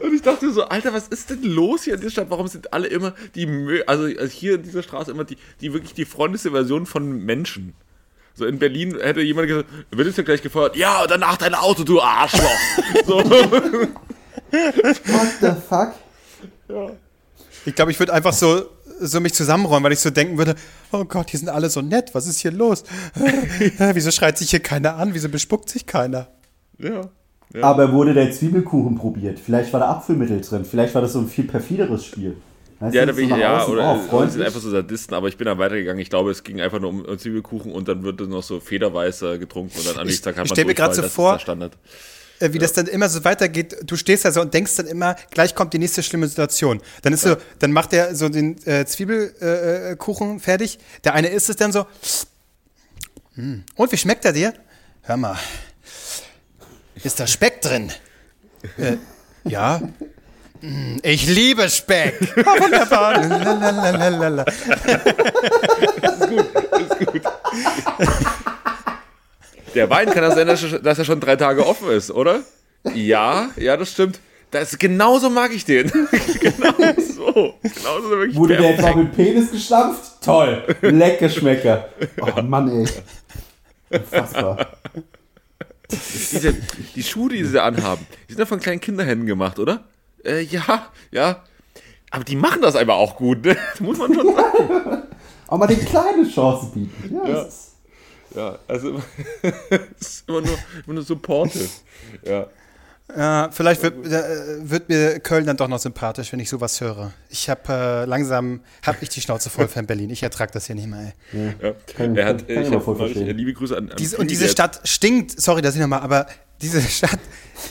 Und 0.00 0.14
ich 0.14 0.22
dachte 0.22 0.52
so, 0.52 0.64
Alter, 0.64 0.92
was 0.92 1.08
ist 1.08 1.30
denn 1.30 1.42
los 1.42 1.84
hier 1.84 1.94
in 1.94 2.00
der 2.00 2.10
Stadt? 2.10 2.26
Warum 2.28 2.48
sind 2.48 2.72
alle 2.72 2.88
immer 2.88 3.14
die, 3.34 3.46
Mö 3.46 3.82
also 3.86 4.04
also 4.04 4.26
hier 4.26 4.56
in 4.56 4.62
dieser 4.62 4.82
Straße 4.82 5.10
immer 5.10 5.24
die, 5.24 5.36
die 5.60 5.72
wirklich 5.72 5.94
die 5.94 6.04
freundlichste 6.04 6.50
Version 6.50 6.86
von 6.86 7.24
Menschen? 7.24 7.74
So 8.34 8.46
in 8.46 8.58
Berlin 8.58 8.98
hätte 9.00 9.20
jemand 9.20 9.48
gesagt, 9.48 9.68
wird 9.90 10.08
jetzt 10.08 10.18
ja 10.18 10.24
gleich 10.24 10.42
gefeuert? 10.42 10.76
Ja, 10.76 11.02
und 11.02 11.10
danach 11.10 11.36
dein 11.36 11.54
Auto, 11.54 11.84
du 11.84 12.00
Arschloch. 12.00 12.42
So. 13.06 13.22
What 14.50 15.30
the 15.40 15.52
fuck? 15.68 15.94
Ich 17.64 17.74
glaube, 17.74 17.90
ich 17.90 17.98
würde 17.98 18.12
einfach 18.12 18.32
so, 18.32 18.68
so 19.00 19.20
mich 19.20 19.34
zusammenräumen, 19.34 19.84
weil 19.84 19.92
ich 19.92 20.00
so 20.00 20.10
denken 20.10 20.38
würde, 20.38 20.54
oh 20.92 21.04
Gott, 21.04 21.30
hier 21.30 21.40
sind 21.40 21.48
alle 21.48 21.70
so 21.70 21.80
nett, 21.80 22.14
was 22.14 22.26
ist 22.26 22.40
hier 22.40 22.52
los? 22.52 22.84
Wieso 23.94 24.10
schreit 24.10 24.38
sich 24.38 24.50
hier 24.50 24.60
keiner 24.60 24.96
an? 24.96 25.14
Wieso 25.14 25.28
bespuckt 25.28 25.68
sich 25.68 25.86
keiner? 25.86 26.28
ja. 26.78 27.08
Aber 27.62 27.92
wurde 27.92 28.14
der 28.14 28.32
Zwiebelkuchen 28.32 28.96
probiert? 28.96 29.38
Vielleicht 29.38 29.72
war 29.72 29.80
da 29.80 29.90
Apfelmittel 29.90 30.40
drin. 30.40 30.64
Vielleicht 30.64 30.94
war 30.94 31.02
das 31.02 31.12
so 31.12 31.20
ein 31.20 31.28
viel 31.28 31.44
perfideres 31.44 32.04
Spiel. 32.04 32.36
Weißt 32.80 32.94
Ja, 32.94 33.02
du, 33.02 33.06
da 33.08 33.12
bin 33.12 33.30
ich, 33.30 33.36
ja, 33.36 33.60
außen, 33.62 33.72
oder, 33.72 34.00
oh, 34.10 34.26
sind 34.26 34.42
einfach 34.42 34.60
so 34.60 34.68
Sadisten, 34.70 35.14
aber 35.14 35.28
ich 35.28 35.36
bin 35.36 35.44
da 35.44 35.56
weitergegangen. 35.56 36.00
Ich 36.00 36.10
glaube, 36.10 36.32
es 36.32 36.42
ging 36.42 36.60
einfach 36.60 36.80
nur 36.80 36.90
um, 36.90 37.18
Zwiebelkuchen 37.18 37.70
und 37.72 37.86
dann 37.86 38.02
wird 38.02 38.20
noch 38.22 38.42
so 38.42 38.58
Federweißer 38.60 39.38
getrunken 39.38 39.78
und 39.78 39.86
dann 39.86 39.94
am 39.96 40.00
Ich- 40.02 40.06
nächsten 40.08 40.24
Tag 40.24 40.36
hat 40.36 40.46
ich 40.46 40.50
man 40.50 40.56
stell 40.56 40.64
mir 40.64 40.74
grad 40.74 40.88
Durchfall. 40.96 41.38
so 41.38 41.56
das 41.56 41.72
vor-. 41.72 41.78
Äh, 42.40 42.52
wie 42.52 42.58
das 42.58 42.72
dann 42.72 42.88
immer 42.88 43.08
so 43.08 43.24
weitergeht, 43.24 43.76
du 43.86 43.94
stehst 43.96 44.24
da 44.24 44.32
so 44.32 44.40
und 44.40 44.52
denkst 44.52 44.74
dann 44.74 44.86
immer, 44.86 45.14
gleich 45.30 45.54
kommt 45.54 45.72
die 45.72 45.78
nächste 45.78 46.02
schlimme 46.02 46.26
Situation. 46.26 46.80
Dann 47.02 47.12
ist 47.12 47.22
so, 47.22 47.36
dann 47.60 47.70
macht 47.70 47.92
er 47.92 48.16
so 48.16 48.28
den 48.28 48.56
äh, 48.66 48.84
Zwiebelkuchen 48.84 49.92
äh, 49.92 49.96
Kuchen 49.96 50.40
fertig. 50.40 50.80
Der 51.04 51.14
eine 51.14 51.28
isst 51.28 51.48
es 51.48 51.54
dann 51.56 51.70
so. 51.70 51.86
Hm. 53.36 53.62
Und 53.76 53.92
wie 53.92 53.96
schmeckt 53.96 54.24
er 54.24 54.32
dir? 54.32 54.52
Hör 55.02 55.16
mal. 55.16 55.36
Ist 57.04 57.20
da 57.20 57.26
Speck 57.26 57.60
drin? 57.60 57.92
äh, 58.78 58.96
ja. 59.44 59.80
Hm, 60.60 60.98
Ich 61.02 61.26
liebe 61.28 61.68
Speck. 61.68 62.14
Ah, 62.46 62.60
wunderbar. 62.60 63.22
Lalalala. 63.22 64.44
Der 69.74 69.90
Wein 69.90 70.10
kann 70.10 70.22
das 70.22 70.34
sein, 70.34 70.46
dass 70.82 70.98
er- 70.98 71.04
schon 71.04 71.20
drei 71.20 71.36
Tage 71.36 71.66
offen 71.66 71.90
ist, 71.90 72.10
oder? 72.10 72.40
Ja, 72.94 73.50
ja, 73.56 73.76
das 73.76 73.90
stimmt. 73.92 74.20
Das, 74.50 74.78
genauso 74.78 75.30
mag 75.30 75.52
ich 75.52 75.64
den. 75.64 75.90
genau 76.40 76.72
so. 76.98 77.54
Genauso 77.62 78.10
wirklich 78.10 78.36
Wurde 78.36 78.56
der 78.56 78.78
etwa 78.78 78.94
mit 78.94 79.16
Penis 79.16 79.50
gestampft? 79.50 80.22
Toll. 80.22 80.62
Lecker 80.80 81.28
Schmecker. 81.28 81.88
Oh 82.20 82.40
Mann, 82.42 82.68
ey. 82.70 82.86
Unfassbar. 83.98 84.76
Diese, 86.32 86.54
die 86.94 87.02
Schuhe, 87.02 87.30
die 87.30 87.44
sie 87.44 87.62
anhaben, 87.62 88.06
die 88.28 88.32
sind 88.32 88.40
ja 88.40 88.46
von 88.46 88.60
kleinen 88.60 88.80
Kinderhänden 88.80 89.26
gemacht, 89.26 89.58
oder? 89.58 89.84
Äh, 90.24 90.42
ja, 90.42 90.90
ja. 91.10 91.42
Aber 92.10 92.24
die 92.24 92.36
machen 92.36 92.62
das 92.62 92.76
einfach 92.76 92.94
auch 92.94 93.16
gut, 93.16 93.44
ne? 93.44 93.56
Das 93.72 93.80
muss 93.80 93.98
man 93.98 94.14
schon 94.14 94.34
sagen. 94.34 95.02
Auch 95.48 95.58
mal 95.58 95.66
den 95.66 95.84
kleinen 95.84 96.30
Chance 96.30 96.70
bieten. 96.72 97.14
Ja, 97.14 97.28
Ja. 97.28 97.48
Ja, 98.34 98.58
also 98.66 99.00
es 100.00 100.08
ist 100.08 100.28
immer 100.28 100.40
nur, 100.40 100.58
immer 100.86 100.94
nur 100.94 101.04
supportive. 101.04 101.68
Ja. 102.24 102.48
Ja, 103.14 103.50
vielleicht 103.52 103.82
wird, 103.82 104.06
äh, 104.06 104.68
wird 104.70 104.88
mir 104.88 105.20
Köln 105.20 105.44
dann 105.44 105.58
doch 105.58 105.68
noch 105.68 105.78
sympathisch, 105.78 106.32
wenn 106.32 106.40
ich 106.40 106.48
sowas 106.48 106.80
höre. 106.80 107.12
Ich 107.28 107.50
habe 107.50 107.60
äh, 107.68 108.04
langsam, 108.06 108.60
habe 108.84 108.96
ich 109.02 109.10
die 109.10 109.20
Schnauze 109.20 109.50
voll 109.50 109.68
von 109.68 109.84
Berlin. 109.86 110.08
Ich 110.08 110.22
ertrage 110.22 110.52
das 110.52 110.66
hier 110.66 110.74
nicht 110.74 110.88
mehr. 110.88 111.12
Ey. 111.32 111.54
Ja. 111.62 111.72
Kann- 111.94 112.16
er 112.16 112.26
hat, 112.26 112.48
kann 112.48 112.62
ich 112.62 112.68
ich 112.68 112.72
habe 112.74 112.80
voll 112.82 112.96
neulich, 112.96 113.18
äh, 113.18 113.32
liebe 113.32 113.52
Grüße 113.52 113.76
an, 113.76 113.90
an 113.90 113.96
Diese, 113.98 114.16
und 114.16 114.30
diese 114.30 114.48
Stadt 114.48 114.80
stinkt, 114.84 115.38
sorry, 115.38 115.60
dass 115.60 115.74
ich 115.74 115.82
nochmal, 115.82 116.00
aber 116.00 116.26
diese 116.62 116.80
Stadt 116.88 117.18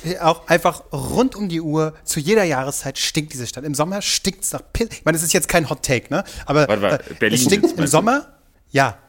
äh, 0.06 0.20
auch 0.20 0.48
einfach 0.48 0.84
rund 0.94 1.36
um 1.36 1.50
die 1.50 1.62
Uhr, 1.62 1.96
zu 2.04 2.20
jeder 2.20 2.44
Jahreszeit 2.44 3.00
stinkt 3.00 3.34
diese 3.34 3.48
Stadt. 3.48 3.64
Im 3.64 3.74
Sommer 3.74 4.04
stinkt 4.04 4.44
es 4.44 4.54
nach 4.54 4.62
Piss. 4.72 4.90
Ich 4.92 5.04
meine, 5.04 5.16
das 5.18 5.24
ist 5.24 5.34
jetzt 5.34 5.48
kein 5.48 5.68
Hot 5.68 5.82
Take, 5.84 6.14
ne? 6.14 6.24
Aber 6.46 6.68
Warte, 6.68 6.82
warte, 6.84 7.10
äh, 7.12 7.14
Berlin 7.16 7.36
es 7.40 7.44
stinkt 7.44 7.66
jetzt, 7.66 7.80
im? 7.80 7.88
Sommer, 7.88 8.38
ja. 8.70 9.00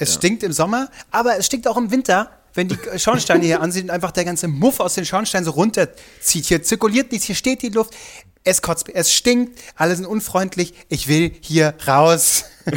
Es 0.00 0.14
stinkt 0.14 0.42
im 0.42 0.52
Sommer, 0.52 0.88
aber 1.12 1.38
es 1.38 1.46
stinkt 1.46 1.66
auch 1.68 1.76
im 1.76 1.90
Winter, 1.90 2.30
wenn 2.58 2.68
die 2.68 2.76
Schornsteine 2.98 3.44
hier 3.44 3.62
ansieht 3.62 3.84
und 3.84 3.90
einfach 3.90 4.10
der 4.10 4.24
ganze 4.24 4.48
Muff 4.48 4.80
aus 4.80 4.94
den 4.94 5.04
Schornsteinen 5.04 5.44
so 5.44 5.52
runterzieht. 5.52 6.44
Hier 6.46 6.60
zirkuliert 6.60 7.12
nichts, 7.12 7.26
hier 7.26 7.36
steht 7.36 7.62
die 7.62 7.68
Luft. 7.68 7.94
Es 8.42 8.62
kotzt, 8.62 8.88
es 8.92 9.14
stinkt, 9.14 9.58
alle 9.76 9.94
sind 9.94 10.06
unfreundlich. 10.06 10.74
Ich 10.88 11.08
will 11.08 11.32
hier 11.40 11.74
raus. 11.86 12.44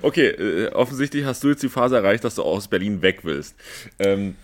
Okay, 0.00 0.28
äh, 0.28 0.68
offensichtlich 0.68 1.24
hast 1.24 1.42
du 1.42 1.48
jetzt 1.48 1.62
die 1.62 1.68
Phase 1.68 1.96
erreicht, 1.96 2.24
dass 2.24 2.36
du 2.36 2.42
aus 2.44 2.68
Berlin 2.68 3.02
weg 3.02 3.24
willst. 3.24 3.56
Ähm, 3.98 4.36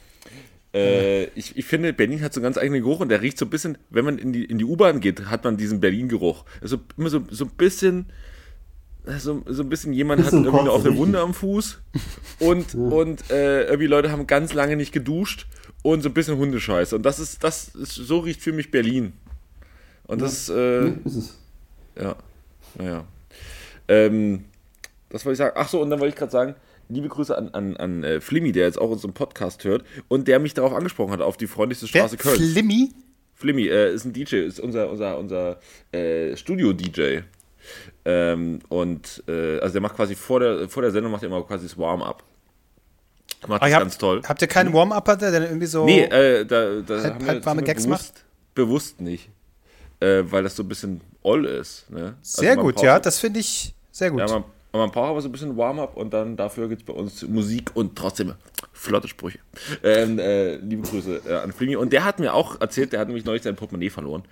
äh, 0.74 1.24
ich, 1.36 1.56
ich 1.56 1.64
finde, 1.64 1.92
Berlin 1.92 2.20
hat 2.22 2.34
so 2.34 2.40
einen 2.40 2.44
ganz 2.44 2.59
eigenen 2.59 2.82
Geruch 2.82 3.00
und 3.00 3.09
der 3.09 3.22
riecht 3.22 3.38
so 3.38 3.46
ein 3.46 3.50
bisschen, 3.50 3.78
wenn 3.88 4.04
man 4.04 4.18
in 4.18 4.32
die, 4.32 4.44
in 4.44 4.59
die 4.59 4.64
U-Bahn 4.64 5.00
geht, 5.00 5.26
hat 5.26 5.44
man 5.44 5.56
diesen 5.56 5.80
Berlin-Geruch. 5.80 6.44
Also 6.61 6.78
immer 6.98 7.09
so, 7.09 7.22
so 7.30 7.44
ein 7.46 7.50
bisschen, 7.52 8.06
so, 9.18 9.42
so 9.46 9.62
ein 9.62 9.68
bisschen 9.68 9.92
jemand 9.92 10.24
hat 10.24 10.32
irgendwie 10.32 10.59
eine 10.59 10.72
offene 10.72 10.96
Wunde 10.96 11.20
am 11.20 11.34
Fuß 11.34 11.78
und, 12.40 12.74
und 12.74 13.30
äh, 13.30 13.64
irgendwie 13.64 13.86
Leute 13.86 14.11
haben 14.12 14.26
ganz 14.26 14.52
lange 14.52 14.76
nicht 14.76 14.92
geduscht 14.92 15.46
und 15.82 16.02
so 16.02 16.09
ein 16.09 16.14
bisschen 16.14 16.36
Hundescheiße. 16.36 16.96
Und 16.96 17.02
das 17.02 17.18
ist, 17.18 17.42
das 17.42 17.68
ist, 17.74 17.94
so 17.94 18.18
riecht 18.18 18.42
für 18.42 18.52
mich 18.52 18.70
Berlin. 18.70 19.12
Und 20.06 20.20
das, 20.20 20.48
äh, 20.48 20.88
ist 21.04 21.16
es. 21.16 21.38
ja. 22.00 22.16
Ja. 22.82 23.04
Ähm, 23.88 24.44
das 25.09 25.24
wollte 25.24 25.34
ich 25.34 25.38
sagen. 25.38 25.56
Ach 25.56 25.68
so, 25.68 25.80
und 25.80 25.90
dann 25.90 26.00
wollte 26.00 26.11
ich 26.11 26.18
gerade 26.18 26.32
sagen, 26.32 26.54
liebe 26.88 27.09
Grüße 27.09 27.36
an, 27.36 27.48
an, 27.50 27.76
an 27.76 28.04
äh, 28.04 28.20
Flimmy, 28.20 28.52
der 28.52 28.66
jetzt 28.66 28.78
auch 28.78 28.90
unseren 28.90 29.12
Podcast 29.12 29.64
hört 29.64 29.84
und 30.09 30.28
der 30.28 30.38
mich 30.38 30.54
darauf 30.54 30.72
angesprochen 30.72 31.12
hat, 31.12 31.20
auf 31.20 31.36
die 31.36 31.46
freundlichste 31.46 31.86
Straße 31.86 32.18
Wer? 32.18 32.32
Köln. 32.32 32.36
Flimmy? 32.36 32.92
Flimmy 33.34 33.68
äh, 33.68 33.94
ist 33.94 34.04
ein 34.04 34.12
DJ, 34.12 34.36
ist 34.36 34.61
unser, 34.61 34.90
unser, 34.90 35.18
unser 35.18 35.61
äh, 35.92 36.36
Studio-DJ. 36.36 37.20
Ähm, 38.04 38.61
und 38.68 39.22
äh, 39.28 39.59
also 39.61 39.72
der 39.74 39.82
macht 39.82 39.96
quasi 39.96 40.14
vor 40.14 40.40
der, 40.40 40.68
vor 40.68 40.82
der 40.82 40.90
Sendung 40.90 41.12
macht 41.12 41.22
er 41.22 41.28
immer 41.28 41.42
quasi 41.42 41.66
das 41.66 41.76
Warm-up. 41.78 42.22
Macht 43.46 43.62
Ah, 43.62 43.68
das 43.68 43.78
ganz 43.78 43.92
habt, 43.94 44.00
toll. 44.00 44.22
Habt 44.26 44.42
ihr 44.42 44.48
keinen 44.48 44.72
Warm-Upper, 44.72 45.16
der 45.16 45.30
dann 45.30 45.42
irgendwie 45.44 45.66
so. 45.66 45.84
Nee, 45.84 46.02
äh, 46.04 46.44
da, 46.44 46.80
da 46.80 47.02
Halb- 47.02 47.14
haben 47.14 47.20
wir, 47.20 47.28
halb 47.28 47.46
warme 47.46 47.62
Gags 47.62 47.84
bewusst, 47.84 48.24
bewusst 48.54 49.00
nicht. 49.00 49.30
Äh, 50.00 50.22
weil 50.30 50.42
das 50.44 50.54
so 50.56 50.62
ein 50.62 50.68
bisschen 50.68 51.00
oll 51.22 51.44
ist. 51.44 51.90
Ne? 51.90 52.14
sehr 52.22 52.50
Also 52.50 52.62
gut, 52.62 52.74
braucht 52.76 52.84
ja, 52.84 52.98
das 53.00 53.18
finde 53.18 53.40
ich 53.40 53.74
sehr 53.90 54.11
gut. 54.11 54.20
Ja, 54.20 54.26
man, 54.28 54.44
man 54.72 54.90
braucht 54.90 55.11
aber 55.11 55.20
so 55.20 55.28
ein 55.28 55.32
bisschen 55.32 55.56
Warm-up 55.56 55.96
und 55.96 56.12
dann 56.12 56.36
dafür 56.36 56.68
gibt 56.68 56.82
es 56.82 56.86
bei 56.86 56.92
uns 56.92 57.22
Musik 57.22 57.70
und 57.74 57.96
trotzdem 57.96 58.34
flotte 58.72 59.09
Sprüche. 59.09 59.40
Ähm, 59.82 60.18
äh, 60.20 60.56
liebe 60.56 60.82
Grüße 60.88 61.22
äh, 61.28 61.34
an 61.34 61.52
Flingy. 61.52 61.76
Und 61.76 61.92
der 61.92 62.04
hat 62.04 62.20
mir 62.20 62.32
auch 62.32 62.61
erzählt, 62.61 62.92
der 62.92 63.00
hat 63.00 63.09
nämlich 63.09 63.24
neulich 63.24 63.42
sein 63.42 63.56
Portemonnaie 63.56 63.90
verloren. 63.90 64.22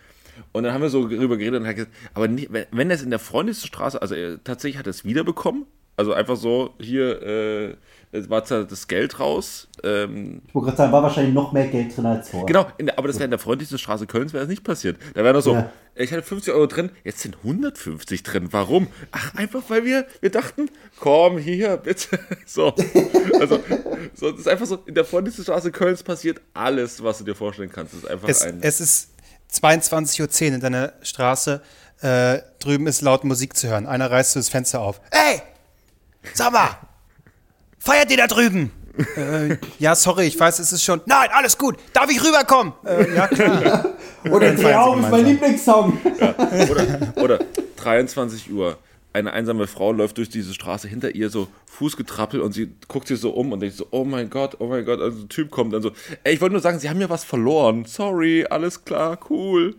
Und 0.52 0.64
dann 0.64 0.72
haben 0.72 0.82
wir 0.82 0.88
so 0.90 1.06
darüber 1.06 1.36
geredet 1.36 1.60
und 1.60 1.66
hat 1.66 1.76
gesagt, 1.76 1.94
aber 2.14 2.28
nicht, 2.28 2.52
wenn, 2.52 2.66
wenn 2.70 2.90
er 2.90 2.96
es 2.96 3.02
in 3.02 3.10
der 3.10 3.18
Freundesstraße, 3.18 4.00
also 4.00 4.14
er, 4.14 4.42
tatsächlich 4.42 4.78
hat 4.78 4.86
er 4.86 4.90
es 4.90 5.04
wiederbekommen. 5.04 5.66
Also 5.98 6.12
einfach 6.12 6.36
so, 6.36 6.74
hier, 6.78 7.22
äh, 7.22 7.74
es 8.12 8.28
war 8.28 8.44
zwar 8.44 8.64
das 8.64 8.86
Geld 8.86 9.18
raus. 9.18 9.66
Ähm, 9.82 10.42
Ich 10.46 10.54
wollte 10.54 10.66
gerade 10.66 10.76
sagen, 10.76 10.92
war 10.92 11.02
wahrscheinlich 11.02 11.32
noch 11.32 11.52
mehr 11.52 11.68
Geld 11.68 11.96
drin 11.96 12.04
als 12.04 12.28
vorher. 12.28 12.46
genau, 12.46 12.66
in 12.76 12.84
der, 12.86 12.98
aber 12.98 13.08
das 13.08 13.16
wäre 13.16 13.24
in 13.24 13.30
der 13.30 13.38
freundlichsten 13.38 13.78
Straße 13.78 14.06
Kölns 14.06 14.34
wäre 14.34 14.42
das 14.44 14.50
nicht 14.50 14.62
passiert. 14.62 14.98
Da 15.14 15.24
wäre 15.24 15.32
noch 15.32 15.40
so, 15.40 15.54
Ja. 15.54 15.72
ich 15.94 16.12
hatte 16.12 16.22
50 16.22 16.52
Euro 16.52 16.66
drin, 16.66 16.90
jetzt 17.02 17.20
sind 17.20 17.38
150 17.42 18.22
drin. 18.24 18.48
Warum? 18.50 18.88
Ach, 19.10 19.34
einfach 19.36 19.62
weil 19.68 19.86
wir, 19.86 20.06
wir 20.20 20.28
dachten, 20.30 20.68
komm 21.00 21.38
hier, 21.38 21.78
bitte. 21.78 22.18
So. 22.44 22.74
Also, 23.40 23.58
so, 24.14 24.30
das 24.32 24.40
ist 24.40 24.48
einfach 24.48 24.66
so, 24.66 24.76
in 24.84 24.94
der 24.94 25.06
freundlichsten 25.06 25.44
Straße 25.44 25.72
Kölns 25.72 26.02
passiert 26.02 26.42
alles, 26.52 27.02
was 27.02 27.18
du 27.18 27.24
dir 27.24 27.34
vorstellen 27.34 27.72
kannst. 27.72 27.94
Das 27.94 28.02
ist 28.02 28.10
einfach 28.10 28.28
es, 28.28 28.42
ein. 28.42 28.58
es 28.60 28.80
ist 28.82 29.10
22.10 29.52 30.48
Uhr 30.48 30.54
in 30.54 30.60
deiner 30.60 30.92
Straße. 31.02 31.62
Äh, 32.02 32.40
drüben 32.58 32.86
ist 32.86 33.00
laut 33.00 33.24
Musik 33.24 33.56
zu 33.56 33.68
hören. 33.68 33.86
Einer 33.86 34.10
reißt 34.10 34.36
das 34.36 34.48
Fenster 34.48 34.80
auf. 34.80 35.00
Ey! 35.10 35.40
Sag 36.34 36.52
mal! 36.52 36.70
Feiert 37.78 38.10
ihr 38.10 38.16
da 38.18 38.26
drüben? 38.26 38.72
äh, 39.16 39.56
ja, 39.78 39.94
sorry, 39.94 40.26
ich 40.26 40.38
weiß, 40.38 40.58
es 40.58 40.72
ist 40.72 40.82
schon. 40.82 41.00
Nein, 41.06 41.28
alles 41.32 41.56
gut. 41.56 41.78
Darf 41.92 42.10
ich 42.10 42.22
rüberkommen? 42.22 42.72
Äh, 42.84 43.14
ja, 43.14 43.26
klar. 43.28 43.84
Oder 44.24 44.48
feiern 44.48 44.56
sie 44.56 44.62
Dreh 44.64 44.74
auf 44.74 45.00
ist 45.00 45.10
mein. 45.10 45.24
Lieblingssong. 45.24 46.00
Oder, 46.70 47.12
oder 47.16 47.38
23 47.76 48.50
Uhr. 48.52 48.78
Eine 49.16 49.32
einsame 49.32 49.66
Frau 49.66 49.92
läuft 49.92 50.18
durch 50.18 50.28
diese 50.28 50.52
Straße 50.52 50.88
hinter 50.88 51.14
ihr 51.14 51.30
so 51.30 51.48
Fußgetrappel 51.64 52.38
und 52.42 52.52
sie 52.52 52.74
guckt 52.86 53.08
sich 53.08 53.18
so 53.18 53.30
um 53.30 53.50
und 53.50 53.60
denkt 53.60 53.74
so, 53.74 53.86
oh 53.90 54.04
mein 54.04 54.28
Gott, 54.28 54.56
oh 54.58 54.66
mein 54.66 54.84
Gott, 54.84 55.00
also 55.00 55.20
ein 55.20 55.30
Typ 55.30 55.50
kommt 55.50 55.72
dann 55.72 55.80
so, 55.80 55.92
ey, 56.22 56.34
ich 56.34 56.40
wollte 56.42 56.52
nur 56.52 56.60
sagen, 56.60 56.78
sie 56.78 56.90
haben 56.90 56.98
mir 56.98 57.08
was 57.08 57.24
verloren. 57.24 57.86
Sorry, 57.86 58.44
alles 58.44 58.84
klar, 58.84 59.18
cool. 59.30 59.74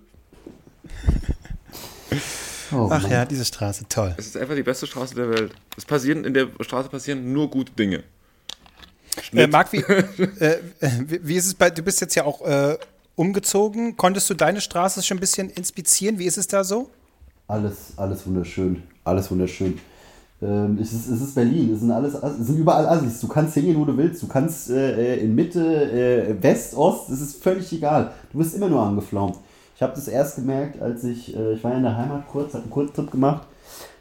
Oh, 2.72 2.90
Ach 2.90 3.08
ja, 3.08 3.26
diese 3.26 3.46
Straße, 3.46 3.86
toll. 3.88 4.16
Es 4.18 4.26
ist 4.26 4.38
einfach 4.38 4.56
die 4.56 4.64
beste 4.64 4.88
Straße 4.88 5.14
der 5.14 5.30
Welt. 5.30 5.54
Es 5.78 5.86
passieren, 5.86 6.26
in 6.26 6.34
der 6.34 6.48
Straße 6.62 6.90
passieren 6.90 7.32
nur 7.32 7.48
gute 7.52 7.74
Dinge. 7.74 8.04
Äh, 9.34 9.46
Marc, 9.46 9.72
wie, 9.72 9.78
äh, 10.40 10.58
wie, 10.80 11.28
wie 11.28 11.36
ist 11.36 11.46
es 11.46 11.54
bei, 11.54 11.70
du 11.70 11.84
bist 11.84 12.02
jetzt 12.02 12.16
ja 12.16 12.26
auch 12.26 12.42
äh, 12.42 12.76
umgezogen. 13.14 13.98
Konntest 13.98 14.32
du 14.32 14.34
deine 14.34 14.62
Straße 14.62 15.04
schon 15.04 15.18
ein 15.18 15.20
bisschen 15.20 15.52
inspizieren? 15.52 16.18
Wie 16.18 16.26
ist 16.26 16.40
es 16.40 16.48
da 16.48 16.64
so? 16.64 16.90
Alles, 17.48 17.94
alles 17.98 18.26
wunderschön. 18.26 18.82
Alles 19.08 19.32
wunderschön. 19.32 19.80
Ähm, 20.42 20.78
es, 20.82 20.94
ist, 20.94 21.08
es 21.08 21.22
ist 21.22 21.36
Berlin. 21.36 21.74
Es 21.74 21.80
sind, 21.80 21.92
alles, 21.92 22.14
es 22.14 22.48
sind 22.48 22.60
überall 22.60 22.88
Assis. 22.88 23.22
Du 23.22 23.28
kannst 23.28 23.54
hingehen, 23.56 23.80
wo 23.80 23.86
du 23.86 23.98
willst. 23.98 24.22
Du 24.22 24.28
kannst 24.28 24.70
äh, 24.70 25.18
in 25.18 25.34
Mitte, 25.34 25.62
äh, 25.62 26.44
West, 26.44 26.76
Ost. 26.76 27.10
Es 27.10 27.22
ist 27.22 27.42
völlig 27.42 27.72
egal. 27.74 28.12
Du 28.32 28.40
wirst 28.40 28.56
immer 28.56 28.70
nur 28.70 28.82
angeflaumt. 28.82 29.38
Ich 29.76 29.82
habe 29.84 29.94
das 29.94 30.08
erst 30.08 30.38
gemerkt, 30.38 30.82
als 30.82 31.04
ich, 31.04 31.36
äh, 31.36 31.54
ich 31.54 31.64
war 31.64 31.72
ja 31.72 31.78
in 31.78 31.84
der 31.84 31.96
Heimat 31.96 32.28
kurz, 32.28 32.54
habe 32.54 32.64
einen 32.64 32.72
Kurztrip 32.72 33.12
gemacht, 33.12 33.44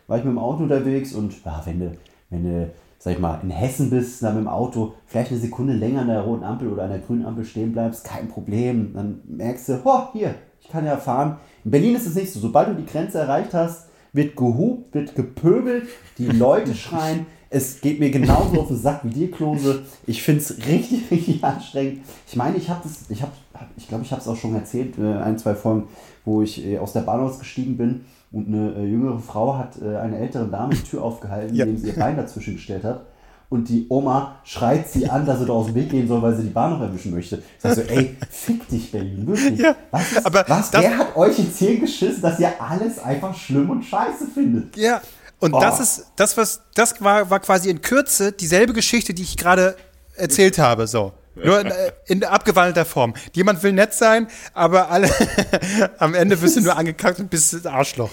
war 0.07 0.16
ich 0.16 0.24
mit 0.24 0.32
dem 0.32 0.38
Auto 0.38 0.62
unterwegs 0.62 1.12
und 1.12 1.34
ja, 1.44 1.61
wenn 1.66 1.80
du, 1.80 1.92
wenn 2.30 2.44
du, 2.44 2.70
sag 2.98 3.12
ich 3.12 3.18
mal, 3.18 3.40
in 3.42 3.50
Hessen 3.50 3.90
bist, 3.90 4.22
dann 4.22 4.36
mit 4.36 4.44
dem 4.44 4.48
Auto 4.48 4.94
vielleicht 5.07 5.32
eine 5.32 5.40
Sekunde 5.40 5.74
länger 5.74 6.00
an 6.00 6.09
der 6.09 6.22
roten 6.22 6.44
Ampel 6.44 6.72
oder 6.72 6.84
an 6.84 6.90
der 6.90 7.00
grünen 7.00 7.26
Ampel 7.26 7.44
stehen 7.44 7.72
bleibst, 7.72 8.04
kein 8.04 8.28
Problem. 8.28 8.94
Dann 8.94 9.20
merkst 9.26 9.68
du, 9.68 9.80
oh, 9.84 10.04
hier, 10.14 10.34
ich 10.62 10.68
kann 10.68 10.86
ja 10.86 10.96
fahren. 10.96 11.36
In 11.62 11.70
Berlin 11.70 11.94
ist 11.94 12.07
es 12.07 12.14
nicht 12.14 12.32
so. 12.32 12.40
Sobald 12.40 12.68
du 12.68 12.74
die 12.74 12.86
Grenze 12.86 13.18
erreicht 13.18 13.52
hast, 13.52 13.86
wird 14.16 14.34
gehupt, 14.36 14.94
wird 14.94 15.14
gepöbelt, 15.14 15.84
die 16.18 16.26
Leute 16.26 16.74
schreien. 16.84 17.26
Es 17.48 17.80
geht 17.80 18.00
mir 18.00 18.10
genauso 18.10 18.60
auf 18.60 18.68
den 18.68 18.76
Sack 18.76 19.00
wie 19.04 19.10
dir, 19.10 19.30
Klose. 19.30 19.82
Ich 20.06 20.22
finde 20.22 20.40
es 20.40 20.58
richtig, 20.66 21.02
richtig 21.10 21.44
anstrengend. 21.44 22.00
Ich 22.26 22.34
meine, 22.34 22.56
ich 22.56 22.68
habe 22.68 22.80
das, 22.82 23.04
ich 23.08 23.22
habe, 23.22 23.30
ich 23.76 23.86
glaube, 23.88 24.02
ich 24.04 24.10
habe 24.10 24.20
es 24.20 24.26
auch 24.26 24.36
schon 24.36 24.54
erzählt, 24.56 24.98
äh, 24.98 25.02
ein, 25.18 25.38
zwei 25.38 25.54
Folgen, 25.54 25.84
wo 26.24 26.42
ich 26.42 26.66
äh, 26.66 26.78
aus 26.78 26.92
der 26.92 27.02
Bahn 27.02 27.20
ausgestiegen 27.20 27.76
bin 27.76 28.04
und 28.32 28.48
eine 28.48 28.74
äh, 28.74 28.84
jüngere 28.84 29.20
Frau 29.20 29.56
hat 29.56 29.80
einer 29.80 30.18
älteren 30.18 30.50
Dame 30.50 30.74
die 30.74 30.82
Tür 30.82 31.02
aufgehalten, 31.04 31.54
Ja. 31.54 31.64
indem 31.64 31.78
sie 31.78 31.88
ihr 31.88 31.94
Bein 31.96 32.16
dazwischen 32.16 32.54
gestellt 32.54 32.82
hat. 32.82 33.06
Und 33.49 33.68
die 33.68 33.86
Oma 33.88 34.40
schreit 34.44 34.88
sie 34.90 35.09
an, 35.09 35.24
dass 35.24 35.38
sie 35.38 35.47
da 35.47 35.53
aus 35.53 35.66
dem 35.66 35.76
Weg 35.76 35.90
gehen 35.90 36.09
soll, 36.09 36.20
weil 36.20 36.34
sie 36.36 36.42
die 36.42 36.51
Bahn 36.51 36.72
noch 36.72 36.80
erwischen 36.80 37.14
möchte. 37.14 37.36
Ich 37.36 37.42
sag 37.61 37.74
so, 37.74 37.82
ey, 37.82 38.16
fick 38.28 38.66
dich, 38.68 38.90
Berlin, 38.90 39.24
wirklich. 39.26 39.61
Ja, 39.61 39.76
was 39.92 40.12
ist, 40.12 40.26
aber 40.26 40.44
was, 40.49 40.72
wer 40.72 40.99
hat 40.99 41.16
euch 41.16 41.38
in 41.38 41.53
Zählen 41.55 41.80
geschissen, 41.80 42.22
dass 42.22 42.40
ihr 42.40 42.53
alles 42.61 42.99
einfach 42.99 43.34
schlimm 43.36 43.70
und 43.70 43.84
scheiße 43.84 44.26
findet? 44.34 44.76
Ja. 44.76 45.01
Und 45.38 45.53
Oh. 45.55 45.61
das 45.61 45.78
ist, 45.80 46.07
das, 46.16 46.36
was, 46.36 46.62
das 46.74 47.01
war, 47.03 47.30
war 47.30 47.40
quasi 47.40 47.68
in 47.70 47.82
Kürze 47.82 48.32
dieselbe 48.32 48.72
Geschichte, 48.72 49.14
die 49.14 49.22
ich 49.22 49.36
gerade 49.36 49.76
erzählt 50.16 50.59
habe, 50.59 50.86
so. 50.86 51.12
Nur 51.36 51.61
in, 51.61 51.66
äh, 51.66 51.92
in 52.07 52.24
abgewandelter 52.24 52.86
Form. 52.86 53.12
Jemand 53.34 53.62
will 53.62 53.72
nett 53.72 53.92
sein, 53.92 54.26
aber 54.55 54.90
alle, 54.90 55.11
am 55.99 56.14
Ende 56.14 56.40
wirst 56.40 56.57
du 56.57 56.62
nur 56.62 56.74
angekackt 56.78 57.20
und 57.20 57.28
bist 57.28 57.53
ein 57.55 57.66
Arschloch. 57.70 58.11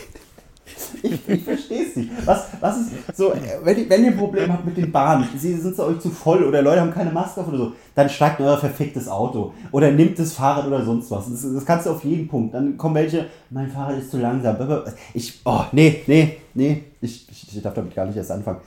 Ich, 1.03 1.27
ich 1.27 1.43
verstehe 1.43 1.85
es 1.85 1.95
nicht. 1.95 2.09
Was, 2.25 2.45
was 2.61 2.77
ist 2.77 3.17
so, 3.17 3.31
äh, 3.33 3.37
wenn, 3.63 3.77
ihr- 3.77 3.89
wenn 3.89 4.03
ihr 4.05 4.11
ein 4.11 4.17
Problem 4.17 4.51
habt 4.51 4.65
mit 4.65 4.77
den 4.77 4.91
Bahnen, 4.91 5.27
sie 5.37 5.53
sind 5.55 5.77
euch 5.79 5.99
zu 5.99 6.09
voll 6.09 6.43
oder 6.43 6.61
Leute 6.61 6.81
haben 6.81 6.93
keine 6.93 7.11
Maske 7.11 7.41
auf 7.41 7.47
oder 7.49 7.57
so, 7.57 7.71
dann 7.95 8.09
steigt 8.09 8.39
euer 8.39 8.57
verficktes 8.57 9.07
Auto 9.09 9.53
oder 9.71 9.91
nimmt 9.91 10.17
das 10.17 10.33
Fahrrad 10.33 10.65
oder 10.67 10.83
sonst 10.85 11.11
was. 11.11 11.29
Das, 11.29 11.41
das 11.53 11.65
kannst 11.65 11.85
du 11.85 11.91
auf 11.91 12.03
jeden 12.03 12.27
Punkt. 12.27 12.53
Dann 12.53 12.77
kommen 12.77 12.95
welche, 12.95 13.25
mein 13.49 13.69
Fahrrad 13.69 13.97
ist 13.99 14.11
zu 14.11 14.17
langsam. 14.17 14.55
Ich, 15.13 15.41
oh, 15.45 15.61
nee, 15.71 16.01
nee, 16.07 16.37
nee, 16.53 16.83
ich, 17.01 17.27
ich, 17.29 17.55
ich 17.55 17.61
darf 17.61 17.73
damit 17.73 17.93
gar 17.93 18.05
nicht 18.05 18.15
erst 18.17 18.31
anfangen. 18.31 18.59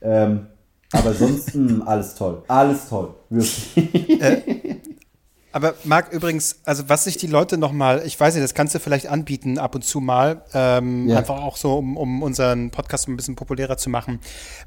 Ähm, 0.00 0.46
aber 0.92 1.12
sonst, 1.12 1.54
mh, 1.54 1.84
alles 1.86 2.14
toll. 2.14 2.42
Alles 2.48 2.88
toll. 2.88 3.08
Wirklich. 3.30 3.74
Aber 5.52 5.74
Marc, 5.84 6.12
übrigens, 6.12 6.56
also 6.64 6.88
was 6.88 7.04
sich 7.04 7.16
die 7.18 7.26
Leute 7.26 7.58
nochmal, 7.58 8.02
ich 8.06 8.18
weiß 8.18 8.34
nicht, 8.34 8.42
das 8.42 8.54
kannst 8.54 8.74
du 8.74 8.78
vielleicht 8.78 9.06
anbieten 9.06 9.58
ab 9.58 9.74
und 9.74 9.82
zu 9.84 10.00
mal, 10.00 10.42
ähm, 10.54 11.08
Ja. 11.08 11.18
einfach 11.18 11.36
auch 11.42 11.56
so, 11.56 11.76
um, 11.78 11.96
um 11.96 12.22
unseren 12.22 12.70
Podcast 12.70 13.06
ein 13.08 13.16
bisschen 13.16 13.36
populärer 13.36 13.76
zu 13.76 13.90
machen. 13.90 14.18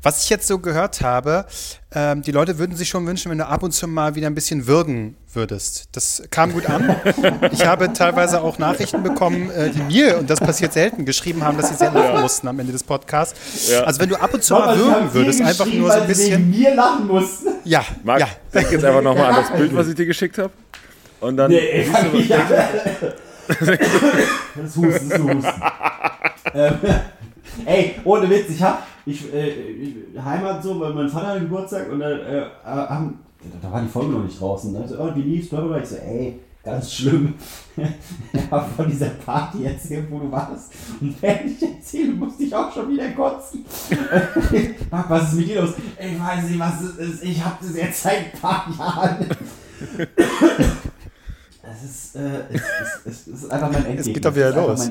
Was 0.04 0.24
ich 0.24 0.30
jetzt 0.30 0.48
so 0.48 0.60
gehört 0.60 1.02
habe, 1.02 1.46
ähm, 1.92 2.22
die 2.22 2.32
Leute 2.32 2.60
würden 2.60 2.76
sich 2.76 2.90
schon 2.90 3.06
wünschen, 3.08 3.32
wenn 3.32 3.38
du 3.40 3.48
ab 3.48 3.64
und 3.64 3.72
zu 3.72 3.88
mal 3.88 4.16
wieder 4.16 4.28
ein 4.28 4.36
bisschen 4.36 4.68
würgen 4.68 5.16
würdest. 5.36 5.90
Das 5.92 6.24
kam 6.30 6.54
gut 6.54 6.70
an. 6.70 6.96
Ich 7.52 7.66
habe 7.66 7.92
teilweise 7.94 8.42
auch 8.42 8.58
Nachrichten 8.58 9.04
bekommen, 9.04 9.50
äh, 9.52 9.70
die 9.70 9.82
mir, 9.82 10.18
und 10.18 10.30
das 10.30 10.40
passiert 10.40 10.74
selten, 10.74 11.06
geschrieben 11.06 11.44
haben, 11.44 11.58
dass 11.58 11.70
sie 11.70 11.76
sehr 11.76 11.92
lachen 11.92 12.22
mussten 12.22 12.48
am 12.48 12.60
Ende 12.60 12.72
des 12.72 12.84
Podcasts. 12.84 13.70
Ja. 13.70 13.84
Also 13.84 14.02
wenn 14.02 14.10
du 14.10 14.16
ab 14.16 14.34
und 14.34 14.44
zu 14.44 14.54
mal 14.54 14.78
würgen 14.78 15.14
würdest, 15.14 15.42
einfach 15.42 15.66
nur 15.66 15.92
so 15.92 16.00
ein 16.00 16.08
bisschen. 16.08 16.50
wegen 16.50 16.50
mir 16.50 16.76
lachen 16.76 17.08
mussten. 17.08 17.50
Ja, 17.64 17.84
Marc, 18.04 18.20
ja. 18.22 18.28
denk 18.54 18.72
jetzt 18.72 18.86
einfach 18.86 19.02
nochmal 19.02 19.26
an 19.32 19.36
das 19.48 19.58
Bild, 19.58 19.76
was 19.76 19.88
ich 19.88 19.96
dir 19.96 20.06
geschickt 20.06 20.38
habe. 20.38 20.52
Und 21.20 21.38
dann 21.38 21.50
Nee, 21.52 21.86
siehst 21.86 22.14
du, 22.14 22.18
ja. 22.34 22.46
Das 23.48 24.76
Husten, 24.76 25.10
das 25.10 25.20
Husten. 25.20 25.62
ähm, 26.54 26.74
ey, 27.66 27.96
ohne 28.04 28.30
Witz, 28.30 28.50
ich 28.50 28.62
hab, 28.62 28.86
ich, 29.06 29.34
äh, 29.34 29.50
ich, 29.50 29.96
Heimat 30.24 30.64
so, 30.64 30.80
weil 30.80 30.94
mein 30.94 31.10
Vater 31.10 31.28
hatte 31.28 31.42
Geburtstag 31.42 31.92
und 31.92 32.00
dann 32.00 32.20
äh, 32.20 32.46
haben, 32.64 33.20
da 33.62 33.72
war 33.72 33.82
die 33.82 33.88
Folge 33.88 34.14
noch 34.14 34.24
nicht 34.24 34.40
draußen. 34.40 34.74
Da 34.74 34.88
so, 34.88 35.00
oh, 35.00 35.16
wie 35.16 35.22
lief's, 35.22 35.50
bla, 35.50 35.60
bla, 35.60 35.70
bla. 35.70 35.84
Ich 35.84 35.90
so, 35.90 35.96
ey, 35.96 36.40
ganz 36.64 36.94
schlimm. 36.94 37.34
er 38.34 38.52
hat 38.52 38.70
von 38.76 38.90
dieser 38.90 39.10
Party 39.10 39.66
erzählt, 39.66 40.08
wo 40.10 40.20
du 40.20 40.32
warst. 40.32 40.72
Und 41.00 41.22
wenn 41.22 41.48
ich 41.48 41.62
erzähle, 41.62 42.14
musste 42.14 42.44
ich 42.44 42.56
auch 42.56 42.74
schon 42.74 42.90
wieder 42.90 43.10
kotzen. 43.12 43.66
Marc, 44.92 45.10
was 45.10 45.32
ist 45.32 45.40
mit 45.40 45.50
dir 45.50 45.62
los? 45.62 45.74
Ich 46.00 46.20
weiß 46.20 46.50
nicht, 46.50 46.60
was 46.60 46.82
es 46.82 46.98
ist. 46.98 47.24
Ich 47.24 47.44
hab 47.44 47.60
das 47.60 47.76
jetzt 47.76 48.02
seit 48.02 48.34
ein 48.34 48.40
paar 48.40 48.68
Jahren. 48.78 49.28
Es 51.68 51.84
ist, 51.84 52.16
äh, 52.16 52.44
es, 52.52 52.62
es, 52.62 53.06
es, 53.06 53.28
es 53.28 53.44
ist 53.44 53.52
einfach 53.52 53.72
mein 53.72 53.86
Endgegner. 53.86 54.14
geht 54.14 54.26
doch 54.26 54.36
wieder 54.36 54.50
Es 54.50 54.56
los. 54.56 54.90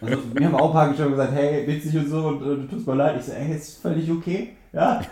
Also, 0.00 0.22
mir 0.34 0.46
haben 0.46 0.54
auch 0.54 0.74
ein 0.74 0.88
paar 0.88 0.96
schon 0.96 1.10
gesagt, 1.10 1.32
hey, 1.34 1.66
witzig 1.66 1.96
und 1.96 2.08
so, 2.08 2.28
und 2.28 2.42
äh, 2.42 2.56
du 2.62 2.68
tust 2.68 2.86
mir 2.86 2.94
leid. 2.94 3.16
Ich 3.18 3.26
so, 3.26 3.32
ey, 3.32 3.56
ist 3.56 3.78
völlig 3.78 4.10
okay, 4.10 4.50
ja. 4.72 5.02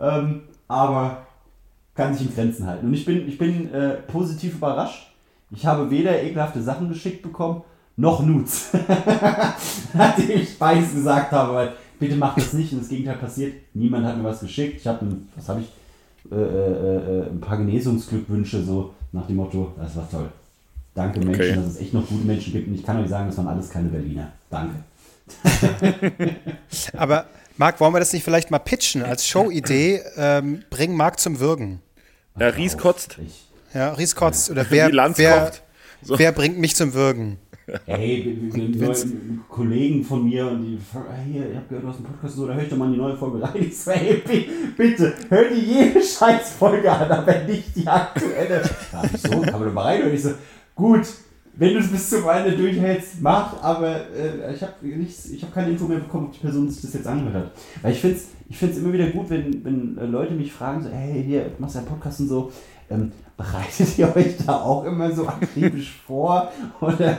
Ähm, 0.00 0.42
aber 0.68 1.26
kann 1.94 2.14
sich 2.14 2.26
in 2.28 2.34
Grenzen 2.34 2.66
halten. 2.66 2.86
Und 2.86 2.94
ich 2.94 3.04
bin, 3.04 3.28
ich 3.28 3.38
bin 3.38 3.72
äh, 3.72 3.94
positiv 4.08 4.54
überrascht. 4.56 5.10
Ich 5.50 5.64
habe 5.66 5.90
weder 5.90 6.22
ekelhafte 6.22 6.62
Sachen 6.62 6.88
geschickt 6.88 7.22
bekommen, 7.22 7.62
noch 7.96 8.24
Nudes. 8.24 8.70
Nachdem 9.94 10.30
ich 10.30 10.58
beides 10.58 10.94
gesagt 10.94 11.30
habe, 11.32 11.54
weil 11.54 11.72
bitte 11.98 12.16
macht 12.16 12.38
das 12.38 12.52
nicht 12.52 12.72
und 12.72 12.80
das 12.80 12.88
Gegenteil 12.88 13.16
passiert. 13.16 13.54
Niemand 13.72 14.04
hat 14.04 14.16
mir 14.18 14.24
was 14.24 14.40
geschickt. 14.40 14.80
Ich 14.80 14.86
habe, 14.86 15.06
was 15.36 15.48
habe 15.48 15.60
ich, 15.60 15.68
äh, 16.32 16.34
äh, 16.34 17.18
äh, 17.26 17.30
ein 17.30 17.40
paar 17.40 17.58
Genesungsglückwünsche, 17.58 18.62
so 18.64 18.94
nach 19.12 19.26
dem 19.26 19.36
Motto, 19.36 19.72
das 19.78 19.94
war 19.94 20.10
toll. 20.10 20.28
Danke 20.94 21.20
Menschen, 21.20 21.34
Okay. 21.34 21.54
dass 21.54 21.66
es 21.66 21.80
echt 21.80 21.94
noch 21.94 22.06
gute 22.06 22.24
Menschen 22.24 22.52
gibt. 22.52 22.68
Und 22.68 22.74
ich 22.74 22.82
kann 22.84 23.00
euch 23.02 23.08
sagen, 23.08 23.28
das 23.28 23.36
waren 23.36 23.48
alles 23.48 23.70
keine 23.70 23.88
Berliner. 23.88 24.32
Danke. 24.50 24.74
Aber 26.96 27.26
Marc, 27.56 27.80
wollen 27.80 27.94
wir 27.94 28.00
das 28.00 28.12
nicht 28.12 28.24
vielleicht 28.24 28.50
mal 28.50 28.58
pitchen 28.58 29.02
als 29.04 29.26
Showidee? 29.26 30.00
Ähm, 30.16 30.62
bring 30.70 30.94
Marc 30.96 31.20
zum 31.20 31.38
Würgen. 31.40 31.80
Ja, 32.38 32.48
Ries 32.48 32.76
kotzt. 32.76 33.18
Ich, 33.24 33.46
Ja, 33.72 33.92
Ries 33.92 34.16
kotzt. 34.16 34.50
Oder 34.50 34.66
wer, 34.70 34.90
wer. 35.16 35.52
So. 36.02 36.18
wer 36.18 36.32
bringt 36.32 36.58
mich 36.58 36.74
zum 36.76 36.92
Würgen? 36.94 37.38
Hey, 37.86 38.50
wir- 38.52 38.54
wir- 38.54 38.80
wir- 38.80 38.88
neue 38.88 39.38
Kollegen 39.48 40.04
von 40.04 40.24
mir 40.28 40.46
und 40.48 40.62
die 40.62 40.78
hier, 41.32 41.48
ihr 41.48 41.56
habt 41.56 41.68
gehört, 41.70 41.84
du 41.84 41.88
hast 41.88 41.96
einen 41.96 42.04
Podcast, 42.04 42.36
so, 42.36 42.46
da 42.46 42.52
höre 42.54 42.62
ich 42.64 42.68
doch 42.68 42.76
mal 42.76 42.90
die 42.92 42.98
neue 42.98 43.16
Folge 43.16 43.42
rein. 43.42 43.52
Ich 43.56 43.78
so, 43.80 43.90
hey, 43.92 44.16
bi- 44.26 44.50
bitte, 44.76 45.14
hör 45.30 45.44
dir 45.48 45.58
jede 45.58 46.02
Scheißfolge 46.02 46.90
an, 46.92 47.10
aber 47.10 47.38
nicht 47.44 47.74
die 47.74 47.86
aktuelle. 47.86 48.68
Da 48.92 48.98
hab 49.02 49.14
ich 49.14 49.20
so, 49.22 49.30
kann 49.40 49.52
man 49.52 49.64
doch 49.64 49.72
mal 49.72 49.82
reinhören. 49.84 50.12
Ich 50.12 50.22
so, 50.22 50.32
gut, 50.74 51.06
wenn 51.56 51.74
du 51.74 51.80
es 51.80 51.88
bis 51.88 52.10
zum 52.10 52.28
Ende 52.28 52.56
durchhältst, 52.56 53.20
mach, 53.20 53.62
aber 53.62 54.08
äh, 54.10 54.54
ich 54.54 54.62
habe 54.62 54.72
hab 54.82 55.54
keine 55.54 55.70
Info 55.70 55.86
mehr 55.86 55.98
bekommen, 55.98 56.26
ob 56.26 56.32
die 56.32 56.40
Person 56.40 56.68
sich 56.68 56.82
das 56.82 56.94
jetzt 56.94 57.06
angehört 57.06 57.46
hat. 57.46 57.52
Weil 57.82 57.92
ich 57.92 58.00
finde 58.00 58.16
es 58.16 58.28
ich 58.48 58.58
find's 58.58 58.78
immer 58.78 58.92
wieder 58.92 59.08
gut, 59.08 59.30
wenn, 59.30 59.64
wenn 59.64 59.98
äh, 59.98 60.06
Leute 60.06 60.34
mich 60.34 60.52
fragen, 60.52 60.82
so, 60.82 60.90
hey, 60.90 61.22
hier, 61.24 61.44
du 61.44 61.60
machst 61.60 61.74
ja 61.74 61.80
einen 61.80 61.88
Podcast 61.88 62.20
und 62.20 62.28
so, 62.28 62.52
ähm, 62.90 63.12
bereitet 63.36 63.98
ihr 63.98 64.14
euch 64.14 64.36
da 64.44 64.60
auch 64.60 64.84
immer 64.84 65.10
so 65.12 65.26
akribisch 65.26 66.00
vor? 66.06 66.50
Oder 66.80 67.18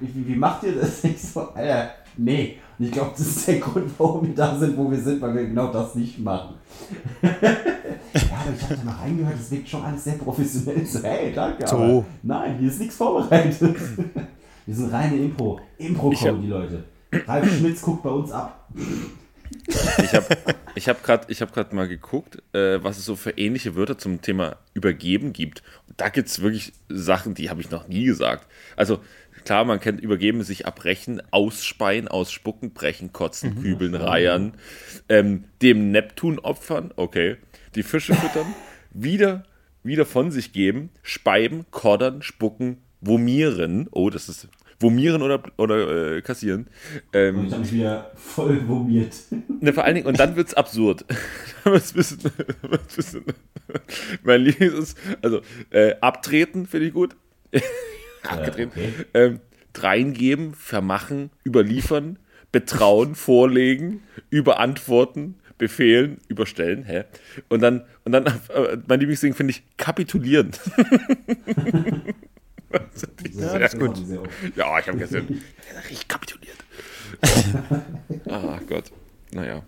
wie, 0.00 0.28
wie 0.28 0.36
macht 0.36 0.64
ihr 0.64 0.74
das? 0.74 1.04
Ich 1.04 1.22
so, 1.22 1.40
Alter, 1.54 1.90
nee. 2.16 2.58
Und 2.78 2.86
ich 2.86 2.92
glaube, 2.92 3.12
das 3.16 3.26
ist 3.26 3.46
der 3.46 3.58
Grund, 3.60 3.90
warum 3.98 4.26
wir 4.26 4.34
da 4.34 4.58
sind, 4.58 4.76
wo 4.76 4.90
wir 4.90 4.98
sind, 4.98 5.20
weil 5.20 5.34
wir 5.34 5.46
genau 5.46 5.72
das 5.72 5.94
nicht 5.94 6.18
machen. 6.18 6.56
ja, 7.22 7.30
aber 7.30 8.52
ich 8.56 8.62
habe 8.62 8.76
da 8.76 8.84
mal 8.84 8.96
reingehört, 8.96 9.38
das 9.38 9.50
wirkt 9.50 9.68
schon 9.68 9.82
alles 9.82 10.04
sehr 10.04 10.14
professionell. 10.14 10.84
So, 10.84 11.02
hey, 11.02 11.32
danke. 11.32 11.66
So. 11.66 12.04
Nein, 12.22 12.58
hier 12.58 12.68
ist 12.68 12.80
nichts 12.80 12.96
vorbereitet. 12.96 13.60
wir 14.66 14.74
sind 14.74 14.92
reine 14.92 15.16
Impro. 15.16 15.60
Impro-Comedy, 15.78 16.48
Leute. 16.48 16.84
Ralf 17.26 17.56
Schmitz 17.56 17.80
guckt 17.80 18.02
bei 18.02 18.10
uns 18.10 18.32
ab. 18.32 18.68
Ich 20.02 20.14
habe 20.14 20.26
ich 20.74 20.88
hab 20.88 21.02
gerade 21.02 21.32
hab 21.32 21.72
mal 21.72 21.86
geguckt, 21.86 22.42
äh, 22.52 22.82
was 22.82 22.98
es 22.98 23.04
so 23.04 23.14
für 23.14 23.30
ähnliche 23.30 23.76
Wörter 23.76 23.96
zum 23.96 24.20
Thema 24.20 24.56
Übergeben 24.72 25.32
gibt. 25.32 25.62
Und 25.88 26.00
da 26.00 26.08
gibt 26.08 26.28
es 26.28 26.42
wirklich 26.42 26.72
Sachen, 26.88 27.34
die 27.34 27.50
habe 27.50 27.60
ich 27.60 27.70
noch 27.70 27.86
nie 27.86 28.04
gesagt. 28.04 28.46
Also 28.76 29.00
klar, 29.44 29.64
man 29.64 29.80
kennt 29.80 30.00
Übergeben, 30.00 30.42
sich 30.42 30.66
abbrechen, 30.66 31.22
ausspeien, 31.30 32.08
ausspucken, 32.08 32.72
brechen, 32.72 33.12
kotzen, 33.12 33.60
kübeln, 33.62 33.94
reiern, 33.94 34.54
ähm, 35.08 35.44
dem 35.62 35.90
Neptun 35.90 36.38
opfern, 36.38 36.92
okay, 36.96 37.36
die 37.74 37.82
Fische 37.82 38.14
füttern, 38.14 38.54
wieder, 38.92 39.44
wieder 39.82 40.06
von 40.06 40.30
sich 40.30 40.52
geben, 40.52 40.90
speiben, 41.02 41.66
koddern, 41.70 42.22
spucken, 42.22 42.78
vomieren, 43.00 43.88
oh, 43.90 44.10
das 44.10 44.28
ist 44.28 44.48
vomieren 44.80 45.22
oder, 45.22 45.42
oder 45.56 46.16
äh, 46.16 46.22
kassieren. 46.22 46.66
Ähm, 47.12 47.38
Und 47.38 47.46
ich 47.46 47.52
habe 47.52 47.62
mich 47.62 47.72
wieder 47.72 48.10
voll 48.16 48.66
vomiert. 48.68 49.14
Ne, 49.60 49.72
vor 49.72 49.84
allen 49.84 49.94
Dingen, 49.94 50.06
und 50.06 50.18
dann 50.18 50.36
wird's 50.36 50.54
absurd. 50.54 51.04
Dann 51.64 51.72
wird's 51.72 51.92
ein 51.92 51.96
bisschen, 51.96 52.18
wird's 52.62 52.92
ein 52.92 52.96
bisschen, 52.96 53.24
mein 54.22 54.42
Lieblings 54.42 54.74
ist, 54.74 54.98
also, 55.22 55.40
äh, 55.70 55.94
abtreten 56.00 56.66
finde 56.66 56.88
ich 56.88 56.92
gut. 56.92 57.16
Abgetreten. 58.28 58.72
okay. 58.72 58.92
Ähm, 59.14 59.40
dreingeben, 59.72 60.54
vermachen, 60.54 61.30
überliefern, 61.44 62.18
betrauen, 62.52 63.14
vorlegen, 63.14 64.02
überantworten, 64.30 65.36
befehlen, 65.58 66.18
überstellen, 66.28 66.84
hä? 66.84 67.04
Und 67.48 67.60
dann, 67.60 67.84
und 68.04 68.12
dann, 68.12 68.26
äh, 68.26 68.76
mein 68.86 69.00
Lieblingsding 69.00 69.34
finde 69.34 69.52
ich, 69.52 69.62
kapitulieren. 69.76 70.52
Ja, 73.34 73.58
das 73.58 73.74
ist 73.74 73.80
gut. 73.80 73.96
ja, 74.56 74.78
ich 74.80 74.88
habe 74.88 74.98
gestern 74.98 75.40
richtig 75.88 76.08
kapituliert. 76.08 76.56
ah 78.28 78.58
Gott. 78.68 78.90
Naja. 79.30 79.62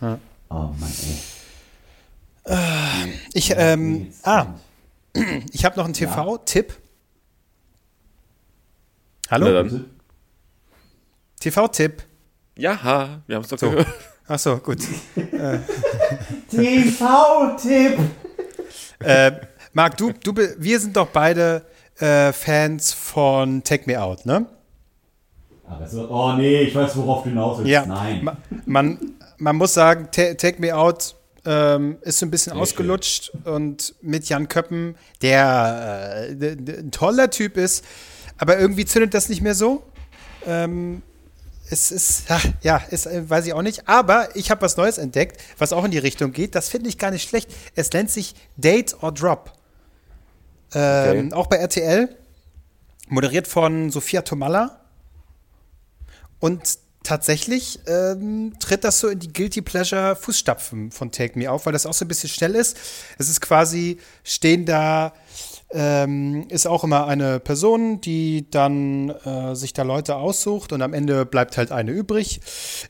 Oh 0.00 0.16
Mann, 0.48 0.92
ey. 2.46 3.12
Ich, 3.34 3.50
Mir 3.50 3.58
ähm, 3.58 4.12
ah, 4.22 4.46
ich 5.52 5.64
habe 5.64 5.76
noch 5.76 5.84
einen 5.84 5.94
TV-Tipp. 5.94 6.79
Na 9.30 9.36
Hallo? 9.36 9.60
Äh, 9.60 9.70
TV-Tipp. 11.38 12.02
Ja, 12.56 13.22
wir 13.26 13.36
haben 13.36 13.42
es 13.42 13.48
doch 13.48 13.58
So. 13.58 13.70
gehört. 13.70 13.86
Achso, 14.26 14.58
gut. 14.58 14.78
TV-Tipp! 16.50 17.98
äh, 19.00 19.32
Marc, 19.72 19.96
du, 19.96 20.12
du, 20.12 20.34
wir 20.58 20.80
sind 20.80 20.96
doch 20.96 21.08
beide 21.08 21.64
äh, 21.98 22.32
Fans 22.32 22.92
von 22.92 23.62
Take 23.62 23.84
Me 23.86 24.00
Out, 24.00 24.26
ne? 24.26 24.46
So, 25.86 26.08
oh 26.10 26.32
nee, 26.32 26.62
ich 26.62 26.74
weiß, 26.74 26.96
worauf 26.96 27.22
du 27.22 27.28
hinaus 27.30 27.58
willst. 27.58 27.70
Ja. 27.70 27.86
Nein. 27.86 28.24
Ma- 28.24 28.36
Man, 28.66 28.98
man 29.38 29.56
muss 29.56 29.74
sagen, 29.74 30.08
Ta- 30.10 30.34
Take 30.34 30.60
Me 30.60 30.74
Out 30.76 31.14
ähm, 31.44 31.98
ist 32.02 32.18
so 32.18 32.26
ein 32.26 32.30
bisschen 32.32 32.52
Sehr 32.54 32.60
ausgelutscht 32.62 33.30
und 33.44 33.94
mit 34.02 34.28
Jan 34.28 34.48
Köppen, 34.48 34.96
der 35.22 36.26
äh, 36.40 36.52
ein 36.80 36.90
toller 36.90 37.30
Typ 37.30 37.56
ist, 37.56 37.84
aber 38.40 38.58
irgendwie 38.58 38.86
zündet 38.86 39.12
das 39.12 39.28
nicht 39.28 39.42
mehr 39.42 39.54
so. 39.54 39.82
Ähm, 40.46 41.02
es 41.68 41.90
ist, 41.92 42.24
ja, 42.62 42.78
ist, 42.90 43.06
äh, 43.06 43.28
weiß 43.28 43.46
ich 43.46 43.52
auch 43.52 43.60
nicht. 43.62 43.86
Aber 43.86 44.34
ich 44.34 44.50
habe 44.50 44.62
was 44.62 44.78
Neues 44.78 44.96
entdeckt, 44.96 45.40
was 45.58 45.74
auch 45.74 45.84
in 45.84 45.90
die 45.90 45.98
Richtung 45.98 46.32
geht. 46.32 46.54
Das 46.54 46.70
finde 46.70 46.88
ich 46.88 46.96
gar 46.96 47.10
nicht 47.10 47.28
schlecht. 47.28 47.50
Es 47.74 47.92
nennt 47.92 48.10
sich 48.10 48.34
Date 48.56 48.96
or 49.02 49.12
Drop. 49.12 49.52
Ähm, 50.72 51.26
Okay. 51.28 51.32
Auch 51.34 51.46
bei 51.48 51.56
RTL. 51.56 52.16
Moderiert 53.08 53.46
von 53.46 53.90
Sophia 53.90 54.22
Tomalla. 54.22 54.80
Und 56.38 56.78
tatsächlich 57.02 57.80
ähm, 57.86 58.54
tritt 58.58 58.84
das 58.84 59.00
so 59.00 59.08
in 59.08 59.18
die 59.18 59.32
Guilty 59.32 59.60
Pleasure 59.60 60.16
Fußstapfen 60.16 60.92
von 60.92 61.12
Take 61.12 61.38
Me 61.38 61.50
auf, 61.50 61.66
weil 61.66 61.72
das 61.74 61.84
auch 61.84 61.92
so 61.92 62.06
ein 62.06 62.08
bisschen 62.08 62.30
schnell 62.30 62.54
ist. 62.54 62.76
Es 63.18 63.28
ist 63.28 63.40
quasi, 63.42 63.98
stehen 64.24 64.64
da, 64.64 65.12
ähm, 65.72 66.46
ist 66.48 66.66
auch 66.66 66.84
immer 66.84 67.06
eine 67.06 67.38
Person, 67.38 68.00
die 68.00 68.50
dann 68.50 69.10
äh, 69.10 69.54
sich 69.54 69.72
da 69.72 69.82
Leute 69.82 70.16
aussucht 70.16 70.72
und 70.72 70.82
am 70.82 70.92
Ende 70.92 71.24
bleibt 71.24 71.56
halt 71.56 71.70
eine 71.70 71.92
übrig. 71.92 72.40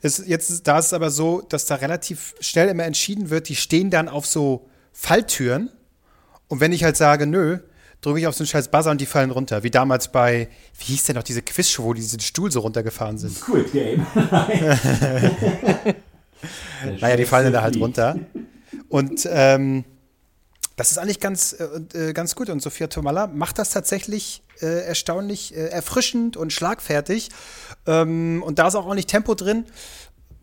Es, 0.02 0.22
jetzt, 0.26 0.66
da 0.66 0.78
ist 0.78 0.86
es 0.86 0.92
aber 0.92 1.10
so, 1.10 1.42
dass 1.42 1.66
da 1.66 1.76
relativ 1.76 2.34
schnell 2.40 2.68
immer 2.68 2.84
entschieden 2.84 3.30
wird, 3.30 3.48
die 3.48 3.56
stehen 3.56 3.90
dann 3.90 4.08
auf 4.08 4.26
so 4.26 4.68
Falltüren. 4.92 5.70
Und 6.48 6.60
wenn 6.60 6.72
ich 6.72 6.82
halt 6.82 6.96
sage, 6.96 7.26
nö, 7.26 7.58
drücke 8.00 8.20
ich 8.20 8.26
auf 8.26 8.34
so 8.34 8.42
einen 8.42 8.48
scheiß 8.48 8.68
Buzzer 8.68 8.90
und 8.90 9.00
die 9.00 9.06
fallen 9.06 9.30
runter. 9.30 9.62
Wie 9.62 9.70
damals 9.70 10.10
bei, 10.10 10.48
wie 10.78 10.84
hieß 10.84 11.04
denn 11.04 11.16
noch 11.16 11.22
diese 11.22 11.42
Quizshow, 11.42 11.84
wo 11.84 11.92
die 11.92 12.00
diesen 12.00 12.20
Stuhl 12.20 12.50
so 12.50 12.60
runtergefahren 12.60 13.18
sind? 13.18 13.36
Squid 13.36 13.72
Game. 13.72 14.06
Naja, 17.00 17.16
die 17.16 17.26
fallen 17.26 17.44
dann 17.44 17.52
da 17.52 17.62
halt 17.62 17.76
runter. 17.78 18.18
Und 18.88 19.28
ähm, 19.30 19.84
das 20.80 20.92
ist 20.92 20.96
eigentlich 20.96 21.20
ganz, 21.20 21.52
äh, 21.52 22.08
äh, 22.08 22.12
ganz 22.14 22.34
gut. 22.34 22.48
Und 22.48 22.62
Sophia 22.62 22.86
Tomalla 22.86 23.26
macht 23.26 23.58
das 23.58 23.68
tatsächlich 23.68 24.42
äh, 24.62 24.86
erstaunlich 24.86 25.54
äh, 25.54 25.66
erfrischend 25.66 26.38
und 26.38 26.54
schlagfertig. 26.54 27.28
Ähm, 27.86 28.42
und 28.42 28.58
da 28.58 28.68
ist 28.68 28.76
auch 28.76 28.86
ordentlich 28.86 29.04
Tempo 29.04 29.34
drin. 29.34 29.66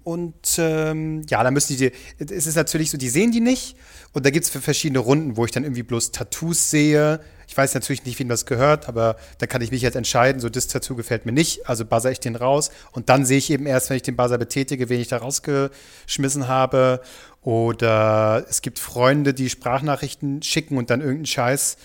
Und 0.04 0.58
ähm, 0.60 1.24
ja, 1.28 1.44
da 1.44 1.50
müssen 1.50 1.76
die, 1.76 1.92
es 2.20 2.46
ist 2.46 2.56
natürlich 2.56 2.92
so, 2.92 3.00
die 3.00 3.10
sehen 3.10 3.32
die 3.32 3.40
nicht. 3.40 3.78
Und 4.14 4.28
da 4.28 4.30
gibt 4.30 4.46
es 4.46 4.52
verschiedene 4.52 5.00
Runden, 5.00 5.38
wo 5.38 5.46
ich 5.46 5.52
dann 5.52 5.64
irgendwie 5.64 5.82
bloß 5.82 6.12
Tattoos 6.12 6.70
sehe. 6.70 7.20
Ich 7.48 7.58
weiß 7.58 7.74
natürlich 7.74 8.06
nicht, 8.06 8.20
wem 8.20 8.30
das 8.30 8.46
gehört, 8.46 8.88
aber 8.88 9.16
da 9.40 9.48
kann 9.48 9.62
ich 9.62 9.72
mich 9.72 9.82
jetzt 9.82 9.96
entscheiden, 9.96 10.40
so 10.40 10.50
das 10.50 10.68
Tattoo 10.68 10.96
gefällt 10.96 11.26
mir 11.26 11.32
nicht, 11.32 11.68
also 11.68 11.84
buzzer 11.84 12.12
ich 12.12 12.20
den 12.20 12.36
raus. 12.36 12.70
Und 12.92 13.10
dann 13.10 13.26
sehe 13.26 13.40
ich 13.40 13.50
eben 13.50 13.66
erst, 13.66 13.90
wenn 13.90 13.98
ich 13.98 14.04
den 14.04 14.16
Buzzer 14.16 14.38
betätige, 14.38 14.88
wen 14.90 15.00
ich 15.00 15.08
da 15.08 15.18
rausgeschmissen 15.18 16.48
habe. 16.48 17.02
Oder 17.48 18.46
es 18.50 18.62
gibt 18.62 18.78
Freunde, 18.78 19.34
die 19.34 19.50
Sprachnachrichten 19.50 20.44
schicken 20.44 20.78
und 20.78 20.90
dann 20.90 21.00
irgendeinen 21.00 21.28
Scheiß, 21.28 21.78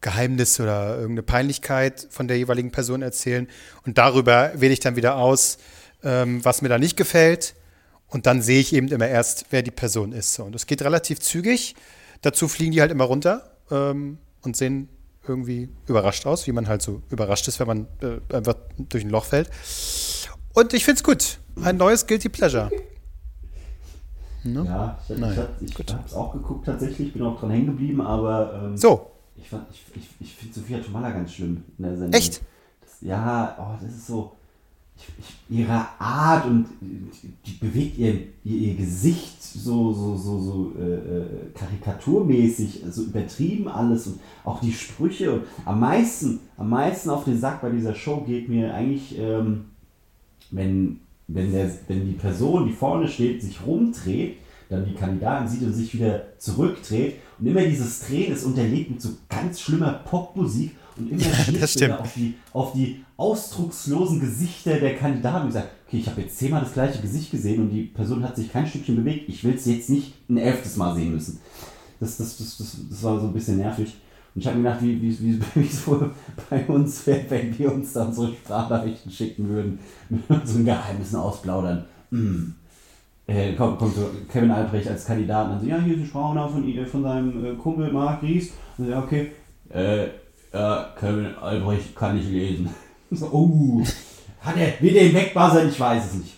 Geheimnis 0.00 0.58
oder 0.58 0.94
irgendeine 0.94 1.22
Peinlichkeit 1.22 2.08
von 2.08 2.28
der 2.28 2.38
jeweiligen 2.38 2.70
Person 2.70 3.02
erzählen. 3.02 3.46
Und 3.84 3.98
darüber 3.98 4.52
wähle 4.54 4.72
ich 4.72 4.80
dann 4.80 4.96
wieder 4.96 5.16
aus, 5.16 5.58
ähm, 6.02 6.42
was 6.46 6.62
mir 6.62 6.70
da 6.70 6.78
nicht 6.78 6.96
gefällt. 6.96 7.54
Und 8.06 8.24
dann 8.24 8.40
sehe 8.40 8.58
ich 8.58 8.72
eben 8.72 8.88
immer 8.88 9.06
erst, 9.06 9.44
wer 9.50 9.60
die 9.60 9.70
Person 9.70 10.12
ist. 10.12 10.38
Und 10.38 10.54
das 10.54 10.64
geht 10.64 10.80
relativ 10.80 11.20
zügig. 11.20 11.74
Dazu 12.22 12.48
fliegen 12.48 12.72
die 12.72 12.80
halt 12.80 12.90
immer 12.90 13.04
runter 13.04 13.58
ähm, 13.70 14.16
und 14.40 14.56
sehen 14.56 14.88
irgendwie 15.28 15.68
überrascht 15.88 16.24
aus, 16.24 16.46
wie 16.46 16.52
man 16.52 16.68
halt 16.68 16.80
so 16.80 17.02
überrascht 17.10 17.46
ist, 17.48 17.60
wenn 17.60 17.66
man 17.66 17.86
äh, 18.00 18.34
einfach 18.34 18.54
durch 18.78 19.04
ein 19.04 19.10
Loch 19.10 19.26
fällt. 19.26 19.50
Und 20.54 20.72
ich 20.72 20.86
finde 20.86 21.00
es 21.00 21.04
gut. 21.04 21.38
Ein 21.62 21.76
neues 21.76 22.06
Guilty 22.06 22.30
Pleasure. 22.30 22.70
Ne? 24.44 24.64
Ja, 24.66 24.98
ich, 25.08 25.18
Naja, 25.18 25.48
ich, 25.60 25.78
ich, 25.78 25.92
habe 25.92 26.02
es 26.06 26.14
auch 26.14 26.32
geguckt 26.32 26.66
tatsächlich, 26.66 27.12
bin 27.12 27.22
auch 27.22 27.38
dran 27.38 27.50
hängen 27.50 27.66
geblieben, 27.66 28.00
aber 28.00 28.62
ähm, 28.64 28.76
So, 28.76 29.06
ich, 29.36 29.48
fand- 29.48 29.66
ich, 29.70 29.82
ich, 29.94 30.08
ich 30.20 30.34
finde 30.34 30.54
Sophia 30.54 30.78
Tomalla 30.78 31.10
ganz 31.10 31.32
schlimm 31.32 31.62
in 31.78 31.84
der 31.84 31.96
Sendung. 31.96 32.12
echt? 32.12 32.42
ja, 33.00 33.56
oh, 33.58 33.78
das 33.82 33.92
ist 33.94 34.06
so, 34.06 34.32
ich, 34.96 35.58
ihre 35.58 35.84
Art 35.98 36.46
und 36.46 36.66
die, 36.80 37.52
bewegt 37.60 37.98
ihr, 37.98 38.14
ihr, 38.44 38.56
ihr 38.58 38.74
Gesicht 38.76 39.42
so, 39.42 39.92
so, 39.92 40.16
so, 40.16 40.38
so 40.38 40.72
äh, 40.78 40.82
äh, 40.94 41.26
karikaturmäßig, 41.54 42.84
so 42.90 43.02
übertrieben 43.02 43.68
alles 43.68 44.06
und 44.06 44.20
auch 44.44 44.60
die 44.60 44.72
Sprüche. 44.72 45.32
Und 45.32 45.42
am 45.64 45.80
meisten, 45.80 46.40
am 46.56 46.70
meisten 46.70 47.10
auf 47.10 47.24
den 47.24 47.38
Sack 47.38 47.60
bei 47.62 47.70
dieser 47.70 47.94
Show 47.94 48.18
geht 48.26 48.48
mir 48.48 48.72
eigentlich, 48.74 49.18
ähm, 49.18 49.66
wenn, 50.50 51.00
wenn, 51.34 51.52
der, 51.52 51.70
wenn 51.88 52.06
die 52.06 52.12
Person, 52.12 52.66
die 52.66 52.72
vorne 52.72 53.08
steht, 53.08 53.42
sich 53.42 53.58
rumdreht, 53.66 54.36
dann 54.68 54.84
die 54.84 54.94
Kandidaten 54.94 55.46
sieht 55.48 55.62
und 55.62 55.74
sich 55.74 55.94
wieder 55.94 56.38
zurückdreht. 56.38 57.16
Und 57.38 57.46
immer 57.46 57.62
dieses 57.62 58.00
Drehen 58.06 58.32
ist 58.32 58.44
unterlegt 58.44 58.90
mit 58.90 59.02
so 59.02 59.10
ganz 59.28 59.60
schlimmer 59.60 59.92
Popmusik 60.04 60.72
und 60.96 61.10
immer 61.10 61.22
Ja, 61.22 61.98
auf 61.98 62.14
die, 62.14 62.34
auf 62.52 62.72
die 62.72 63.04
ausdruckslosen 63.16 64.20
Gesichter 64.20 64.78
der 64.78 64.96
Kandidaten 64.96 65.42
und 65.42 65.48
gesagt, 65.48 65.68
okay, 65.86 65.98
ich 65.98 66.06
habe 66.06 66.22
jetzt 66.22 66.38
zehnmal 66.38 66.62
das 66.62 66.72
gleiche 66.72 67.00
Gesicht 67.00 67.30
gesehen 67.30 67.60
und 67.62 67.70
die 67.70 67.82
Person 67.82 68.22
hat 68.22 68.36
sich 68.36 68.50
kein 68.50 68.66
Stückchen 68.66 68.96
bewegt. 68.96 69.28
Ich 69.28 69.44
will 69.44 69.54
es 69.54 69.66
jetzt 69.66 69.90
nicht 69.90 70.14
ein 70.28 70.38
elftes 70.38 70.76
Mal 70.76 70.94
sehen 70.94 71.12
müssen. 71.12 71.40
Das, 72.00 72.16
das, 72.16 72.36
das, 72.36 72.56
das, 72.56 72.76
das 72.90 73.02
war 73.02 73.20
so 73.20 73.26
ein 73.26 73.32
bisschen 73.32 73.58
nervig. 73.58 73.94
Und 74.34 74.40
ich 74.40 74.46
habe 74.46 74.56
mir 74.58 74.64
gedacht, 74.70 74.82
wie, 74.82 75.00
wie, 75.02 75.40
wie, 75.54 75.60
es 75.66 75.82
bei 76.48 76.64
uns 76.66 77.06
wäre, 77.06 77.24
wenn 77.28 77.58
wir 77.58 77.72
uns 77.72 77.92
da 77.92 78.04
unsere 78.04 78.28
Sprachnachrichten 78.32 79.12
schicken 79.12 79.48
würden, 79.48 79.78
mit 80.08 80.22
unseren 80.30 80.64
Geheimnissen 80.64 81.16
ausplaudern. 81.16 81.84
Mm. 82.10 82.52
Äh, 83.26 83.52
kommt, 83.54 83.78
kommt 83.78 83.94
so 83.94 84.10
Kevin 84.30 84.50
Albrecht 84.50 84.88
als 84.88 85.04
Kandidat 85.04 85.44
und 85.46 85.52
dann 85.52 85.60
so, 85.60 85.66
ja, 85.66 85.78
hier 85.78 85.94
ist 85.94 85.98
eine 86.00 86.06
Sprachnachricht 86.08 86.54
von, 86.54 86.68
ihr- 86.68 86.86
von 86.86 87.02
seinem 87.02 87.44
äh, 87.44 87.54
Kumpel 87.54 87.92
Marc 87.92 88.22
Ries. 88.22 88.52
Und 88.78 88.86
so, 88.86 88.90
ja, 88.90 89.02
okay, 89.02 89.32
äh, 89.72 90.06
ja, 90.52 90.88
Kevin 90.98 91.34
Albrecht 91.36 91.94
kann 91.96 92.16
nicht 92.16 92.30
lesen. 92.30 92.68
So, 93.14 93.26
oh, 93.30 93.82
hat 94.40 94.56
er, 94.56 94.72
wird 94.80 94.96
er 94.96 95.06
ihn 95.08 95.14
wegbuzzern? 95.14 95.68
Ich 95.68 95.78
weiß 95.78 96.06
es 96.06 96.14
nicht. 96.14 96.34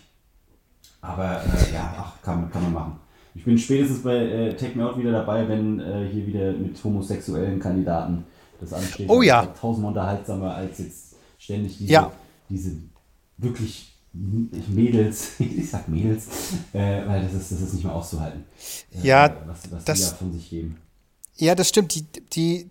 Aber 1.00 1.40
äh, 1.40 1.72
ja, 1.72 1.94
ach, 1.96 2.20
kann, 2.20 2.50
kann 2.50 2.64
man 2.64 2.72
machen. 2.72 2.92
Ich 3.34 3.44
bin 3.44 3.58
spätestens 3.58 4.02
bei 4.02 4.16
äh, 4.16 4.56
Take 4.56 4.78
Me 4.78 4.88
Out 4.88 4.96
wieder 4.98 5.12
dabei, 5.12 5.48
wenn 5.48 5.80
äh, 5.80 6.08
hier 6.12 6.26
wieder 6.26 6.52
mit 6.52 6.82
homosexuellen 6.84 7.58
Kandidaten 7.58 8.24
das 8.60 8.72
ansteht. 8.72 9.08
Oh 9.08 9.22
ja. 9.22 9.46
Tausendmal 9.60 9.90
unterhaltsamer 9.90 10.54
als 10.54 10.78
jetzt 10.78 11.16
ständig 11.38 11.76
diese, 11.78 11.92
Ja. 11.92 12.12
diese 12.48 12.72
wirklich 13.38 13.90
Mädels, 14.12 15.32
ich 15.40 15.68
sag 15.68 15.88
Mädels, 15.88 16.28
äh, 16.72 17.04
weil 17.06 17.22
das 17.24 17.34
ist, 17.34 17.50
das 17.52 17.60
ist 17.60 17.74
nicht 17.74 17.84
mehr 17.84 17.94
auszuhalten. 17.94 18.44
Äh, 19.02 19.06
Ja, 19.06 19.36
was, 19.46 19.70
was 19.72 19.84
das- 19.84 19.98
die 19.98 20.04
da 20.04 20.16
von 20.16 20.32
sich 20.32 20.50
geben. 20.50 20.76
Ja, 21.36 21.56
das 21.56 21.68
stimmt. 21.68 21.92
Die, 21.96 22.04
die, 22.34 22.70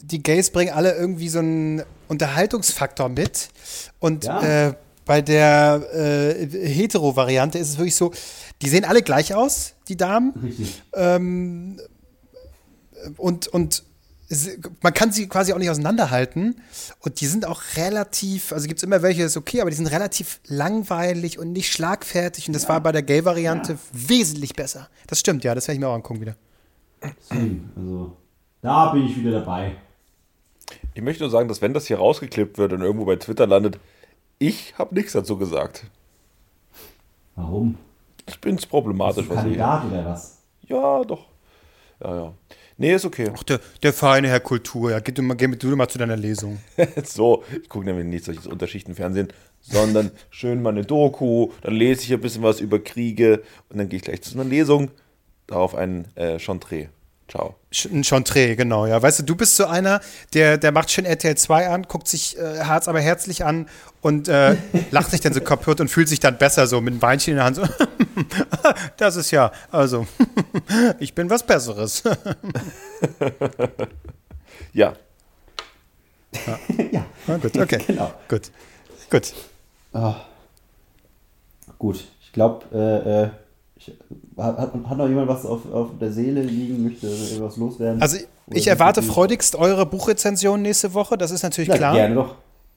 die 0.00 0.20
Gays 0.20 0.50
bringen 0.50 0.72
alle 0.74 0.96
irgendwie 0.96 1.28
so 1.28 1.38
einen 1.38 1.82
Unterhaltungsfaktor 2.08 3.08
mit. 3.08 3.48
Und 4.00 4.24
Ja. 4.24 4.66
äh, 4.70 4.74
bei 5.08 5.22
der 5.22 5.82
äh, 5.92 6.46
Hetero-Variante 6.68 7.58
ist 7.58 7.70
es 7.70 7.78
wirklich 7.78 7.96
so, 7.96 8.12
die 8.62 8.68
sehen 8.68 8.84
alle 8.84 9.02
gleich 9.02 9.34
aus, 9.34 9.74
die 9.88 9.96
Damen. 9.96 10.32
Richtig. 10.44 10.82
Ähm, 10.94 11.80
und, 13.16 13.48
und 13.48 13.84
es- 14.28 14.58
man 14.82 14.92
kann 14.92 15.10
sie 15.10 15.26
quasi 15.26 15.54
auch 15.54 15.58
nicht 15.58 15.70
auseinanderhalten. 15.70 16.60
Und 17.00 17.20
die 17.22 17.26
sind 17.26 17.46
auch 17.46 17.62
relativ, 17.76 18.52
also 18.52 18.66
gibt 18.68 18.80
es 18.80 18.84
immer 18.84 19.00
welche, 19.00 19.22
ist 19.22 19.38
okay, 19.38 19.62
aber 19.62 19.70
die 19.70 19.76
sind 19.76 19.86
relativ 19.86 20.40
langweilig 20.46 21.38
und 21.38 21.52
nicht 21.52 21.72
schlagfertig. 21.72 22.46
Und 22.46 22.52
das 22.52 22.68
war 22.68 22.80
bei 22.82 22.92
der 22.92 23.02
Gay-Variante 23.02 23.78
wesentlich 23.92 24.54
besser. 24.54 24.88
Das 25.06 25.18
stimmt, 25.20 25.42
ja, 25.42 25.54
das 25.54 25.66
werde 25.68 25.76
ich 25.76 25.80
mir 25.80 25.88
auch 25.88 25.94
angucken 25.94 26.20
wieder. 26.20 26.36
Also 27.74 28.16
da 28.60 28.92
bin 28.92 29.06
ich 29.06 29.16
wieder 29.16 29.30
dabei. 29.40 29.76
Ich 30.92 31.00
möchte 31.02 31.22
nur 31.22 31.30
sagen, 31.30 31.48
dass 31.48 31.62
wenn 31.62 31.72
das 31.72 31.86
hier 31.86 31.96
rausgeklippt 31.96 32.58
wird 32.58 32.74
und 32.74 32.82
irgendwo 32.82 33.06
bei 33.06 33.16
Twitter 33.16 33.46
landet, 33.46 33.78
ich 34.38 34.78
habe 34.78 34.94
nichts 34.94 35.12
dazu 35.12 35.36
gesagt. 35.36 35.84
Warum? 37.36 37.78
Ich 38.26 38.40
bin 38.40 38.56
es 38.56 38.62
Bist 38.62 38.70
problematisch, 38.70 39.26
du 39.26 39.30
was 39.30 39.38
ich. 39.38 39.42
Kandidat 39.42 39.84
oder 39.86 40.04
was? 40.04 40.42
Ja, 40.66 41.04
doch. 41.04 41.26
Ja, 42.00 42.14
ja. 42.14 42.34
Nee, 42.76 42.94
ist 42.94 43.04
okay. 43.04 43.30
Ach, 43.34 43.42
der, 43.42 43.60
der 43.82 43.92
feine 43.92 44.28
Herr 44.28 44.38
Kultur, 44.38 44.92
ja, 44.92 45.00
geh 45.00 45.10
du, 45.10 45.22
mal, 45.22 45.34
geh 45.34 45.48
du 45.48 45.74
mal 45.74 45.88
zu 45.88 45.98
deiner 45.98 46.16
Lesung. 46.16 46.58
so, 47.04 47.42
ich 47.60 47.68
gucke 47.68 47.84
nämlich 47.84 48.06
nicht 48.06 48.24
solches 48.24 48.46
Unterschichtenfernsehen, 48.46 49.28
sondern 49.60 50.12
schön 50.30 50.62
mal 50.62 50.70
eine 50.70 50.84
Doku, 50.84 51.50
dann 51.62 51.74
lese 51.74 52.02
ich 52.02 52.12
ein 52.12 52.20
bisschen 52.20 52.44
was 52.44 52.60
über 52.60 52.78
Kriege 52.78 53.42
und 53.68 53.78
dann 53.78 53.88
gehe 53.88 53.96
ich 53.96 54.04
gleich 54.04 54.22
zu 54.22 54.34
einer 54.34 54.48
Lesung. 54.48 54.92
Darauf 55.48 55.74
ein 55.74 56.06
äh, 56.14 56.38
Chantre. 56.38 56.90
Ciao. 57.28 57.56
Ein 57.92 58.04
Chantre, 58.04 58.56
genau, 58.56 58.86
ja. 58.86 59.00
Weißt 59.02 59.18
du, 59.18 59.22
du 59.22 59.36
bist 59.36 59.56
so 59.56 59.66
einer, 59.66 60.00
der, 60.32 60.56
der 60.56 60.72
macht 60.72 60.90
schön 60.90 61.04
RTL 61.04 61.36
2 61.36 61.68
an, 61.68 61.82
guckt 61.82 62.08
sich 62.08 62.38
äh, 62.38 62.60
Harz 62.60 62.88
aber 62.88 63.00
herzlich 63.00 63.44
an 63.44 63.68
und 64.00 64.28
äh, 64.28 64.56
lacht 64.90 65.10
sich 65.10 65.20
dann 65.20 65.34
so 65.34 65.40
kaputt 65.42 65.80
und 65.80 65.88
fühlt 65.88 66.08
sich 66.08 66.20
dann 66.20 66.38
besser 66.38 66.66
so 66.66 66.80
mit 66.80 66.92
einem 66.92 67.02
Weinchen 67.02 67.32
in 67.32 67.36
der 67.36 67.44
Hand. 67.44 67.56
So. 67.56 67.68
das 68.96 69.16
ist 69.16 69.30
ja, 69.30 69.52
also, 69.70 70.06
ich 70.98 71.14
bin 71.14 71.28
was 71.28 71.42
Besseres. 71.44 72.02
Ja, 74.72 74.94
ja, 76.92 77.06
Na 77.26 77.36
gut, 77.36 77.56
okay. 77.56 77.82
genau. 77.86 78.12
Gut. 78.28 78.50
Gut. 79.10 79.34
Gut, 81.78 82.04
ich 82.20 82.32
glaube, 82.32 82.66
äh, 82.72 83.22
äh, 83.24 83.30
ich- 83.88 84.38
hat, 84.42 84.58
hat 84.58 84.96
noch 84.98 85.08
jemand 85.08 85.28
was 85.28 85.44
auf, 85.44 85.70
auf 85.72 85.88
der 86.00 86.12
Seele 86.12 86.42
liegen, 86.42 86.82
möchte 86.84 87.06
irgendwas 87.08 87.56
loswerden? 87.56 88.00
Also, 88.00 88.18
ich 88.50 88.66
erwarte 88.68 89.02
freudigst 89.02 89.56
eure 89.56 89.84
Buchrezension 89.86 90.62
nächste 90.62 90.94
Woche, 90.94 91.18
das 91.18 91.30
ist 91.30 91.42
natürlich 91.42 91.68
Na, 91.68 91.76
klar. 91.76 91.94
Gerne 91.94 92.14
doch. 92.14 92.34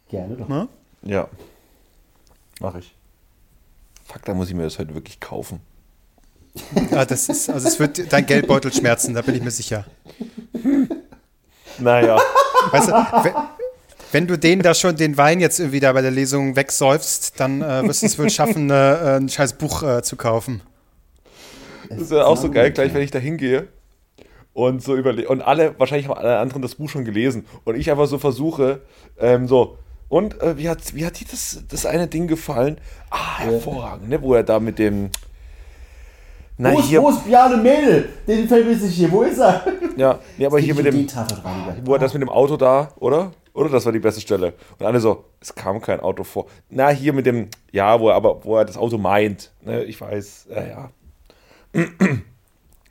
Gerne 0.10 0.36
doch. 0.36 0.48
Ne? 0.48 0.68
ja. 1.04 1.28
Mach 2.60 2.76
ich. 2.76 2.94
Fuck, 4.06 4.26
da 4.26 4.34
muss 4.34 4.50
ich 4.50 4.56
mir 4.56 4.64
das 4.64 4.78
heute 4.78 4.94
wirklich 4.94 5.20
kaufen. 5.20 5.62
Ja, 6.92 7.06
das 7.06 7.30
ist, 7.30 7.50
also 7.50 7.68
es 7.68 7.80
wird 7.80 8.12
dein 8.12 8.26
Geldbeutel 8.26 8.74
schmerzen, 8.74 9.14
da 9.14 9.22
bin 9.22 9.36
ich 9.36 9.42
mir 9.44 9.52
sicher. 9.52 9.86
Naja. 11.80 12.20
Weißt 12.72 12.90
du, 12.90 12.92
wenn, 13.24 13.34
wenn 14.12 14.28
du 14.28 14.38
denen 14.38 14.62
da 14.62 14.74
schon 14.74 14.96
den 14.96 15.18
Wein 15.18 15.40
jetzt 15.40 15.60
irgendwie 15.60 15.80
da 15.80 15.94
bei 15.94 16.02
der 16.02 16.12
Lesung 16.12 16.56
wegsäufst, 16.56 17.40
dann 17.40 17.62
äh, 17.62 17.84
wirst 17.88 18.02
du 18.04 18.06
es 18.08 18.20
wohl 18.20 18.30
schaffen, 18.30 18.70
äh, 18.70 19.18
ein 19.18 19.30
scheiß 19.30 19.54
Buch 19.54 19.82
äh, 19.84 20.04
zu 20.04 20.16
kaufen. 20.18 20.62
Das 21.92 22.02
ist 22.04 22.12
ja 22.12 22.26
auch 22.26 22.38
so 22.38 22.50
geil, 22.50 22.72
gleich 22.72 22.94
wenn 22.94 23.02
ich 23.02 23.12
da 23.12 23.20
hingehe 23.20 23.68
und 24.54 24.82
so 24.84 24.96
überlege. 24.96 25.28
Und 25.30 25.42
alle, 25.42 25.78
wahrscheinlich 25.80 26.08
haben 26.08 26.18
alle 26.18 26.38
anderen 26.38 26.62
das 26.62 26.76
Buch 26.76 26.90
schon 26.90 27.06
gelesen. 27.06 27.46
Und 27.64 27.76
ich 27.76 27.90
einfach 27.90 28.08
so 28.08 28.18
versuche, 28.18 28.82
ähm, 29.20 29.48
so, 29.48 29.78
und 30.10 30.42
äh, 30.42 30.58
wie, 30.58 30.68
hat, 30.68 30.94
wie 30.94 31.06
hat 31.06 31.20
dir 31.20 31.28
das, 31.32 31.64
das 31.70 31.86
eine 31.86 32.08
Ding 32.08 32.28
gefallen? 32.28 32.78
Ah, 33.10 33.40
hervorragend, 33.40 34.10
ne? 34.10 34.22
Wo 34.22 34.34
er 34.34 34.44
da 34.44 34.60
mit 34.60 34.78
dem. 34.78 35.10
Na, 36.58 36.74
Wo 36.74 36.80
ist, 36.80 36.88
hier. 36.88 37.02
wo 37.02 37.10
ist 37.10 37.26
Bjarne 37.26 37.56
Mädel? 37.56 38.10
Den 38.28 38.46
vermisse 38.48 38.88
ich 38.88 38.96
hier. 38.96 39.10
Wo 39.12 39.22
ist 39.22 39.40
er? 39.40 39.66
Ja, 39.96 40.20
nee, 40.38 40.46
aber 40.46 40.60
hier 40.60 40.76
mit 40.76 40.86
dem. 40.86 41.08
Wo 41.86 41.94
er 41.94 42.00
das 42.00 42.14
mit 42.14 42.22
dem 42.22 42.30
Auto 42.30 42.58
da, 42.58 42.92
oder? 43.00 43.32
Oder 43.54 43.70
das 43.70 43.86
war 43.86 43.92
die 43.94 44.00
beste 44.00 44.20
Stelle. 44.22 44.54
Und 44.78 44.86
alle 44.86 45.00
so, 45.00 45.26
es 45.40 45.56
kam 45.56 45.82
kein 45.82 46.02
Auto 46.02 46.24
vor. 46.24 46.46
Na, 46.70 46.90
hier 46.90 47.14
mit 47.14 47.26
dem, 47.26 47.48
ja, 47.72 48.00
wo 48.00 48.10
er 48.10 48.16
aber, 48.16 48.44
wo 48.44 48.58
er 48.58 48.66
das 48.66 48.78
Auto 48.78 48.98
meint. 48.98 49.52
Ne, 49.62 49.84
ich 49.84 50.00
weiß, 50.00 50.48
ja, 50.50 50.68
ja. 50.68 50.90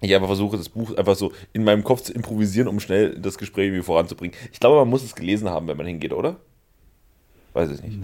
Ich 0.02 0.14
einfach 0.14 0.28
versuche, 0.28 0.56
das 0.56 0.68
Buch 0.70 0.96
einfach 0.96 1.14
so 1.16 1.32
in 1.52 1.62
meinem 1.64 1.84
Kopf 1.84 2.00
zu 2.02 2.12
improvisieren, 2.14 2.68
um 2.68 2.80
schnell 2.80 3.18
das 3.18 3.36
Gespräch 3.36 3.66
irgendwie 3.66 3.82
voranzubringen. 3.82 4.34
Ich 4.52 4.58
glaube, 4.60 4.76
man 4.76 4.88
muss 4.88 5.02
es 5.04 5.14
gelesen 5.14 5.48
haben, 5.50 5.68
wenn 5.68 5.76
man 5.76 5.86
hingeht, 5.86 6.12
oder? 6.14 6.36
Weiß 7.52 7.68
ich 7.70 7.82
nicht. 7.82 7.98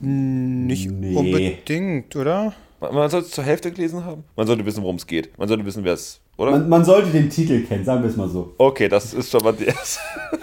Nicht 0.00 0.90
Nee. 0.90 1.16
unbedingt, 1.16 2.14
oder? 2.14 2.52
Man, 2.80 2.94
man 2.94 3.10
sollte 3.10 3.26
es 3.26 3.32
zur 3.32 3.42
Hälfte 3.44 3.72
gelesen 3.72 4.04
haben. 4.04 4.22
Man 4.36 4.46
sollte 4.46 4.64
wissen, 4.66 4.82
worum 4.82 4.96
es 4.96 5.06
geht. 5.06 5.36
Man 5.38 5.48
sollte 5.48 5.64
wissen, 5.64 5.82
wer 5.82 5.94
es, 5.94 6.20
oder? 6.36 6.50
Man, 6.52 6.68
man 6.68 6.84
sollte 6.84 7.10
den 7.10 7.30
Titel 7.30 7.62
kennen, 7.64 7.84
sagen 7.84 8.02
wir 8.02 8.10
es 8.10 8.16
mal 8.16 8.28
so. 8.28 8.54
okay, 8.58 8.88
das 8.88 9.14
ist 9.14 9.30
schon 9.30 9.42
mal 9.42 9.52
die 9.52 9.64
erste. 9.66 10.00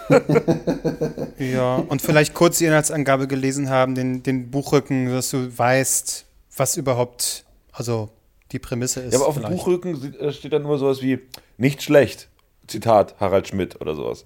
Ja, 1.40 1.76
und 1.78 2.02
vielleicht 2.02 2.34
kurz 2.34 2.58
die 2.60 2.66
Inhaltsangabe 2.66 3.28
gelesen 3.28 3.70
haben, 3.70 3.96
den, 3.96 4.22
den 4.24 4.52
Buchrücken, 4.52 5.10
dass 5.10 5.32
du 5.32 5.58
weißt, 5.58 6.26
was 6.56 6.78
überhaupt, 6.78 7.46
also 7.72 8.10
die 8.52 8.60
Prämisse 8.60 9.02
ist. 9.02 9.14
Ja, 9.14 9.20
aber 9.20 9.28
auf 9.28 9.40
dem. 9.40 9.50
Buchrücken 9.50 10.14
äh, 10.16 10.32
steht 10.32 10.54
dann 10.54 10.64
immer 10.64 10.78
sowas 10.78 11.02
wie, 11.02 11.20
nicht 11.58 11.82
schlecht. 11.82 12.30
Zitat 12.68 13.20
Harald 13.20 13.48
Schmidt 13.48 13.82
oder 13.82 13.96
sowas. 13.96 14.26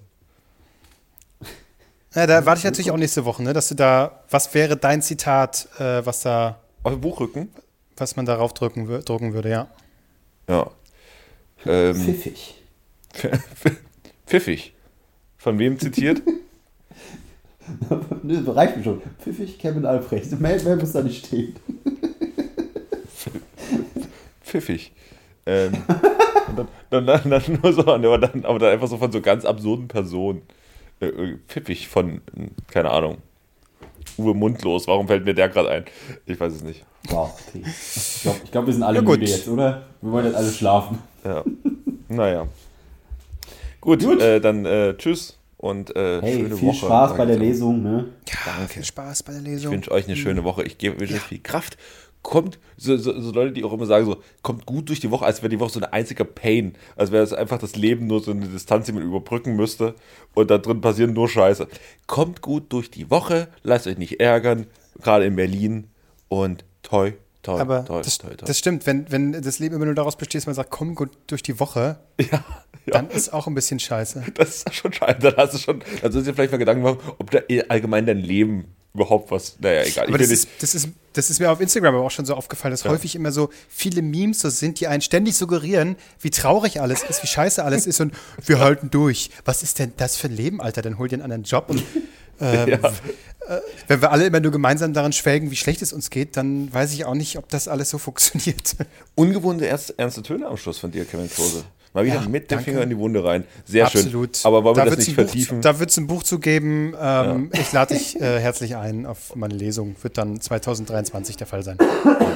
Ja, 2.14 2.26
da 2.26 2.46
warte 2.46 2.60
ich 2.60 2.64
natürlich 2.64 2.90
auch 2.90 2.96
nächste 2.96 3.24
Woche, 3.24 3.42
ne, 3.42 3.52
dass 3.52 3.68
du 3.68 3.74
da, 3.74 4.22
was 4.30 4.54
wäre 4.54 4.76
dein 4.76 5.02
Zitat, 5.02 5.68
äh, 5.78 6.04
was 6.06 6.20
da, 6.20 6.60
Auf 6.82 6.92
dem 6.92 7.00
Buchrücken? 7.00 7.50
was 7.96 8.16
man 8.16 8.26
darauf 8.26 8.54
drücken, 8.54 8.86
drucken 9.04 9.32
würde, 9.32 9.50
ja. 9.50 9.68
Ja. 10.48 10.70
Ähm, 11.64 11.94
Pfiffig. 11.94 12.62
pfiffig. 14.26 14.74
Von 15.38 15.58
wem 15.58 15.78
zitiert? 15.78 16.22
das 18.22 18.54
reicht 18.54 18.76
mir 18.76 18.84
schon. 18.84 19.02
Pfiffig, 19.18 19.58
Kevin 19.58 19.86
Albrecht. 19.86 20.38
Mehr, 20.38 20.62
mehr 20.62 20.76
muss 20.76 20.92
da 20.92 21.02
nicht 21.02 21.26
stehen. 21.26 21.56
Pfiffig. 24.46 24.92
Ähm, 25.46 25.72
und 26.48 26.56
dann, 26.90 27.06
dann, 27.06 27.06
dann, 27.06 27.30
dann 27.30 27.58
nur 27.62 27.72
so, 27.72 27.86
aber 27.86 28.18
dann, 28.18 28.44
aber 28.44 28.58
dann 28.58 28.72
einfach 28.72 28.88
so 28.88 28.96
von 28.98 29.12
so 29.12 29.20
ganz 29.20 29.44
absurden 29.44 29.88
Personen. 29.88 30.42
Äh, 31.00 31.06
äh, 31.08 31.38
pfiffig 31.48 31.88
von, 31.88 32.16
äh, 32.36 32.48
keine 32.68 32.90
Ahnung. 32.90 33.18
Uwe 34.18 34.32
Mundlos. 34.34 34.86
Warum 34.88 35.08
fällt 35.08 35.24
mir 35.24 35.34
der 35.34 35.48
gerade 35.50 35.68
ein? 35.70 35.84
Ich 36.24 36.40
weiß 36.40 36.52
es 36.54 36.62
nicht. 36.62 36.84
Wow, 37.08 37.38
okay. 37.48 37.62
Ich 37.66 38.22
glaube, 38.22 38.40
ich 38.44 38.50
glaub, 38.50 38.66
wir 38.66 38.72
sind 38.72 38.82
alle 38.82 38.96
Ja, 38.96 39.02
gut. 39.04 39.18
müde 39.20 39.30
jetzt, 39.30 39.46
oder? 39.48 39.86
Wir 40.00 40.10
wollen 40.12 40.24
jetzt 40.26 40.36
alle 40.36 40.50
schlafen. 40.50 40.98
Ja. 41.24 41.44
naja. 42.08 42.46
Gut, 43.80 44.02
Gut. 44.02 44.20
Äh, 44.20 44.40
dann 44.40 44.64
äh, 44.64 44.94
tschüss 44.96 45.38
und 45.58 45.94
äh, 45.94 46.20
Hey, 46.22 46.34
schöne 46.40 46.56
viel 46.56 46.68
Woche. 46.68 46.76
Spaß 46.86 47.16
bei 47.16 47.22
ich 47.24 47.28
der. 47.30 47.38
Lesung, 47.38 47.82
ne? 47.82 48.06
Ja, 48.28 48.66
viel 48.66 48.84
Spaß 48.84 49.22
bei 49.22 49.32
der 49.32 49.42
Ich 49.42 49.48
Lesung. 49.48 49.72
wünsche 49.72 49.90
euch 49.92 50.06
eine 50.06 50.16
schöne 50.16 50.44
Woche. 50.44 50.64
Ich 50.64 50.78
gebe 50.78 51.00
euch 51.02 51.12
viel 51.20 51.40
Kraft. 51.40 51.76
Kommt, 52.26 52.58
so, 52.76 52.96
so, 52.96 53.20
so 53.20 53.30
Leute, 53.30 53.52
die 53.52 53.62
auch 53.62 53.72
immer 53.72 53.86
sagen, 53.86 54.04
so, 54.04 54.16
kommt 54.42 54.66
gut 54.66 54.88
durch 54.88 54.98
die 54.98 55.12
Woche, 55.12 55.24
als 55.24 55.42
wäre 55.42 55.48
die 55.48 55.60
Woche 55.60 55.70
so 55.70 55.78
ein 55.78 55.84
einziger 55.84 56.24
Pain. 56.24 56.74
Als 56.96 57.12
wäre 57.12 57.22
es 57.22 57.32
einfach 57.32 57.58
das 57.58 57.76
Leben 57.76 58.08
nur 58.08 58.20
so 58.20 58.32
eine 58.32 58.48
Distanz, 58.48 58.86
die 58.86 58.92
man 58.92 59.04
überbrücken 59.04 59.54
müsste. 59.54 59.94
Und 60.34 60.50
da 60.50 60.58
drin 60.58 60.80
passieren 60.80 61.12
nur 61.12 61.28
Scheiße. 61.28 61.68
Kommt 62.08 62.42
gut 62.42 62.72
durch 62.72 62.90
die 62.90 63.12
Woche, 63.12 63.46
lasst 63.62 63.86
euch 63.86 63.96
nicht 63.96 64.18
ärgern, 64.18 64.66
gerade 65.00 65.24
in 65.24 65.36
Berlin. 65.36 65.86
Und 66.26 66.64
toi, 66.82 67.12
toi, 67.44 67.60
Aber 67.60 67.84
toi, 67.84 68.02
das, 68.02 68.18
toi, 68.18 68.30
toi. 68.30 68.44
das 68.44 68.58
stimmt, 68.58 68.86
wenn, 68.86 69.08
wenn 69.12 69.30
das 69.30 69.60
Leben 69.60 69.76
immer 69.76 69.84
nur 69.84 69.94
daraus 69.94 70.16
besteht, 70.16 70.40
dass 70.40 70.46
man 70.46 70.56
sagt, 70.56 70.72
komm 70.72 70.96
gut 70.96 71.10
durch 71.28 71.44
die 71.44 71.60
Woche, 71.60 72.00
ja, 72.20 72.26
ja. 72.86 72.92
dann 72.92 73.08
ist 73.08 73.32
auch 73.32 73.46
ein 73.46 73.54
bisschen 73.54 73.78
scheiße. 73.78 74.24
Das 74.34 74.64
ist 74.64 74.74
schon 74.74 74.92
scheiße. 74.92 75.20
Dann 75.20 75.36
hast 75.36 75.54
du 75.54 75.58
schon, 75.58 75.78
dann 76.02 76.10
sollst 76.10 76.26
du 76.26 76.32
dir 76.32 76.34
vielleicht 76.34 76.50
mal 76.50 76.58
Gedanken 76.58 76.82
machen, 76.82 76.98
ob 77.18 77.30
da 77.30 77.38
allgemein 77.68 78.04
dein 78.04 78.18
Leben 78.18 78.74
überhaupt 78.96 79.30
was, 79.30 79.56
naja, 79.60 79.82
egal. 79.84 80.08
Aber 80.08 80.18
das 80.18 80.30
ist, 80.30 80.48
das, 80.60 80.74
ist, 80.74 80.88
das 81.12 81.30
ist 81.30 81.38
mir 81.38 81.50
auf 81.50 81.60
Instagram 81.60 81.94
aber 81.94 82.04
auch 82.04 82.10
schon 82.10 82.26
so 82.26 82.34
aufgefallen, 82.34 82.72
dass 82.72 82.84
häufig 82.84 83.14
immer 83.14 83.30
so 83.32 83.50
viele 83.68 84.02
Memes 84.02 84.40
so 84.40 84.50
sind, 84.50 84.80
die 84.80 84.86
einen 84.88 85.00
ständig 85.02 85.36
suggerieren, 85.36 85.96
wie 86.20 86.30
traurig 86.30 86.80
alles 86.80 87.02
ist, 87.02 87.22
wie 87.22 87.26
scheiße 87.26 87.62
alles 87.64 87.86
ist 87.86 88.00
und 88.00 88.14
wir 88.44 88.58
halten 88.58 88.90
durch. 88.90 89.30
Was 89.44 89.62
ist 89.62 89.78
denn 89.78 89.92
das 89.96 90.16
für 90.16 90.28
ein 90.28 90.36
Leben, 90.36 90.60
Alter? 90.60 90.82
Dann 90.82 90.98
hol 90.98 91.08
dir 91.08 91.16
einen 91.16 91.22
anderen 91.22 91.44
Job 91.44 91.70
und 91.70 91.82
äh, 92.40 92.70
Ja. 92.70 92.76
äh, 93.48 93.60
wenn 93.88 94.02
wir 94.02 94.10
alle 94.12 94.26
immer 94.26 94.40
nur 94.40 94.52
gemeinsam 94.52 94.92
daran 94.92 95.12
schwelgen, 95.12 95.50
wie 95.50 95.56
schlecht 95.56 95.80
es 95.82 95.92
uns 95.92 96.10
geht, 96.10 96.36
dann 96.36 96.72
weiß 96.72 96.92
ich 96.92 97.04
auch 97.04 97.14
nicht, 97.14 97.38
ob 97.38 97.48
das 97.48 97.68
alles 97.68 97.90
so 97.90 97.98
funktioniert. 97.98 98.76
Ungewohnte 99.14 99.66
ernste, 99.66 99.94
ernste 99.98 100.22
Töne 100.22 100.46
am 100.46 100.56
Schluss 100.56 100.78
von 100.78 100.90
dir, 100.90 101.04
Kevin 101.04 101.30
Klose. 101.30 101.64
Mal 101.96 102.04
wieder 102.04 102.16
Ja, 102.16 102.28
mit 102.28 102.44
dem 102.50 102.56
danke. 102.56 102.64
Finger 102.64 102.82
in 102.82 102.90
die 102.90 102.98
Wunde 102.98 103.24
rein. 103.24 103.44
Sehr 103.64 103.86
Absolut. 103.86 104.36
schön. 104.36 104.46
Aber 104.46 104.62
wollen 104.64 104.76
wir 104.76 104.84
das 104.84 104.92
wird's 104.92 105.06
nicht 105.08 105.18
ein 105.18 105.24
Buch, 105.24 105.30
vertiefen? 105.32 105.60
Da 105.62 105.78
wird 105.80 105.90
es 105.90 105.96
ein 105.96 106.06
Buch 106.06 106.22
zu 106.22 106.38
geben. 106.38 106.94
Ähm, 107.00 107.50
Ich 107.54 107.72
lade 107.72 107.94
dich 107.94 108.20
äh, 108.20 108.38
herzlich 108.38 108.76
ein 108.76 109.06
auf 109.06 109.34
meine 109.34 109.54
Lesung. 109.54 109.96
Wird 110.02 110.18
dann 110.18 110.38
2023 110.40 111.36
der 111.38 111.46
Fall 111.46 111.62
sein. 111.62 111.78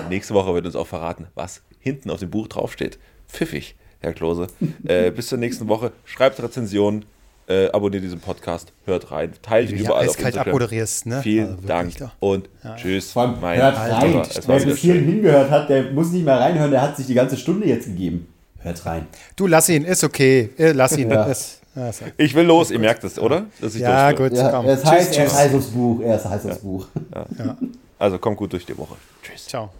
Nächste 0.08 0.32
Woche 0.34 0.54
wird 0.54 0.64
uns 0.64 0.74
auch 0.76 0.86
verraten, 0.86 1.26
was 1.34 1.60
hinten 1.78 2.08
auf 2.10 2.20
dem 2.20 2.30
Buch 2.30 2.48
draufsteht. 2.48 2.98
Pfiffig, 3.28 3.76
Herr 4.00 4.14
Klose. 4.14 4.46
äh, 4.86 5.10
bis 5.10 5.26
zur 5.28 5.36
nächsten 5.38 5.68
Woche. 5.68 5.92
Schreibt 6.06 6.42
Rezensionen, 6.42 7.04
äh, 7.46 7.68
abonniert 7.70 8.02
diesen 8.02 8.20
Podcast, 8.20 8.72
hört 8.86 9.10
rein, 9.10 9.32
teilt 9.42 9.68
ihn 9.68 9.72
du 9.72 9.76
hier 9.76 9.86
überall 9.90 10.08
auf 10.08 10.16
Instagram. 10.18 10.46
abmoderierst, 10.46 11.04
ne? 11.06 11.20
Vielen 11.22 11.48
Also 11.56 11.66
Dank 11.68 11.96
doch. 11.98 12.10
und 12.20 12.48
tschüss. 12.76 13.12
Vor 13.12 13.22
allem, 13.22 13.40
mein 13.42 13.60
hört 13.60 13.76
rein. 13.76 14.22
Wer 14.46 14.60
bis 14.64 14.78
hierhin 14.78 15.04
hingehört 15.04 15.50
hat, 15.50 15.68
der 15.68 15.90
muss 15.92 16.12
nicht 16.12 16.24
mehr 16.24 16.38
reinhören, 16.40 16.70
der 16.70 16.80
hat 16.80 16.96
sich 16.96 17.06
die 17.06 17.14
ganze 17.14 17.36
Stunde 17.36 17.66
jetzt 17.66 17.86
gegeben. 17.86 18.26
Hört 18.62 18.86
rein. 18.86 19.06
Du, 19.36 19.46
lass 19.46 19.68
ihn, 19.68 19.84
ist 19.84 20.04
okay. 20.04 20.50
Äh, 20.58 20.72
Lass 20.72 20.96
ihn. 20.96 21.10
Ja. 21.10 21.24
Ist, 21.30 21.60
ja, 21.74 21.88
ist- 21.88 22.02
Ich 22.16 22.34
will 22.34 22.44
los, 22.44 22.70
ihr 22.70 22.78
merkt 22.78 23.04
es, 23.04 23.18
oder? 23.18 23.46
Dass 23.60 23.74
ich 23.74 23.80
ja 23.80 24.10
gut, 24.12 24.32
Ja, 24.32 24.50
komm. 24.50 24.66
es 24.66 24.80
Tschüss, 24.80 24.90
heißt, 24.90 25.16
er 25.16 25.24
tschüss. 25.24 25.32
ist 25.32 25.38
heiß 25.38 25.54
aufs 25.54 25.66
Buch. 25.68 26.00
Er 26.02 26.16
ist 26.16 26.24
heiß 26.26 26.46
aufs 26.46 26.58
Buch. 26.58 26.86
Also 27.98 28.18
kommt 28.18 28.36
gut 28.38 28.52
durch 28.52 28.66
die 28.66 28.76
Woche. 28.76 28.96
Tschüss. 29.22 29.46
Ciao. 29.46 29.70